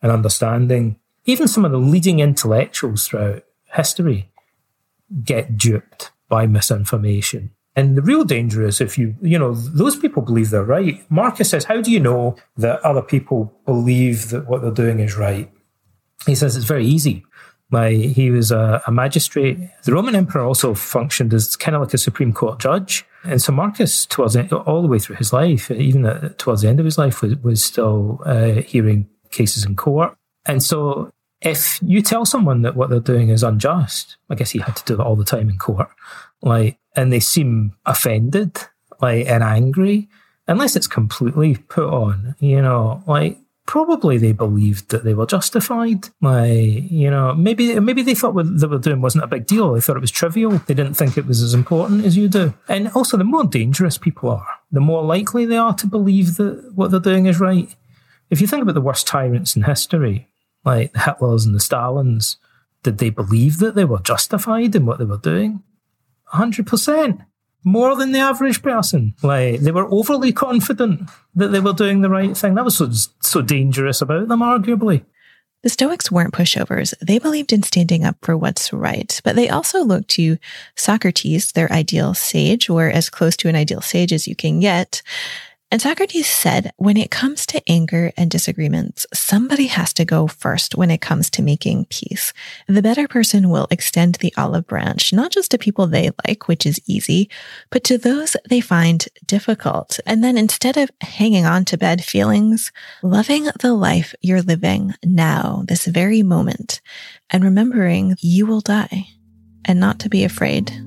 and 0.00 0.12
understanding. 0.12 0.96
Even 1.24 1.48
some 1.48 1.64
of 1.64 1.72
the 1.72 1.78
leading 1.78 2.20
intellectuals 2.20 3.08
throughout 3.08 3.42
history 3.72 4.30
get 5.24 5.56
duped 5.56 6.12
by 6.28 6.46
misinformation 6.46 7.50
and 7.76 7.96
the 7.96 8.02
real 8.02 8.24
danger 8.24 8.66
is 8.66 8.80
if 8.80 8.96
you, 8.96 9.16
you 9.20 9.38
know, 9.38 9.54
those 9.54 9.96
people 9.96 10.22
believe 10.22 10.50
they're 10.50 10.62
right. 10.62 11.04
Marcus 11.10 11.50
says, 11.50 11.64
how 11.64 11.80
do 11.80 11.90
you 11.90 11.98
know 11.98 12.36
that 12.56 12.80
other 12.82 13.02
people 13.02 13.52
believe 13.66 14.30
that 14.30 14.46
what 14.46 14.62
they're 14.62 14.70
doing 14.70 15.00
is 15.00 15.16
right? 15.16 15.50
He 16.24 16.34
says 16.34 16.56
it's 16.56 16.64
very 16.64 16.86
easy. 16.86 17.24
My, 17.70 17.90
he 17.90 18.30
was 18.30 18.52
a, 18.52 18.80
a 18.86 18.92
magistrate. 18.92 19.58
The 19.84 19.92
Roman 19.92 20.14
emperor 20.14 20.44
also 20.44 20.74
functioned 20.74 21.34
as 21.34 21.56
kind 21.56 21.74
of 21.74 21.82
like 21.82 21.94
a 21.94 21.98
Supreme 21.98 22.32
Court 22.32 22.60
judge. 22.60 23.04
And 23.24 23.42
so 23.42 23.52
Marcus, 23.52 24.06
towards 24.06 24.34
the, 24.34 24.56
all 24.58 24.82
the 24.82 24.88
way 24.88 25.00
through 25.00 25.16
his 25.16 25.32
life, 25.32 25.70
even 25.70 26.06
at, 26.06 26.38
towards 26.38 26.62
the 26.62 26.68
end 26.68 26.78
of 26.78 26.84
his 26.84 26.98
life, 26.98 27.22
was, 27.22 27.36
was 27.38 27.64
still 27.64 28.20
uh, 28.24 28.62
hearing 28.62 29.08
cases 29.30 29.64
in 29.64 29.74
court. 29.74 30.16
And 30.46 30.62
so 30.62 31.10
if 31.40 31.80
you 31.82 32.02
tell 32.02 32.24
someone 32.24 32.62
that 32.62 32.76
what 32.76 32.90
they're 32.90 33.00
doing 33.00 33.30
is 33.30 33.42
unjust, 33.42 34.16
I 34.30 34.36
guess 34.36 34.50
he 34.50 34.60
had 34.60 34.76
to 34.76 34.84
do 34.84 34.96
that 34.96 35.02
all 35.02 35.16
the 35.16 35.24
time 35.24 35.48
in 35.50 35.58
court, 35.58 35.88
like, 36.42 36.78
and 36.96 37.12
they 37.12 37.20
seem 37.20 37.72
offended, 37.86 38.58
like, 39.00 39.26
and 39.26 39.42
angry, 39.42 40.08
unless 40.46 40.76
it's 40.76 40.86
completely 40.86 41.56
put 41.56 41.88
on, 41.88 42.34
you 42.38 42.60
know, 42.60 43.02
like, 43.06 43.38
probably 43.66 44.18
they 44.18 44.32
believed 44.32 44.90
that 44.90 45.04
they 45.04 45.14
were 45.14 45.26
justified. 45.26 46.08
Like, 46.20 46.90
you 46.90 47.10
know, 47.10 47.34
maybe 47.34 47.78
maybe 47.80 48.02
they 48.02 48.14
thought 48.14 48.34
what 48.34 48.60
they 48.60 48.66
were 48.66 48.78
doing 48.78 49.00
wasn't 49.00 49.24
a 49.24 49.28
big 49.28 49.46
deal. 49.46 49.72
They 49.72 49.80
thought 49.80 49.96
it 49.96 50.00
was 50.00 50.10
trivial. 50.10 50.58
They 50.58 50.74
didn't 50.74 50.94
think 50.94 51.16
it 51.16 51.26
was 51.26 51.42
as 51.42 51.54
important 51.54 52.04
as 52.04 52.16
you 52.16 52.28
do. 52.28 52.54
And 52.68 52.88
also, 52.88 53.16
the 53.16 53.24
more 53.24 53.44
dangerous 53.44 53.98
people 53.98 54.30
are, 54.30 54.46
the 54.70 54.80
more 54.80 55.02
likely 55.02 55.46
they 55.46 55.56
are 55.56 55.74
to 55.74 55.86
believe 55.86 56.36
that 56.36 56.72
what 56.74 56.90
they're 56.90 57.00
doing 57.00 57.26
is 57.26 57.40
right. 57.40 57.74
If 58.30 58.40
you 58.40 58.46
think 58.46 58.62
about 58.62 58.74
the 58.74 58.80
worst 58.80 59.06
tyrants 59.06 59.56
in 59.56 59.62
history, 59.62 60.28
like 60.64 60.92
the 60.92 61.00
Hitlers 61.00 61.46
and 61.46 61.54
the 61.54 61.60
Stalins, 61.60 62.36
did 62.82 62.98
they 62.98 63.10
believe 63.10 63.58
that 63.58 63.74
they 63.74 63.84
were 63.84 64.00
justified 64.00 64.74
in 64.74 64.86
what 64.86 64.98
they 64.98 65.04
were 65.04 65.18
doing? 65.18 65.62
100%. 66.34 67.24
More 67.66 67.96
than 67.96 68.12
the 68.12 68.18
average 68.18 68.62
person. 68.62 69.14
Like, 69.22 69.60
they 69.60 69.70
were 69.70 69.90
overly 69.90 70.32
confident 70.32 71.08
that 71.34 71.48
they 71.48 71.60
were 71.60 71.72
doing 71.72 72.02
the 72.02 72.10
right 72.10 72.36
thing. 72.36 72.56
That 72.56 72.64
was 72.64 72.76
so, 72.76 72.90
so 73.22 73.40
dangerous 73.40 74.02
about 74.02 74.28
them, 74.28 74.40
arguably. 74.40 75.04
The 75.62 75.70
Stoics 75.70 76.10
weren't 76.10 76.34
pushovers. 76.34 76.92
They 77.00 77.18
believed 77.18 77.50
in 77.50 77.62
standing 77.62 78.04
up 78.04 78.18
for 78.20 78.36
what's 78.36 78.70
right, 78.70 79.18
but 79.24 79.34
they 79.34 79.48
also 79.48 79.82
looked 79.82 80.08
to 80.10 80.36
Socrates, 80.76 81.52
their 81.52 81.72
ideal 81.72 82.12
sage, 82.12 82.68
or 82.68 82.90
as 82.90 83.08
close 83.08 83.34
to 83.38 83.48
an 83.48 83.56
ideal 83.56 83.80
sage 83.80 84.12
as 84.12 84.28
you 84.28 84.36
can 84.36 84.60
get, 84.60 85.00
And 85.74 85.82
Socrates 85.82 86.28
said, 86.28 86.70
when 86.76 86.96
it 86.96 87.10
comes 87.10 87.46
to 87.46 87.60
anger 87.68 88.12
and 88.16 88.30
disagreements, 88.30 89.08
somebody 89.12 89.66
has 89.66 89.92
to 89.94 90.04
go 90.04 90.28
first 90.28 90.76
when 90.76 90.88
it 90.88 91.00
comes 91.00 91.28
to 91.30 91.42
making 91.42 91.86
peace. 91.86 92.32
The 92.68 92.80
better 92.80 93.08
person 93.08 93.50
will 93.50 93.66
extend 93.72 94.14
the 94.14 94.32
olive 94.36 94.68
branch, 94.68 95.12
not 95.12 95.32
just 95.32 95.50
to 95.50 95.58
people 95.58 95.88
they 95.88 96.10
like, 96.24 96.46
which 96.46 96.64
is 96.64 96.80
easy, 96.86 97.28
but 97.70 97.82
to 97.82 97.98
those 97.98 98.36
they 98.48 98.60
find 98.60 99.04
difficult. 99.26 99.98
And 100.06 100.22
then 100.22 100.38
instead 100.38 100.76
of 100.76 100.92
hanging 101.00 101.44
on 101.44 101.64
to 101.64 101.76
bad 101.76 102.04
feelings, 102.04 102.70
loving 103.02 103.48
the 103.58 103.74
life 103.74 104.14
you're 104.20 104.42
living 104.42 104.94
now, 105.02 105.64
this 105.66 105.86
very 105.86 106.22
moment, 106.22 106.80
and 107.30 107.42
remembering 107.42 108.14
you 108.20 108.46
will 108.46 108.60
die 108.60 109.08
and 109.64 109.80
not 109.80 109.98
to 109.98 110.08
be 110.08 110.22
afraid. 110.22 110.83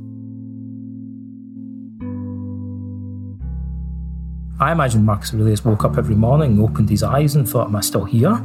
I 4.59 4.71
imagine 4.71 5.05
Marcus 5.05 5.33
Aurelius 5.33 5.63
woke 5.63 5.83
up 5.83 5.97
every 5.97 6.15
morning, 6.15 6.59
opened 6.59 6.89
his 6.89 7.03
eyes, 7.03 7.35
and 7.35 7.47
thought, 7.47 7.67
Am 7.67 7.75
I 7.75 7.81
still 7.81 8.05
here? 8.05 8.41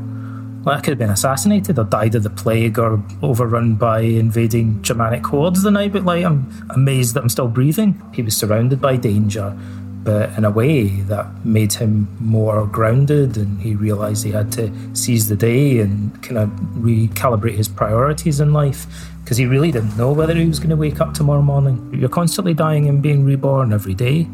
Like 0.65 0.79
I 0.79 0.81
could 0.81 0.91
have 0.91 0.99
been 0.99 1.11
assassinated 1.11 1.79
or 1.79 1.85
died 1.85 2.15
of 2.15 2.23
the 2.23 2.31
plague 2.31 2.79
or 2.79 3.03
overrun 3.23 3.75
by 3.77 4.01
invading 4.01 4.83
Germanic 4.83 5.27
hordes 5.27 5.63
the 5.63 5.71
night, 5.71 5.93
but 5.93 6.05
like 6.05 6.25
I'm 6.25 6.67
amazed 6.71 7.15
that 7.15 7.23
I'm 7.23 7.29
still 7.29 7.49
breathing. 7.49 8.01
He 8.13 8.23
was 8.23 8.37
surrounded 8.37 8.81
by 8.81 8.97
danger, 8.97 9.59
but 10.05 10.37
in 10.37 10.45
a 10.45 10.51
way 10.51 10.89
that 11.03 11.45
made 11.45 11.73
him 11.73 12.15
more 12.21 12.67
grounded 12.67 13.39
and 13.39 13.61
he 13.61 13.75
realised 13.75 14.25
he 14.25 14.31
had 14.31 14.53
to 14.53 14.71
seize 14.95 15.29
the 15.29 15.35
day 15.35 15.81
and 15.81 16.23
kind 16.23 16.39
of 16.39 16.49
recalibrate 16.77 17.57
his 17.57 17.69
priorities 17.69 18.39
in 18.39 18.53
life 18.53 18.87
because 19.25 19.39
he 19.39 19.47
really 19.47 19.73
didn't 19.73 19.97
know 19.97 20.13
whether 20.13 20.35
he 20.35 20.47
was 20.47 20.59
going 20.59 20.71
to 20.71 20.77
wake 20.77 21.01
up 21.01 21.15
tomorrow 21.15 21.43
morning. 21.43 21.91
You're 21.99 22.09
constantly 22.09 22.55
dying 22.55 22.89
and 22.89 23.03
being 23.03 23.25
reborn 23.25 23.73
every 23.73 23.95
day, 23.95 24.29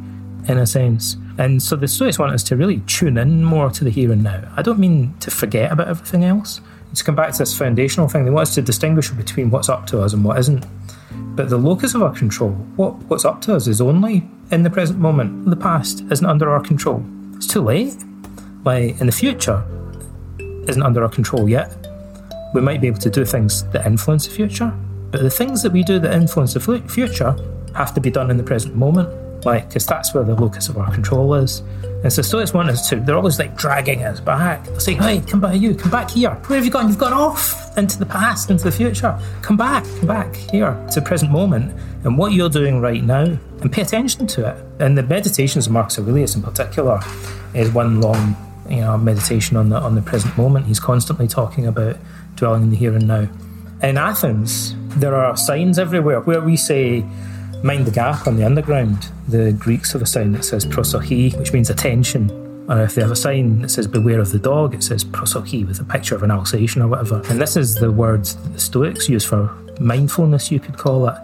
in 0.49 0.59
a 0.59 0.67
sense. 0.67 1.17
And 1.39 1.63
so 1.63 1.77
the 1.77 1.87
Stoics 1.87 2.19
want 2.19 2.35
us 2.35 2.43
to 2.45 2.57
really 2.57 2.81
tune 2.87 3.17
in 3.17 3.45
more 3.45 3.71
to 3.71 3.85
the 3.85 3.91
here 3.91 4.11
and 4.11 4.25
now. 4.25 4.43
I 4.57 4.63
don't 4.63 4.81
mean 4.81 5.15
to 5.21 5.31
forget 5.31 5.71
about 5.71 5.87
everything 5.87 6.25
else. 6.25 6.61
It's 6.91 7.01
come 7.01 7.15
back 7.15 7.33
to 7.33 7.39
this 7.39 7.57
foundational 7.57 8.09
thing. 8.09 8.25
They 8.25 8.31
want 8.31 8.49
us 8.49 8.55
to 8.57 8.63
distinguish 8.63 9.11
between 9.11 9.51
what's 9.51 9.69
up 9.69 9.87
to 9.89 10.01
us 10.01 10.13
and 10.13 10.25
what 10.25 10.39
isn't. 10.41 10.67
But 11.37 11.49
the 11.49 11.57
locus 11.57 11.95
of 11.95 12.03
our 12.03 12.13
control, 12.13 12.51
what, 12.75 12.95
what's 13.05 13.25
up 13.25 13.41
to 13.43 13.55
us, 13.55 13.69
is 13.69 13.81
only 13.81 14.29
in 14.51 14.65
the 14.65 14.71
present 14.71 14.99
moment. 14.99 15.49
The 15.49 15.57
past 15.57 16.03
isn't 16.11 16.27
under 16.27 16.51
our 16.51 16.61
control. 16.61 17.05
It's 17.37 17.47
too 17.47 17.61
late. 17.61 17.95
Like 18.65 19.01
in 19.01 19.07
the 19.07 19.13
future, 19.13 19.65
isn't 20.69 20.83
under 20.83 21.05
our 21.05 21.09
control 21.09 21.49
yet. 21.49 21.73
We 22.53 22.61
might 22.61 22.81
be 22.81 22.89
able 22.89 22.99
to 22.99 23.11
do 23.11 23.25
things 23.25 23.63
that 23.71 23.87
influence 23.87 24.27
the 24.27 24.35
future, 24.35 24.75
but 25.13 25.23
the 25.23 25.31
things 25.31 25.63
that 25.63 25.73
we 25.73 25.85
do 25.85 26.01
that 26.01 26.13
influence 26.13 26.55
the 26.55 26.83
future 26.89 27.37
have 27.75 27.95
to 27.95 28.01
be 28.01 28.11
done 28.11 28.31
in 28.31 28.37
the 28.37 28.43
present 28.43 28.75
moment 28.75 29.09
like 29.49 29.69
because 29.69 29.87
that's 29.87 30.15
where 30.15 30.25
the 30.25 30.35
locus 30.35 30.69
of 30.69 30.77
our 30.79 30.91
control 30.93 31.35
is. 31.35 31.63
And 32.05 32.13
so 32.13 32.23
Stoics 32.23 32.55
want 32.55 32.69
us 32.71 32.89
to, 32.91 32.97
they're 32.97 33.17
always 33.17 33.39
like 33.41 33.57
dragging 33.57 34.05
us 34.05 34.21
back. 34.21 34.65
They're 34.65 34.79
saying, 34.79 34.99
hey, 34.99 35.21
come 35.21 35.41
back, 35.41 35.61
you, 35.61 35.75
come 35.75 35.91
back 35.91 36.11
here. 36.11 36.31
Where 36.31 36.57
have 36.57 36.65
you 36.65 36.71
gone? 36.71 36.87
You've 36.87 36.99
gone 36.99 37.13
off 37.13 37.77
into 37.77 37.99
the 37.99 38.07
past, 38.07 38.51
into 38.51 38.65
the 38.65 38.73
future. 38.73 39.19
Come 39.43 39.57
back, 39.57 39.83
come 39.99 40.07
back 40.07 40.37
here 40.37 40.73
to 40.93 41.03
present 41.03 41.33
moment 41.33 41.75
and 42.05 42.17
what 42.17 42.33
you're 42.33 42.49
doing 42.49 42.81
right 42.81 43.03
now 43.03 43.25
and 43.25 43.73
pay 43.73 43.83
attention 43.83 44.29
to 44.29 44.49
it. 44.49 44.65
And 44.79 44.97
the 44.97 45.03
meditations 45.03 45.67
of 45.67 45.73
Marcus 45.73 45.99
Aurelius 45.99 46.37
in 46.37 46.43
particular 46.43 47.01
is 47.55 47.73
one 47.73 48.01
long, 48.01 48.37
you 48.69 48.83
know, 48.83 48.97
meditation 48.97 49.57
on 49.57 49.71
the 49.71 49.81
on 49.81 49.97
the 49.97 50.03
present 50.03 50.37
moment. 50.39 50.67
He's 50.67 50.81
constantly 50.81 51.27
talking 51.27 51.67
about 51.67 51.97
dwelling 52.37 52.63
in 52.65 52.71
the 52.71 52.77
here 52.77 52.95
and 52.95 53.09
now. 53.09 53.27
In 53.83 53.99
Athens, 53.99 54.75
there 55.01 55.15
are 55.15 55.37
signs 55.37 55.79
everywhere 55.79 56.21
where 56.21 56.41
we 56.41 56.57
say, 56.57 57.05
Mind 57.63 57.87
the 57.87 57.91
gap 57.91 58.27
on 58.29 58.37
the 58.37 58.45
underground. 58.45 59.09
The 59.27 59.53
Greeks 59.53 59.93
have 59.93 60.03
a 60.03 60.07
sign 60.07 60.33
that 60.33 60.45
says 60.45 60.65
prosochi, 60.65 61.37
which 61.37 61.53
means 61.53 61.71
attention. 61.71 62.31
Or 62.69 62.83
if 62.83 62.95
they 62.95 63.03
have 63.03 63.11
a 63.11 63.17
sign 63.17 63.63
that 63.63 63.71
says 63.71 63.89
beware 63.89 64.21
of 64.21 64.31
the 64.31 64.39
dog, 64.39 64.75
it 64.75 64.83
says 64.85 65.05
prosochi 65.05 65.67
with 65.67 65.81
a 65.81 65.85
picture 65.85 66.15
of 66.15 66.23
an 66.23 66.31
Alsatian 66.31 66.83
or 66.83 66.89
whatever. 66.89 67.21
And 67.29 67.41
this 67.41 67.57
is 67.57 67.75
the 67.75 67.91
words 67.91 68.37
that 68.37 68.53
the 68.53 68.61
Stoics 68.61 69.09
use 69.09 69.25
for 69.25 69.53
mindfulness, 69.81 70.53
you 70.53 70.61
could 70.61 70.79
call 70.79 71.09
it. 71.09 71.17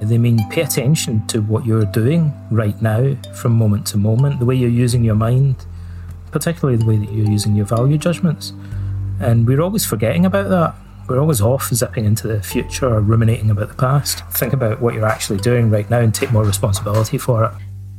They 0.00 0.16
mean 0.16 0.38
pay 0.48 0.62
attention 0.62 1.26
to 1.26 1.42
what 1.42 1.66
you're 1.66 1.84
doing 1.84 2.32
right 2.50 2.80
now 2.80 3.16
from 3.34 3.52
moment 3.52 3.86
to 3.88 3.96
moment, 3.96 4.38
the 4.38 4.46
way 4.46 4.54
you're 4.54 4.70
using 4.70 5.02
your 5.02 5.16
mind, 5.16 5.66
particularly 6.30 6.78
the 6.78 6.86
way 6.86 6.96
that 6.96 7.12
you're 7.12 7.28
using 7.28 7.56
your 7.56 7.66
value 7.66 7.98
judgments. 7.98 8.52
And 9.18 9.46
we're 9.46 9.60
always 9.60 9.84
forgetting 9.84 10.24
about 10.24 10.48
that. 10.50 10.74
We're 11.10 11.18
always 11.18 11.40
off 11.40 11.74
zipping 11.74 12.04
into 12.04 12.28
the 12.28 12.40
future 12.40 12.86
or 12.86 13.00
ruminating 13.00 13.50
about 13.50 13.68
the 13.68 13.74
past. 13.74 14.24
Think 14.26 14.52
about 14.52 14.80
what 14.80 14.94
you're 14.94 15.04
actually 15.04 15.40
doing 15.40 15.68
right 15.68 15.90
now 15.90 15.98
and 15.98 16.14
take 16.14 16.30
more 16.30 16.44
responsibility 16.44 17.18
for 17.18 17.46
it. 17.46 17.50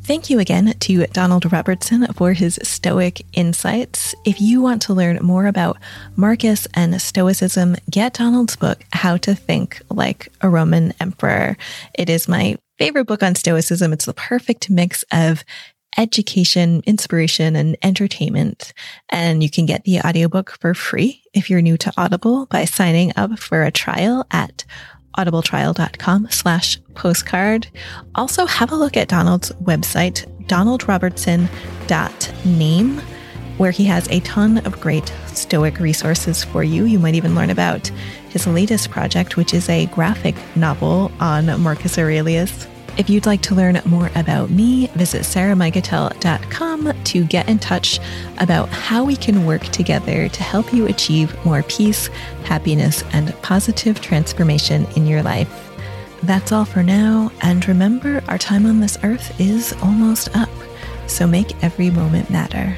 Thank 0.04 0.30
you 0.30 0.40
again 0.40 0.74
to 0.80 1.06
Donald 1.08 1.52
Robertson 1.52 2.08
for 2.14 2.32
his 2.32 2.58
Stoic 2.64 3.26
insights. 3.34 4.16
If 4.26 4.40
you 4.40 4.62
want 4.62 4.82
to 4.84 4.94
learn 4.94 5.20
more 5.22 5.48
about 5.48 5.78
Marcus 6.16 6.70
and 6.74 7.02
Stoicism, 7.02 7.76
get 7.90 8.14
Donald's 8.14 8.56
book, 8.56 8.82
How 8.94 9.18
to 9.18 9.36
Think 9.36 9.82
Like 9.90 10.30
a 10.40 10.48
Roman 10.48 10.94
Emperor. 11.02 11.58
It 11.94 12.10
is 12.10 12.30
my 12.30 12.58
favorite 12.80 13.08
book 13.08 13.24
on 13.24 13.36
Stoicism. 13.36 13.92
It's 13.92 14.06
the 14.06 14.14
perfect 14.14 14.70
mix 14.70 15.04
of 15.12 15.44
education, 15.98 16.82
inspiration, 16.86 17.56
and 17.56 17.78
entertainment. 17.82 18.74
And 19.10 19.44
you 19.44 19.50
can 19.50 19.66
get 19.66 19.84
the 19.84 20.02
audiobook 20.02 20.58
for 20.60 20.74
free 20.74 21.24
if 21.34 21.50
you're 21.50 21.62
new 21.62 21.78
to 21.78 21.94
Audible 21.98 22.46
by 22.48 22.66
signing 22.66 23.12
up 23.16 23.40
for 23.40 23.64
a 23.64 23.72
trial 23.72 24.26
at 24.32 24.66
audibletrial.com 25.18 26.28
slash 26.30 26.80
postcard. 26.96 27.68
Also 28.16 28.46
have 28.46 28.72
a 28.72 28.76
look 28.76 28.96
at 28.96 29.10
Donald's 29.10 29.52
website, 29.64 30.26
donaldrobertson.name, 30.48 33.02
where 33.58 33.72
he 33.72 33.84
has 33.86 34.08
a 34.10 34.20
ton 34.22 34.60
of 34.60 34.80
great 34.80 35.14
Stoic 35.28 35.80
resources 35.80 36.44
for 36.44 36.64
you. 36.64 36.86
You 36.86 37.00
might 37.00 37.16
even 37.16 37.34
learn 37.36 37.50
about 37.50 37.88
his 38.30 38.46
latest 38.48 38.92
project, 38.92 39.38
which 39.38 39.54
is 39.54 39.70
a 39.70 39.88
graphic 39.88 40.36
novel 40.56 41.12
on 41.20 41.60
Marcus 41.62 41.98
Aurelius. 41.98 42.68
If 42.98 43.10
you'd 43.10 43.26
like 43.26 43.42
to 43.44 43.56
learn 43.56 43.80
more 43.86 44.12
about 44.16 44.50
me, 44.50 44.88
visit 44.88 45.22
sarahmigatel.com 45.24 47.04
to 47.04 47.24
get 47.26 47.48
in 47.48 47.58
touch 47.58 48.00
about 48.40 48.68
how 48.70 49.06
we 49.06 49.16
can 49.16 49.46
work 49.46 49.64
together 49.64 50.28
to 50.28 50.44
help 50.44 50.74
you 50.74 50.88
achieve 50.88 51.34
more 51.46 51.64
peace, 51.64 52.08
happiness, 52.44 53.04
and 53.14 53.34
positive 53.42 54.02
transformation 54.02 54.86
in 54.96 55.08
your 55.08 55.24
life. 55.24 55.72
That's 56.24 56.52
all 56.52 56.66
for 56.66 56.84
now, 56.84 57.32
and 57.42 57.68
remember, 57.68 58.22
our 58.28 58.38
time 58.38 58.66
on 58.66 58.80
this 58.80 58.98
earth 59.04 59.40
is 59.40 59.74
almost 59.82 60.36
up, 60.36 60.50
so 61.08 61.26
make 61.26 61.64
every 61.64 61.90
moment 61.90 62.30
matter. 62.30 62.78